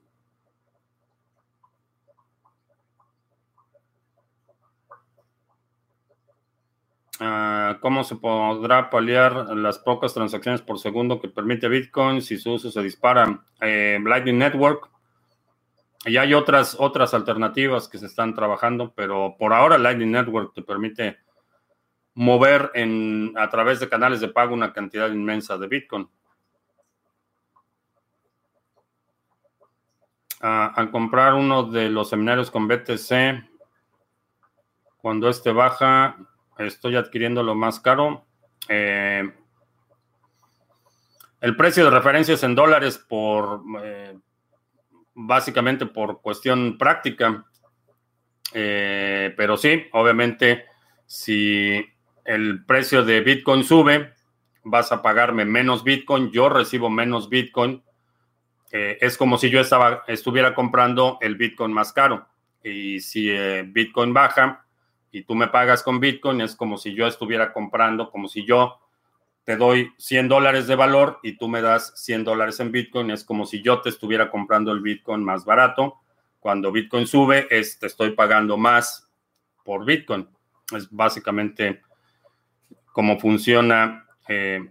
Ah, 7.20 7.78
¿Cómo 7.80 8.02
se 8.02 8.16
podrá 8.16 8.90
paliar 8.90 9.56
las 9.56 9.78
pocas 9.78 10.12
transacciones 10.12 10.60
por 10.60 10.80
segundo 10.80 11.20
que 11.20 11.28
permite 11.28 11.68
Bitcoin 11.68 12.20
si 12.20 12.36
su 12.36 12.52
uso 12.52 12.70
se 12.70 12.82
dispara? 12.82 13.44
Eh, 13.60 13.98
Lightning 14.02 14.38
Network. 14.38 14.90
Y 16.04 16.16
hay 16.16 16.34
otras, 16.34 16.76
otras 16.78 17.14
alternativas 17.14 17.88
que 17.88 17.98
se 17.98 18.06
están 18.06 18.34
trabajando, 18.34 18.92
pero 18.94 19.36
por 19.38 19.52
ahora 19.52 19.78
Lightning 19.78 20.10
Network 20.10 20.52
te 20.52 20.62
permite 20.62 21.18
mover 22.14 22.70
en, 22.74 23.32
a 23.36 23.48
través 23.48 23.80
de 23.80 23.88
canales 23.88 24.20
de 24.20 24.28
pago 24.28 24.52
una 24.52 24.72
cantidad 24.72 25.08
inmensa 25.08 25.56
de 25.56 25.68
Bitcoin. 25.68 26.08
Ah, 30.40 30.72
al 30.74 30.90
comprar 30.90 31.34
uno 31.34 31.62
de 31.62 31.88
los 31.88 32.10
seminarios 32.10 32.50
con 32.50 32.66
BTC, 32.66 33.48
cuando 34.96 35.28
este 35.28 35.52
baja, 35.52 36.16
estoy 36.58 36.96
adquiriendo 36.96 37.44
lo 37.44 37.54
más 37.54 37.78
caro. 37.78 38.26
Eh, 38.68 39.32
el 41.40 41.56
precio 41.56 41.84
de 41.84 41.90
referencia 41.90 42.34
es 42.34 42.42
en 42.42 42.56
dólares 42.56 42.98
por 42.98 43.62
eh, 43.82 44.18
básicamente 45.14 45.86
por 45.86 46.20
cuestión 46.20 46.78
práctica. 46.78 47.44
Eh, 48.52 49.32
pero 49.36 49.56
sí, 49.56 49.84
obviamente, 49.92 50.66
si 51.06 51.84
el 52.24 52.64
precio 52.64 53.04
de 53.04 53.20
Bitcoin 53.20 53.64
sube, 53.64 54.12
vas 54.64 54.92
a 54.92 55.02
pagarme 55.02 55.44
menos 55.44 55.84
Bitcoin, 55.84 56.30
yo 56.30 56.48
recibo 56.48 56.90
menos 56.90 57.28
Bitcoin. 57.28 57.82
es 58.70 59.18
como 59.18 59.36
si 59.36 59.50
yo 59.50 59.60
estuviera 60.06 60.54
comprando 60.54 61.18
el 61.20 61.36
Bitcoin 61.36 61.72
más 61.72 61.92
caro. 61.92 62.26
Y 62.64 63.00
si 63.00 63.30
Bitcoin 63.64 64.14
baja, 64.14 64.64
y 65.12 65.22
tú 65.22 65.34
me 65.34 65.48
pagas 65.48 65.82
con 65.82 66.00
Bitcoin, 66.00 66.40
es 66.40 66.56
como 66.56 66.78
si 66.78 66.94
yo 66.94 67.06
estuviera 67.06 67.52
comprando, 67.52 68.10
como 68.10 68.28
si 68.28 68.46
yo 68.46 68.80
te 69.44 69.56
doy 69.56 69.92
100 69.98 70.28
dólares 70.28 70.66
de 70.66 70.76
valor 70.76 71.18
y 71.22 71.36
tú 71.36 71.48
me 71.48 71.62
das 71.62 71.92
100 71.96 72.24
dólares 72.24 72.60
en 72.60 72.70
Bitcoin, 72.70 73.10
es 73.10 73.24
como 73.24 73.44
si 73.44 73.62
yo 73.62 73.80
te 73.80 73.88
estuviera 73.88 74.30
comprando 74.30 74.72
el 74.72 74.80
Bitcoin 74.80 75.24
más 75.24 75.44
barato. 75.44 76.00
Cuando 76.38 76.72
Bitcoin 76.72 77.06
sube, 77.06 77.46
es, 77.50 77.78
te 77.78 77.86
estoy 77.86 78.10
pagando 78.10 78.56
más 78.56 79.08
por 79.64 79.84
Bitcoin. 79.84 80.28
Es 80.76 80.90
básicamente 80.90 81.82
cómo 82.92 83.18
funciona 83.18 84.06
eh, 84.28 84.70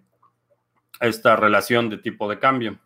esta 0.99 1.35
relación 1.35 1.89
de 1.89 1.97
tipo 1.97 2.29
de 2.29 2.39
cambio. 2.39 2.79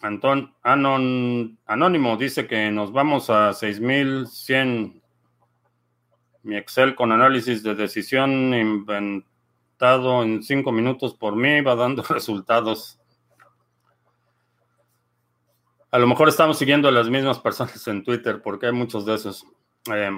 Anon, 0.00 1.58
Anónimo 1.66 2.16
dice 2.16 2.46
que 2.46 2.70
nos 2.70 2.92
vamos 2.92 3.28
a 3.28 3.52
6100. 3.52 5.02
Mi 6.42 6.56
Excel 6.56 6.94
con 6.94 7.12
análisis 7.12 7.62
de 7.62 7.74
decisión 7.74 8.54
inventado 8.54 10.22
en 10.22 10.42
cinco 10.42 10.72
minutos 10.72 11.14
por 11.14 11.36
mí 11.36 11.60
va 11.60 11.74
dando 11.74 12.02
resultados. 12.08 12.98
A 15.90 15.98
lo 15.98 16.06
mejor 16.06 16.28
estamos 16.28 16.56
siguiendo 16.56 16.88
a 16.88 16.92
las 16.92 17.10
mismas 17.10 17.38
personas 17.40 17.86
en 17.88 18.02
Twitter 18.02 18.40
porque 18.42 18.66
hay 18.66 18.72
muchos 18.72 19.04
de 19.04 19.14
esos. 19.14 19.44
Eh, 19.92 20.10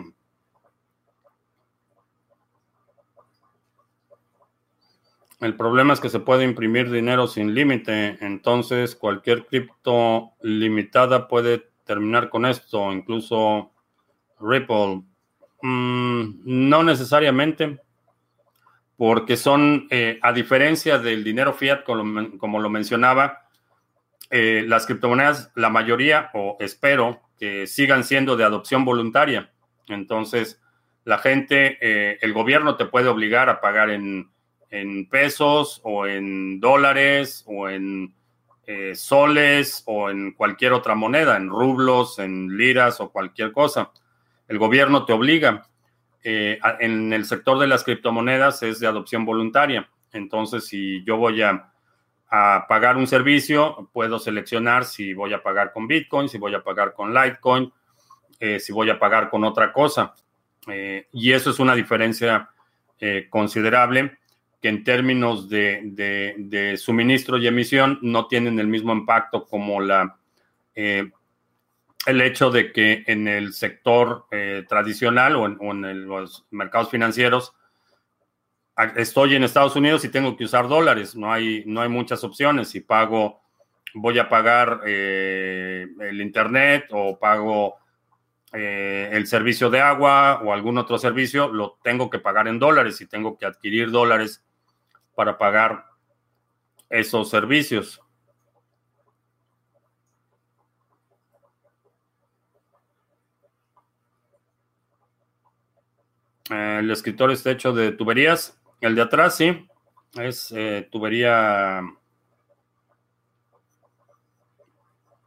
El 5.43 5.57
problema 5.57 5.93
es 5.93 5.99
que 5.99 6.09
se 6.09 6.20
puede 6.20 6.45
imprimir 6.45 6.88
dinero 6.88 7.26
sin 7.26 7.53
límite, 7.53 8.16
entonces 8.20 8.95
cualquier 8.95 9.45
cripto 9.47 10.34
limitada 10.40 11.26
puede 11.26 11.68
terminar 11.84 12.28
con 12.28 12.47
esto, 12.47 12.93
incluso 12.93 13.72
Ripple. 14.40 15.03
Mm, 15.61 16.43
no 16.45 16.84
necesariamente, 16.84 17.80
porque 18.97 19.36
son, 19.36 19.88
eh, 19.90 20.20
a 20.22 20.32
diferencia 20.32 21.01
del 21.01 21.24
dinero 21.24 21.53
fiat, 21.53 21.82
como, 21.82 22.61
lo 22.61 22.70
mencionaba, 22.70 23.49
eh, 24.30 24.64
las 24.68 24.86
criptomonedas, 24.86 25.51
la 25.57 25.70
mayoría, 25.70 26.30
o 26.34 26.57
espero, 26.61 27.20
que 27.36 27.66
sigan 27.66 28.05
siendo 28.05 28.36
de 28.36 28.45
adopción 28.45 28.84
voluntaria. 28.84 29.51
Entonces, 29.88 30.62
la 31.05 31.18
gente, 31.18 31.78
eh, 31.80 32.18
el 32.20 32.32
gobierno 32.32 32.76
te 32.76 32.86
puede 32.86 33.09
obligar 33.09 33.49
a 33.49 33.61
pagar 33.61 33.90
en 33.90 34.32
en 34.73 35.07
pesos 35.07 35.81
o 35.85 36.07
en 36.07 36.59
dólares 36.59 37.45
o 37.47 37.68
en 37.68 38.14
eh, 38.66 38.95
soles 38.95 39.83
o 39.87 40.09
en 40.09 40.33
cualquier 40.33 40.73
otra 40.73 40.95
moneda, 40.95 41.37
en 41.37 41.51
rublos, 41.51 42.18
en 42.18 42.57
liras 42.57 42.99
o 43.01 43.12
cualquier 43.12 43.53
cosa. 43.53 43.93
El 44.49 44.59
gobierno 44.59 45.05
te 45.05 45.12
obliga. 45.12 45.68
Eh, 46.25 46.59
en 46.81 47.12
el 47.12 47.27
sector 47.27 47.59
de 47.59 47.66
las 47.66 47.85
criptomonedas 47.85 48.62
es 48.62 48.81
de 48.81 48.87
adopción 48.87 49.27
voluntaria. 49.27 49.91
Entonces, 50.11 50.66
si 50.66 51.05
yo 51.05 51.16
voy 51.18 51.43
a, 51.43 51.68
pagar 52.66 52.97
un 52.97 53.07
servicio, 53.07 53.91
puedo 53.93 54.18
seleccionar 54.18 54.87
si 54.87 55.12
voy 55.12 55.35
a 55.35 55.43
pagar 55.43 55.70
con 55.70 55.87
Bitcoin, 55.87 56.31
si 56.31 56.39
voy 56.39 56.55
a 56.55 56.62
pagar 56.64 56.95
con 56.95 57.12
Litecoin, 57.12 57.70
eh, 58.41 58.59
si 58.59 58.73
voy 58.73 58.89
a 58.89 58.99
pagar 58.99 59.29
con 59.29 59.45
otra 59.45 59.70
cosa. 59.70 60.14
y 61.12 61.33
eso 61.33 61.51
es 61.51 61.59
una 61.59 61.75
diferencia 61.75 62.49
considerable 63.29 64.18
que 64.63 64.69
en 64.69 64.85
términos 64.85 65.49
de, 65.49 66.77
suministro 66.79 67.37
y 67.37 67.49
emisión 67.49 67.99
no 68.01 68.29
tienen 68.29 68.61
el 68.61 68.69
mismo 68.69 68.93
impacto 68.93 69.45
como 69.45 69.81
la, 69.81 70.17
eh, 70.77 71.11
el 72.07 72.21
hecho 72.21 72.53
de 72.53 72.73
que 72.73 73.03
en 73.09 73.27
el 73.27 73.55
sector 73.55 74.27
eh, 74.31 74.65
tradicional 74.69 75.35
o 75.35 75.47
en, 75.47 76.07
los 76.07 76.47
mercados 76.53 76.91
financieros 76.91 77.55
estoy 78.97 79.35
en 79.35 79.43
Estados 79.43 79.75
Unidos 79.75 80.05
y 80.05 80.11
tengo 80.11 80.37
que 80.37 80.45
usar 80.45 80.69
dólares, 80.69 81.17
no 81.17 81.33
hay, 81.33 81.65
no 81.67 81.81
hay 81.81 81.89
muchas 81.89 82.23
opciones. 82.23 82.69
Si 82.69 82.81
pago, 82.81 83.43
voy 83.95 84.21
a 84.21 84.29
pagar 84.29 84.83
eh, 84.87 85.89
el 86.01 86.21
Internet 86.21 86.87
o 86.93 87.19
pago 87.19 87.79
el 88.53 89.27
servicio 89.27 89.71
de 89.71 89.81
agua 89.81 90.43
o 90.45 90.53
algún 90.53 90.77
otro 90.77 90.99
servicio, 90.99 91.49
lo 91.49 91.79
tengo 91.83 92.11
que 92.11 92.19
pagar 92.19 92.49
en 92.49 92.59
dólares 92.59 93.01
y 93.01 93.07
tengo 93.07 93.39
que 93.39 93.47
adquirir 93.47 93.91
dólares 93.91 94.45
para 95.15 95.39
pagar 95.39 95.87
esos 96.89 97.31
servicios. 97.31 98.01
El 106.51 106.91
escritorio 106.91 107.35
está 107.35 107.51
hecho 107.51 107.73
de 107.73 107.93
tuberías. 107.93 108.61
El 108.81 108.95
de 108.95 109.03
atrás, 109.03 109.37
sí, 109.37 109.67
es 110.15 110.53
eh, 110.53 110.89
tubería. 110.91 111.81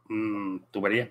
Mm, 0.08 0.58
tubería. 0.70 1.10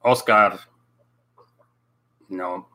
Oscar. 0.00 0.58
No. 2.28 2.68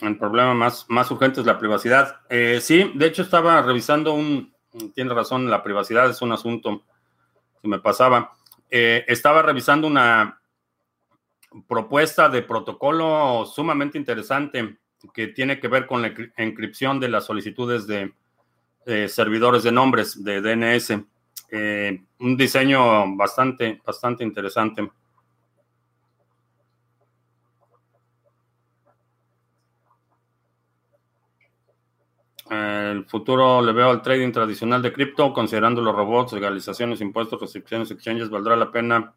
El 0.00 0.16
problema 0.16 0.54
más, 0.54 0.86
más 0.88 1.10
urgente 1.10 1.40
es 1.40 1.46
la 1.46 1.58
privacidad. 1.58 2.20
Eh, 2.30 2.60
sí, 2.62 2.90
de 2.94 3.06
hecho 3.06 3.22
estaba 3.22 3.60
revisando 3.62 4.14
un, 4.14 4.54
tiene 4.94 5.12
razón, 5.12 5.50
la 5.50 5.62
privacidad 5.62 6.08
es 6.08 6.22
un 6.22 6.32
asunto 6.32 6.84
se 7.60 7.68
me 7.68 7.78
pasaba. 7.78 8.32
Eh, 8.70 9.04
estaba 9.08 9.42
revisando 9.42 9.86
una 9.86 10.40
propuesta 11.66 12.28
de 12.28 12.42
protocolo 12.42 13.44
sumamente 13.44 13.98
interesante 13.98 14.78
que 15.12 15.28
tiene 15.28 15.58
que 15.58 15.68
ver 15.68 15.86
con 15.86 16.02
la 16.02 16.14
encripción 16.36 17.00
de 17.00 17.08
las 17.08 17.26
solicitudes 17.26 17.86
de 17.86 18.14
servidores 19.08 19.62
de 19.62 19.72
nombres 19.72 20.22
de 20.22 20.40
DNS. 20.40 21.04
Eh, 21.52 22.02
un 22.20 22.36
diseño 22.36 23.16
bastante, 23.16 23.80
bastante 23.84 24.24
interesante. 24.24 24.90
El 32.50 33.04
futuro 33.06 33.62
le 33.62 33.72
veo 33.72 33.90
al 33.90 34.02
trading 34.02 34.32
tradicional 34.32 34.82
de 34.82 34.92
cripto, 34.92 35.32
considerando 35.32 35.80
los 35.80 35.94
robots, 35.94 36.32
legalizaciones, 36.32 37.00
impuestos, 37.00 37.40
restricciones, 37.40 37.90
exchanges, 37.92 38.28
¿valdrá 38.28 38.56
la 38.56 38.72
pena? 38.72 39.14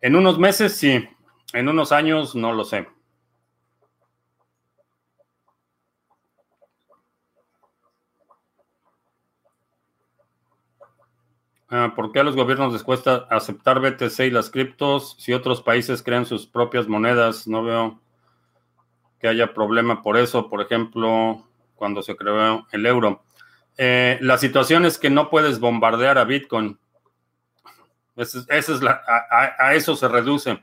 En 0.00 0.16
unos 0.16 0.38
meses 0.38 0.76
sí, 0.76 1.08
en 1.52 1.68
unos 1.68 1.92
años 1.92 2.34
no 2.34 2.52
lo 2.52 2.64
sé. 2.64 2.88
Ah, 10.78 10.92
¿Por 11.68 12.12
qué 12.12 12.20
a 12.20 12.24
los 12.24 12.36
gobiernos 12.36 12.72
les 12.72 12.84
cuesta 12.84 13.26
aceptar 13.28 13.80
BTC 13.80 14.20
y 14.20 14.30
las 14.30 14.50
criptos 14.50 15.16
si 15.18 15.32
otros 15.32 15.62
países 15.62 16.02
crean 16.02 16.24
sus 16.24 16.46
propias 16.46 16.86
monedas? 16.86 17.48
No 17.48 17.64
veo 17.64 18.00
que 19.18 19.26
haya 19.26 19.52
problema 19.52 20.00
por 20.02 20.16
eso. 20.16 20.48
Por 20.48 20.62
ejemplo, 20.62 21.44
cuando 21.74 22.02
se 22.02 22.16
creó 22.16 22.66
el 22.70 22.86
euro. 22.86 23.22
Eh, 23.78 24.18
la 24.20 24.38
situación 24.38 24.84
es 24.84 24.98
que 24.98 25.10
no 25.10 25.28
puedes 25.28 25.60
bombardear 25.60 26.18
a 26.18 26.24
Bitcoin. 26.24 26.78
es 28.16 28.68
la, 28.80 29.02
a, 29.58 29.74
eso 29.74 29.96
se 29.96 30.08
reduce. 30.08 30.62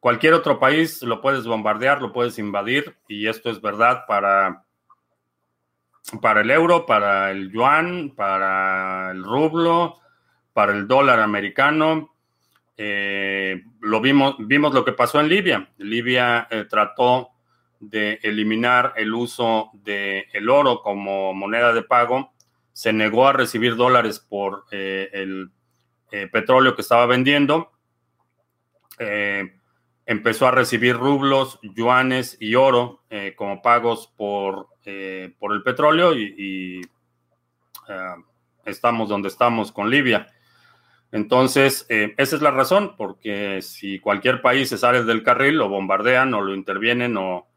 Cualquier 0.00 0.34
otro 0.34 0.58
país 0.58 1.02
lo 1.02 1.20
puedes 1.20 1.46
bombardear, 1.46 2.00
lo 2.00 2.12
puedes 2.12 2.38
invadir, 2.38 2.96
y 3.08 3.26
esto 3.26 3.50
es 3.50 3.60
verdad 3.60 4.04
para, 4.06 4.64
para 6.22 6.40
el 6.42 6.50
euro, 6.52 6.86
para 6.86 7.32
el 7.32 7.50
yuan, 7.50 8.12
para 8.14 9.10
el 9.10 9.24
rublo, 9.24 9.98
para 10.58 10.72
el 10.72 10.88
dólar 10.88 11.20
americano. 11.20 12.16
Eh, 12.76 13.62
lo 13.80 14.00
vimos, 14.00 14.34
vimos 14.40 14.74
lo 14.74 14.84
que 14.84 14.90
pasó 14.90 15.20
en 15.20 15.28
Libia. 15.28 15.70
Libia 15.76 16.48
eh, 16.50 16.64
trató 16.68 17.30
de 17.78 18.18
eliminar 18.24 18.92
el 18.96 19.14
uso 19.14 19.70
del 19.72 20.24
el 20.32 20.50
oro 20.50 20.82
como 20.82 21.32
moneda 21.32 21.72
de 21.72 21.82
pago, 21.82 22.32
se 22.72 22.92
negó 22.92 23.28
a 23.28 23.32
recibir 23.34 23.76
dólares 23.76 24.18
por 24.18 24.64
eh, 24.72 25.08
el 25.12 25.52
petróleo 26.32 26.74
que 26.74 26.82
estaba 26.82 27.06
vendiendo, 27.06 27.70
empezó 30.06 30.48
a 30.48 30.50
recibir 30.50 30.96
rublos, 30.96 31.60
yuanes 31.62 32.36
y 32.40 32.56
oro 32.56 33.04
como 33.36 33.62
pagos 33.62 34.12
por, 34.16 34.70
por 35.38 35.52
el 35.52 35.62
petróleo 35.62 36.14
y, 36.16 36.80
estamos 38.64 39.08
donde 39.08 39.28
estamos 39.28 39.70
con 39.70 39.88
Libia. 39.88 40.26
Entonces, 41.10 41.86
esa 41.88 42.36
es 42.36 42.42
la 42.42 42.50
razón, 42.50 42.94
porque 42.96 43.62
si 43.62 43.98
cualquier 43.98 44.42
país 44.42 44.68
se 44.68 44.76
sale 44.76 45.04
del 45.04 45.22
carril, 45.22 45.56
lo 45.56 45.68
bombardean 45.68 46.34
o 46.34 46.42
lo 46.42 46.54
intervienen 46.54 47.16
o, 47.16 47.48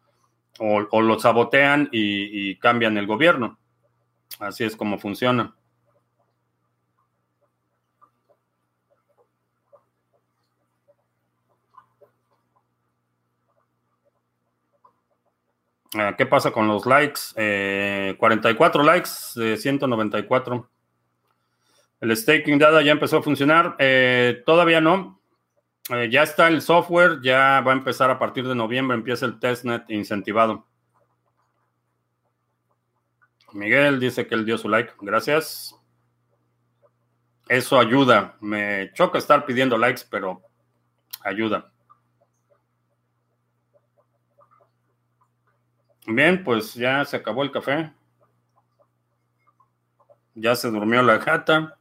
o, 0.59 1.01
lo 1.01 1.19
sabotean 1.19 1.89
y, 1.91 2.55
cambian 2.57 2.97
el 2.97 3.07
gobierno. 3.07 3.59
Así 4.39 4.63
es 4.63 4.75
como 4.75 4.97
funciona. 4.99 5.55
Ah, 15.93 16.15
¿Qué 16.17 16.25
pasa 16.25 16.51
con 16.51 16.67
los 16.67 16.85
likes? 16.85 17.19
44 18.17 18.81
eh, 18.81 18.85
likes 18.85 19.09
de 19.35 19.57
194. 19.57 20.69
El 22.01 22.17
staking 22.17 22.57
data 22.57 22.81
ya 22.81 22.91
empezó 22.91 23.17
a 23.19 23.23
funcionar. 23.23 23.75
Eh, 23.77 24.41
todavía 24.45 24.81
no. 24.81 25.21
Eh, 25.89 26.09
ya 26.11 26.23
está 26.23 26.47
el 26.47 26.61
software, 26.61 27.21
ya 27.21 27.61
va 27.61 27.71
a 27.71 27.75
empezar 27.75 28.09
a 28.09 28.17
partir 28.17 28.47
de 28.47 28.55
noviembre, 28.55 28.97
empieza 28.97 29.25
el 29.25 29.39
testnet 29.39 29.89
incentivado. 29.89 30.67
Miguel 33.53 33.99
dice 33.99 34.25
que 34.25 34.35
él 34.35 34.45
dio 34.45 34.57
su 34.57 34.67
like. 34.67 34.93
Gracias. 34.99 35.75
Eso 37.47 37.79
ayuda. 37.79 38.35
Me 38.39 38.91
choca 38.93 39.19
estar 39.19 39.45
pidiendo 39.45 39.77
likes, 39.77 40.01
pero 40.09 40.41
ayuda. 41.23 41.71
Bien, 46.07 46.43
pues 46.43 46.73
ya 46.73 47.05
se 47.05 47.17
acabó 47.17 47.43
el 47.43 47.51
café. 47.51 47.93
Ya 50.33 50.55
se 50.55 50.71
durmió 50.71 51.03
la 51.03 51.17
gata. 51.17 51.77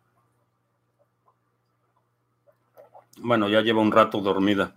Bueno, 3.22 3.48
ya 3.48 3.60
lleva 3.60 3.82
un 3.82 3.92
rato 3.92 4.20
dormida. 4.20 4.74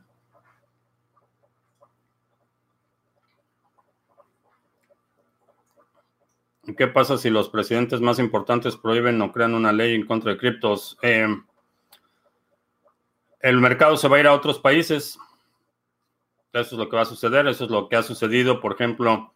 ¿Qué 6.78 6.88
pasa 6.88 7.18
si 7.18 7.30
los 7.30 7.50
presidentes 7.50 8.02
más 8.02 8.20
importantes 8.20 8.76
prohíben 8.78 9.22
o 9.22 9.32
crean 9.32 9.54
una 9.54 9.72
ley 9.72 9.96
en 9.96 10.06
contra 10.06 10.32
de 10.32 10.38
criptos? 10.38 10.98
Eh, 11.02 11.28
el 13.40 13.60
mercado 13.60 13.98
se 13.98 14.08
va 14.08 14.18
a 14.18 14.20
ir 14.20 14.28
a 14.28 14.34
otros 14.34 14.60
países. 14.60 15.18
Eso 16.52 16.76
es 16.76 16.80
lo 16.80 16.90
que 16.90 16.96
va 16.96 17.02
a 17.04 17.06
suceder. 17.06 17.48
Eso 17.48 17.66
es 17.66 17.70
lo 17.70 17.88
que 17.88 17.96
ha 17.96 18.04
sucedido. 18.04 18.60
Por 18.60 18.74
ejemplo, 18.74 19.34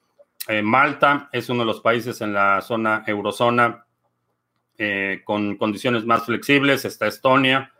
eh, 0.47 0.61
Malta 0.61 1.29
es 1.31 1.49
uno 1.49 1.61
de 1.61 1.65
los 1.65 1.81
países 1.81 2.19
en 2.21 2.33
la 2.33 2.61
zona 2.61 3.03
eurozona 3.07 3.85
eh, 4.77 5.21
con 5.25 5.57
condiciones 5.57 6.05
más 6.05 6.25
flexibles. 6.25 6.85
Está 6.85 7.07
Estonia. 7.07 7.73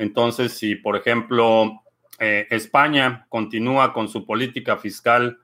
Entonces, 0.00 0.54
si 0.54 0.76
por 0.76 0.96
ejemplo 0.96 1.82
eh, 2.18 2.46
España 2.48 3.26
continúa 3.28 3.92
con 3.92 4.08
su 4.08 4.24
política 4.24 4.78
fiscal 4.78 5.38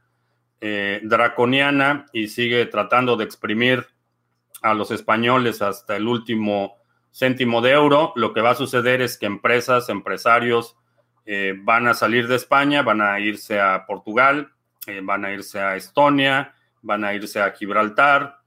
eh, 0.62 1.02
draconiana 1.04 2.06
y 2.10 2.28
sigue 2.28 2.64
tratando 2.64 3.18
de 3.18 3.24
exprimir 3.24 3.86
a 4.62 4.72
los 4.72 4.90
españoles 4.90 5.60
hasta 5.60 5.96
el 5.96 6.08
último 6.08 6.78
céntimo 7.12 7.60
de 7.60 7.72
euro, 7.72 8.14
lo 8.16 8.32
que 8.32 8.40
va 8.40 8.52
a 8.52 8.54
suceder 8.54 9.02
es 9.02 9.18
que 9.18 9.26
empresas, 9.26 9.90
empresarios 9.90 10.78
eh, 11.26 11.52
van 11.58 11.86
a 11.86 11.92
salir 11.92 12.26
de 12.26 12.36
España, 12.36 12.80
van 12.80 13.02
a 13.02 13.20
irse 13.20 13.60
a 13.60 13.84
Portugal, 13.86 14.52
van 15.02 15.26
a 15.26 15.32
irse 15.32 15.60
a 15.60 15.76
Estonia, 15.76 16.54
van 16.80 17.04
a 17.04 17.12
irse 17.12 17.42
a 17.42 17.50
Gibraltar, 17.50 18.38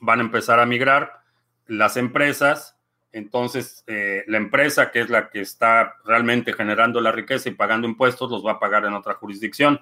van 0.00 0.20
a 0.20 0.22
empezar 0.22 0.60
a 0.60 0.66
migrar. 0.66 1.20
Las 1.66 1.96
empresas 1.96 2.75
entonces, 3.16 3.82
eh, 3.86 4.24
la 4.26 4.36
empresa, 4.36 4.90
que 4.90 5.00
es 5.00 5.08
la 5.08 5.30
que 5.30 5.40
está 5.40 5.94
realmente 6.04 6.52
generando 6.52 7.00
la 7.00 7.12
riqueza 7.12 7.48
y 7.48 7.54
pagando 7.54 7.88
impuestos, 7.88 8.30
los 8.30 8.44
va 8.44 8.52
a 8.52 8.60
pagar 8.60 8.84
en 8.84 8.92
otra 8.92 9.14
jurisdicción. 9.14 9.80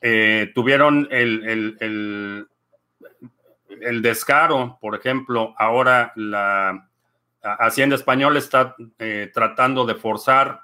Eh, 0.00 0.50
tuvieron 0.52 1.06
el, 1.12 1.76
el, 3.78 4.02
descaro, 4.02 4.78
por 4.80 4.96
ejemplo, 4.96 5.54
ahora 5.56 6.12
la 6.16 6.88
Hacienda 7.40 7.94
Española 7.94 8.40
está 8.40 8.74
eh, 8.98 9.30
tratando 9.32 9.86
de 9.86 9.94
forzar 9.94 10.62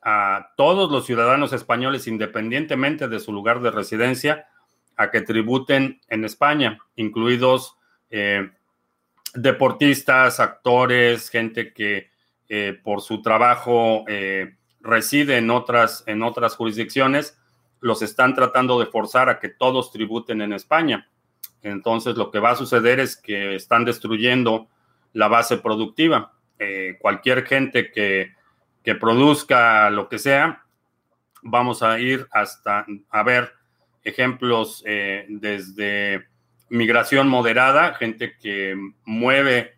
a 0.00 0.52
todos 0.56 0.92
los 0.92 1.06
ciudadanos 1.06 1.52
españoles, 1.52 2.06
independientemente 2.06 3.08
de 3.08 3.18
su 3.18 3.32
lugar 3.32 3.60
de 3.62 3.72
residencia, 3.72 4.46
a 4.96 5.10
que 5.10 5.22
tributen 5.22 6.00
en 6.06 6.24
España, 6.24 6.78
incluidos 6.94 7.76
deportistas, 9.34 10.40
actores, 10.40 11.28
gente 11.28 11.72
que 11.72 12.08
eh, 12.48 12.78
por 12.82 13.00
su 13.00 13.20
trabajo 13.20 14.04
eh, 14.06 14.56
reside 14.80 15.38
en 15.38 15.50
otras, 15.50 16.04
en 16.06 16.22
otras 16.22 16.56
jurisdicciones, 16.56 17.38
los 17.80 18.02
están 18.02 18.34
tratando 18.34 18.78
de 18.78 18.86
forzar 18.86 19.28
a 19.28 19.40
que 19.40 19.48
todos 19.48 19.92
tributen 19.92 20.40
en 20.40 20.52
España. 20.52 21.08
Entonces 21.62 22.16
lo 22.16 22.30
que 22.30 22.38
va 22.38 22.50
a 22.50 22.56
suceder 22.56 23.00
es 23.00 23.16
que 23.16 23.56
están 23.56 23.84
destruyendo 23.84 24.68
la 25.12 25.28
base 25.28 25.58
productiva. 25.58 26.32
Eh, 26.58 26.96
cualquier 27.00 27.44
gente 27.44 27.90
que, 27.90 28.32
que 28.82 28.94
produzca 28.94 29.90
lo 29.90 30.08
que 30.08 30.18
sea, 30.18 30.62
vamos 31.42 31.82
a 31.82 31.98
ir 31.98 32.26
hasta 32.30 32.86
a 33.10 33.22
ver 33.22 33.52
ejemplos 34.02 34.84
desde 34.84 36.26
migración 36.68 37.28
moderada, 37.28 37.94
gente 37.94 38.36
que 38.40 38.76
mueve 39.04 39.76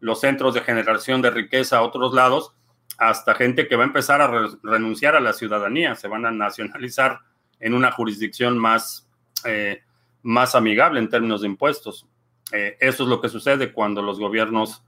los 0.00 0.20
centros 0.20 0.54
de 0.54 0.62
generación 0.62 1.22
de 1.22 1.30
riqueza 1.30 1.78
a 1.78 1.82
otros 1.82 2.14
lados, 2.14 2.54
hasta 2.98 3.34
gente 3.34 3.68
que 3.68 3.76
va 3.76 3.84
a 3.84 3.86
empezar 3.86 4.20
a 4.20 4.48
renunciar 4.62 5.16
a 5.16 5.20
la 5.20 5.32
ciudadanía, 5.32 5.94
se 5.94 6.08
van 6.08 6.26
a 6.26 6.30
nacionalizar 6.30 7.20
en 7.58 7.74
una 7.74 7.92
jurisdicción 7.92 8.58
más, 8.58 9.08
eh, 9.44 9.82
más 10.22 10.54
amigable 10.54 11.00
en 11.00 11.08
términos 11.08 11.42
de 11.42 11.48
impuestos. 11.48 12.06
Eh, 12.52 12.76
eso 12.80 13.04
es 13.04 13.08
lo 13.08 13.20
que 13.20 13.28
sucede 13.28 13.72
cuando 13.72 14.02
los 14.02 14.18
gobiernos 14.18 14.82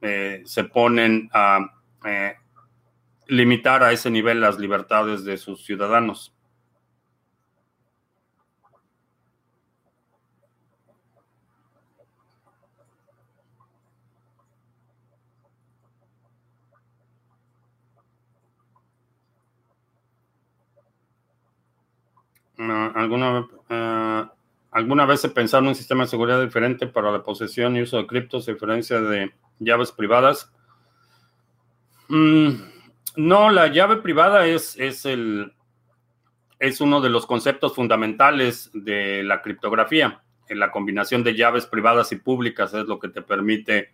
se 0.00 0.62
ponen 0.62 1.28
a 1.32 1.58
limitar 3.28 3.82
a 3.82 3.92
ese 3.92 4.10
nivel 4.10 4.40
las 4.40 4.58
libertades 4.58 5.24
de 5.24 5.36
sus 5.36 5.64
ciudadanos. 5.64 6.34
¿Alguna, 22.58 23.40
uh, 23.40 24.28
¿Alguna 24.70 25.06
vez 25.06 25.20
se 25.20 25.28
pensaron 25.28 25.66
en 25.66 25.70
un 25.70 25.74
sistema 25.74 26.04
de 26.04 26.10
seguridad 26.10 26.42
diferente 26.42 26.86
para 26.86 27.10
la 27.10 27.22
posesión 27.22 27.76
y 27.76 27.82
uso 27.82 27.98
de 27.98 28.06
criptos 28.06 28.48
a 28.48 28.52
diferencia 28.52 29.00
de 29.00 29.32
llaves 29.58 29.92
privadas? 29.92 30.52
Mm, 32.08 32.50
no, 33.16 33.50
la 33.50 33.68
llave 33.68 33.96
privada 33.98 34.46
es, 34.46 34.76
es, 34.78 35.06
el, 35.06 35.52
es 36.58 36.80
uno 36.80 37.00
de 37.00 37.10
los 37.10 37.26
conceptos 37.26 37.74
fundamentales 37.74 38.70
de 38.72 39.22
la 39.22 39.42
criptografía. 39.42 40.22
La 40.48 40.70
combinación 40.70 41.22
de 41.22 41.34
llaves 41.34 41.66
privadas 41.66 42.10
y 42.12 42.16
públicas 42.16 42.72
es 42.74 42.86
lo 42.86 42.98
que 42.98 43.08
te 43.08 43.22
permite 43.22 43.92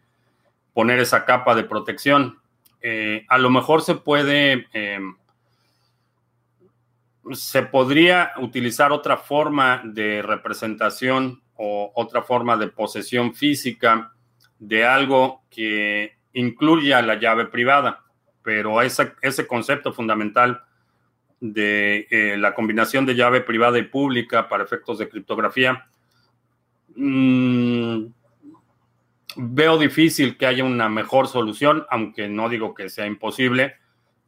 poner 0.73 0.99
esa 1.01 1.25
capa 1.25 1.55
de 1.55 1.65
protección. 1.65 2.41
Eh, 2.81 3.25
a 3.29 3.39
lo 3.39 3.51
mejor 3.51 3.83
se 3.83 3.95
puede, 3.95 4.67
eh, 4.73 5.01
se 7.33 7.63
podría 7.63 8.33
utilizar 8.39 8.93
otra 8.93 9.17
forma 9.17 9.83
de 9.85 10.23
representación 10.23 11.43
o 11.57 11.93
otra 11.95 12.23
forma 12.23 12.57
de 12.57 12.69
posesión 12.69 13.35
física 13.35 14.13
de 14.59 14.85
algo 14.85 15.43
que 15.51 16.17
incluya 16.33 17.01
la 17.03 17.15
llave 17.15 17.47
privada 17.47 18.05
pero 18.45 18.83
ese, 18.83 19.47
concepto 19.49 19.93
fundamental 19.95 20.63
de 21.41 22.07
eh, 22.11 22.37
la 22.37 22.55
combinación 22.55 23.07
de 23.07 23.17
llave 23.17 23.41
privada 23.41 23.79
y 23.79 23.85
pública 23.85 24.49
para 24.51 24.63
efectos 24.63 24.99
de 24.99 25.09
criptografía, 25.09 25.89
mm, 26.95 28.05
veo 29.37 29.79
difícil 29.79 30.37
que 30.37 30.47
haya 30.47 30.63
una 30.63 30.91
mejor 30.91 31.27
solución, 31.27 31.87
aunque 31.89 32.29
no 32.29 32.51
digo 32.51 32.75
que 32.75 32.91
sea 32.91 33.07
imposible. 33.07 33.77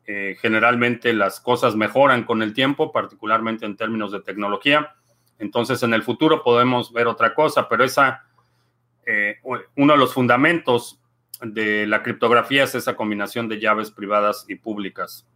Eh, 0.09 0.37
generalmente 0.41 1.13
las 1.13 1.41
cosas 1.41 1.75
mejoran 1.75 2.25
con 2.25 2.43
el 2.43 2.55
tiempo, 2.55 2.93
particularmente 2.93 3.67
en 3.67 3.77
términos 3.77 4.13
de 4.13 4.21
tecnología. 4.21 4.95
Entonces, 5.39 5.83
en 5.83 5.95
el 5.95 6.03
futuro 6.03 6.43
podemos 6.43 6.93
ver 6.93 7.09
otra 7.09 7.35
cosa, 7.35 7.69
pero 7.69 7.85
esa, 7.85 8.25
eh, 9.05 9.41
uno 9.75 9.93
de 9.93 9.99
los 9.99 10.15
fundamentos 10.15 11.01
de 11.43 11.87
la 11.87 12.03
criptografía 12.03 12.65
es 12.65 12.75
esa 12.75 12.95
combinación 12.95 13.49
de 13.49 13.61
llaves 13.61 13.91
privadas 13.91 14.45
y 14.49 14.55
públicas. 14.55 15.27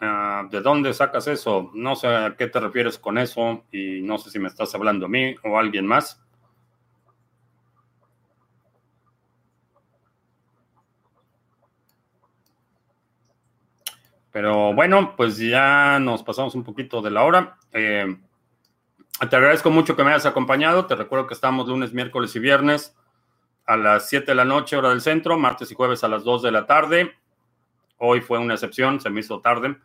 Ah, 0.00 0.48
¿De 0.50 0.60
dónde 0.62 0.94
sacas 0.94 1.26
eso? 1.26 1.70
No 1.74 1.94
sé 1.94 2.06
a 2.08 2.34
qué 2.36 2.46
te 2.46 2.58
refieres 2.58 2.98
con 2.98 3.18
eso 3.18 3.64
y 3.70 4.00
no 4.00 4.16
sé 4.16 4.30
si 4.30 4.38
me 4.38 4.48
estás 4.48 4.74
hablando 4.74 5.06
a 5.06 5.08
mí 5.10 5.34
o 5.44 5.56
a 5.56 5.60
alguien 5.60 5.86
más. 5.86 6.22
Pero 14.32 14.72
bueno, 14.72 15.14
pues 15.16 15.36
ya 15.38 15.98
nos 16.00 16.22
pasamos 16.22 16.54
un 16.54 16.64
poquito 16.64 17.02
de 17.02 17.10
la 17.10 17.24
hora. 17.24 17.58
Eh, 17.72 18.16
te 19.28 19.36
agradezco 19.36 19.70
mucho 19.70 19.96
que 19.96 20.04
me 20.04 20.10
hayas 20.10 20.24
acompañado. 20.24 20.86
Te 20.86 20.94
recuerdo 20.94 21.26
que 21.26 21.34
estamos 21.34 21.68
lunes, 21.68 21.92
miércoles 21.92 22.34
y 22.36 22.38
viernes 22.38 22.96
a 23.66 23.76
las 23.76 24.08
7 24.08 24.30
de 24.30 24.34
la 24.34 24.44
noche, 24.44 24.76
hora 24.76 24.88
del 24.90 25.00
centro, 25.00 25.38
martes 25.38 25.70
y 25.70 25.74
jueves 25.74 26.02
a 26.04 26.08
las 26.08 26.24
2 26.24 26.42
de 26.42 26.52
la 26.52 26.66
tarde. 26.66 27.12
Hoy 27.98 28.20
fue 28.20 28.38
una 28.38 28.54
excepción, 28.54 29.00
se 29.00 29.10
me 29.10 29.20
hizo 29.20 29.40
tarde. 29.40 29.76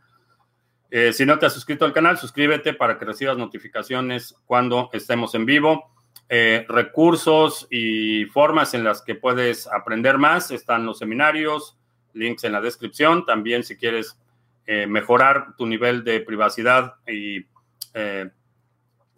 Eh, 0.92 1.14
si 1.14 1.26
no 1.26 1.40
te 1.40 1.46
has 1.46 1.54
suscrito 1.54 1.86
al 1.86 1.94
canal, 1.94 2.18
suscríbete 2.18 2.74
para 2.74 2.98
que 2.98 3.06
recibas 3.06 3.38
notificaciones 3.38 4.36
cuando 4.46 4.90
estemos 4.94 5.36
en 5.36 5.46
vivo. 5.46 5.92
Eh, 6.30 6.66
recursos 6.70 7.68
y 7.70 8.26
formas 8.26 8.74
en 8.74 8.84
las 8.84 9.02
que 9.02 9.16
puedes 9.16 9.68
aprender 9.68 10.18
más 10.18 10.52
están 10.52 10.86
los 10.86 11.00
seminarios, 11.00 11.78
links 12.14 12.44
en 12.44 12.54
la 12.54 12.62
descripción. 12.62 13.26
También 13.26 13.64
si 13.64 13.78
quieres 13.78 14.20
eh, 14.66 14.88
mejorar 14.88 15.56
tu 15.58 15.66
nivel 15.66 16.04
de 16.04 16.22
privacidad 16.22 16.96
y 17.08 17.46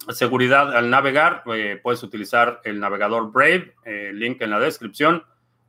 seguridad 0.10 0.76
al 0.76 0.90
navegar, 0.90 1.44
puedes 1.82 2.04
utilizar 2.04 2.62
el 2.64 2.80
navegador 2.80 3.32
Brave, 3.32 3.74
link 4.14 4.42
en 4.42 4.52
la 4.52 4.60
descripción, 4.60 5.24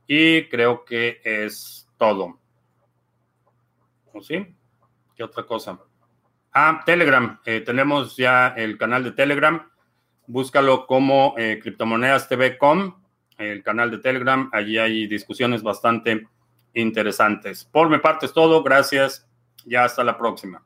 y 0.05 0.47
creo 0.49 0.85
que 0.85 1.19
es 1.23 1.89
todo. 1.97 2.39
¿O 4.13 4.21
sí? 4.21 4.55
¿Qué 5.15 5.23
otra 5.23 5.43
cosa? 5.43 5.79
Ah, 6.53 6.81
Telegram. 6.85 7.39
tenemos 7.43 8.15
ya 8.17 8.49
el 8.49 8.77
canal 8.77 9.03
de 9.03 9.11
Telegram. 9.11 9.69
Búscalo 10.27 10.85
como 10.85 11.35
Criptomonedas 11.35 12.27
TV.com, 12.27 12.95
el 13.37 13.63
canal 13.63 13.91
de 13.91 13.99
Telegram. 13.99 14.49
Allí 14.53 14.77
hay 14.77 15.07
discusiones 15.07 15.63
bastante 15.63 16.27
interesantes. 16.73 17.65
Por 17.65 17.89
mi 17.89 17.97
parte 17.99 18.25
es 18.25 18.33
todo. 18.33 18.63
Gracias 18.63 19.27
ya 19.65 19.83
hasta 19.83 20.03
la 20.03 20.17
próxima. 20.17 20.63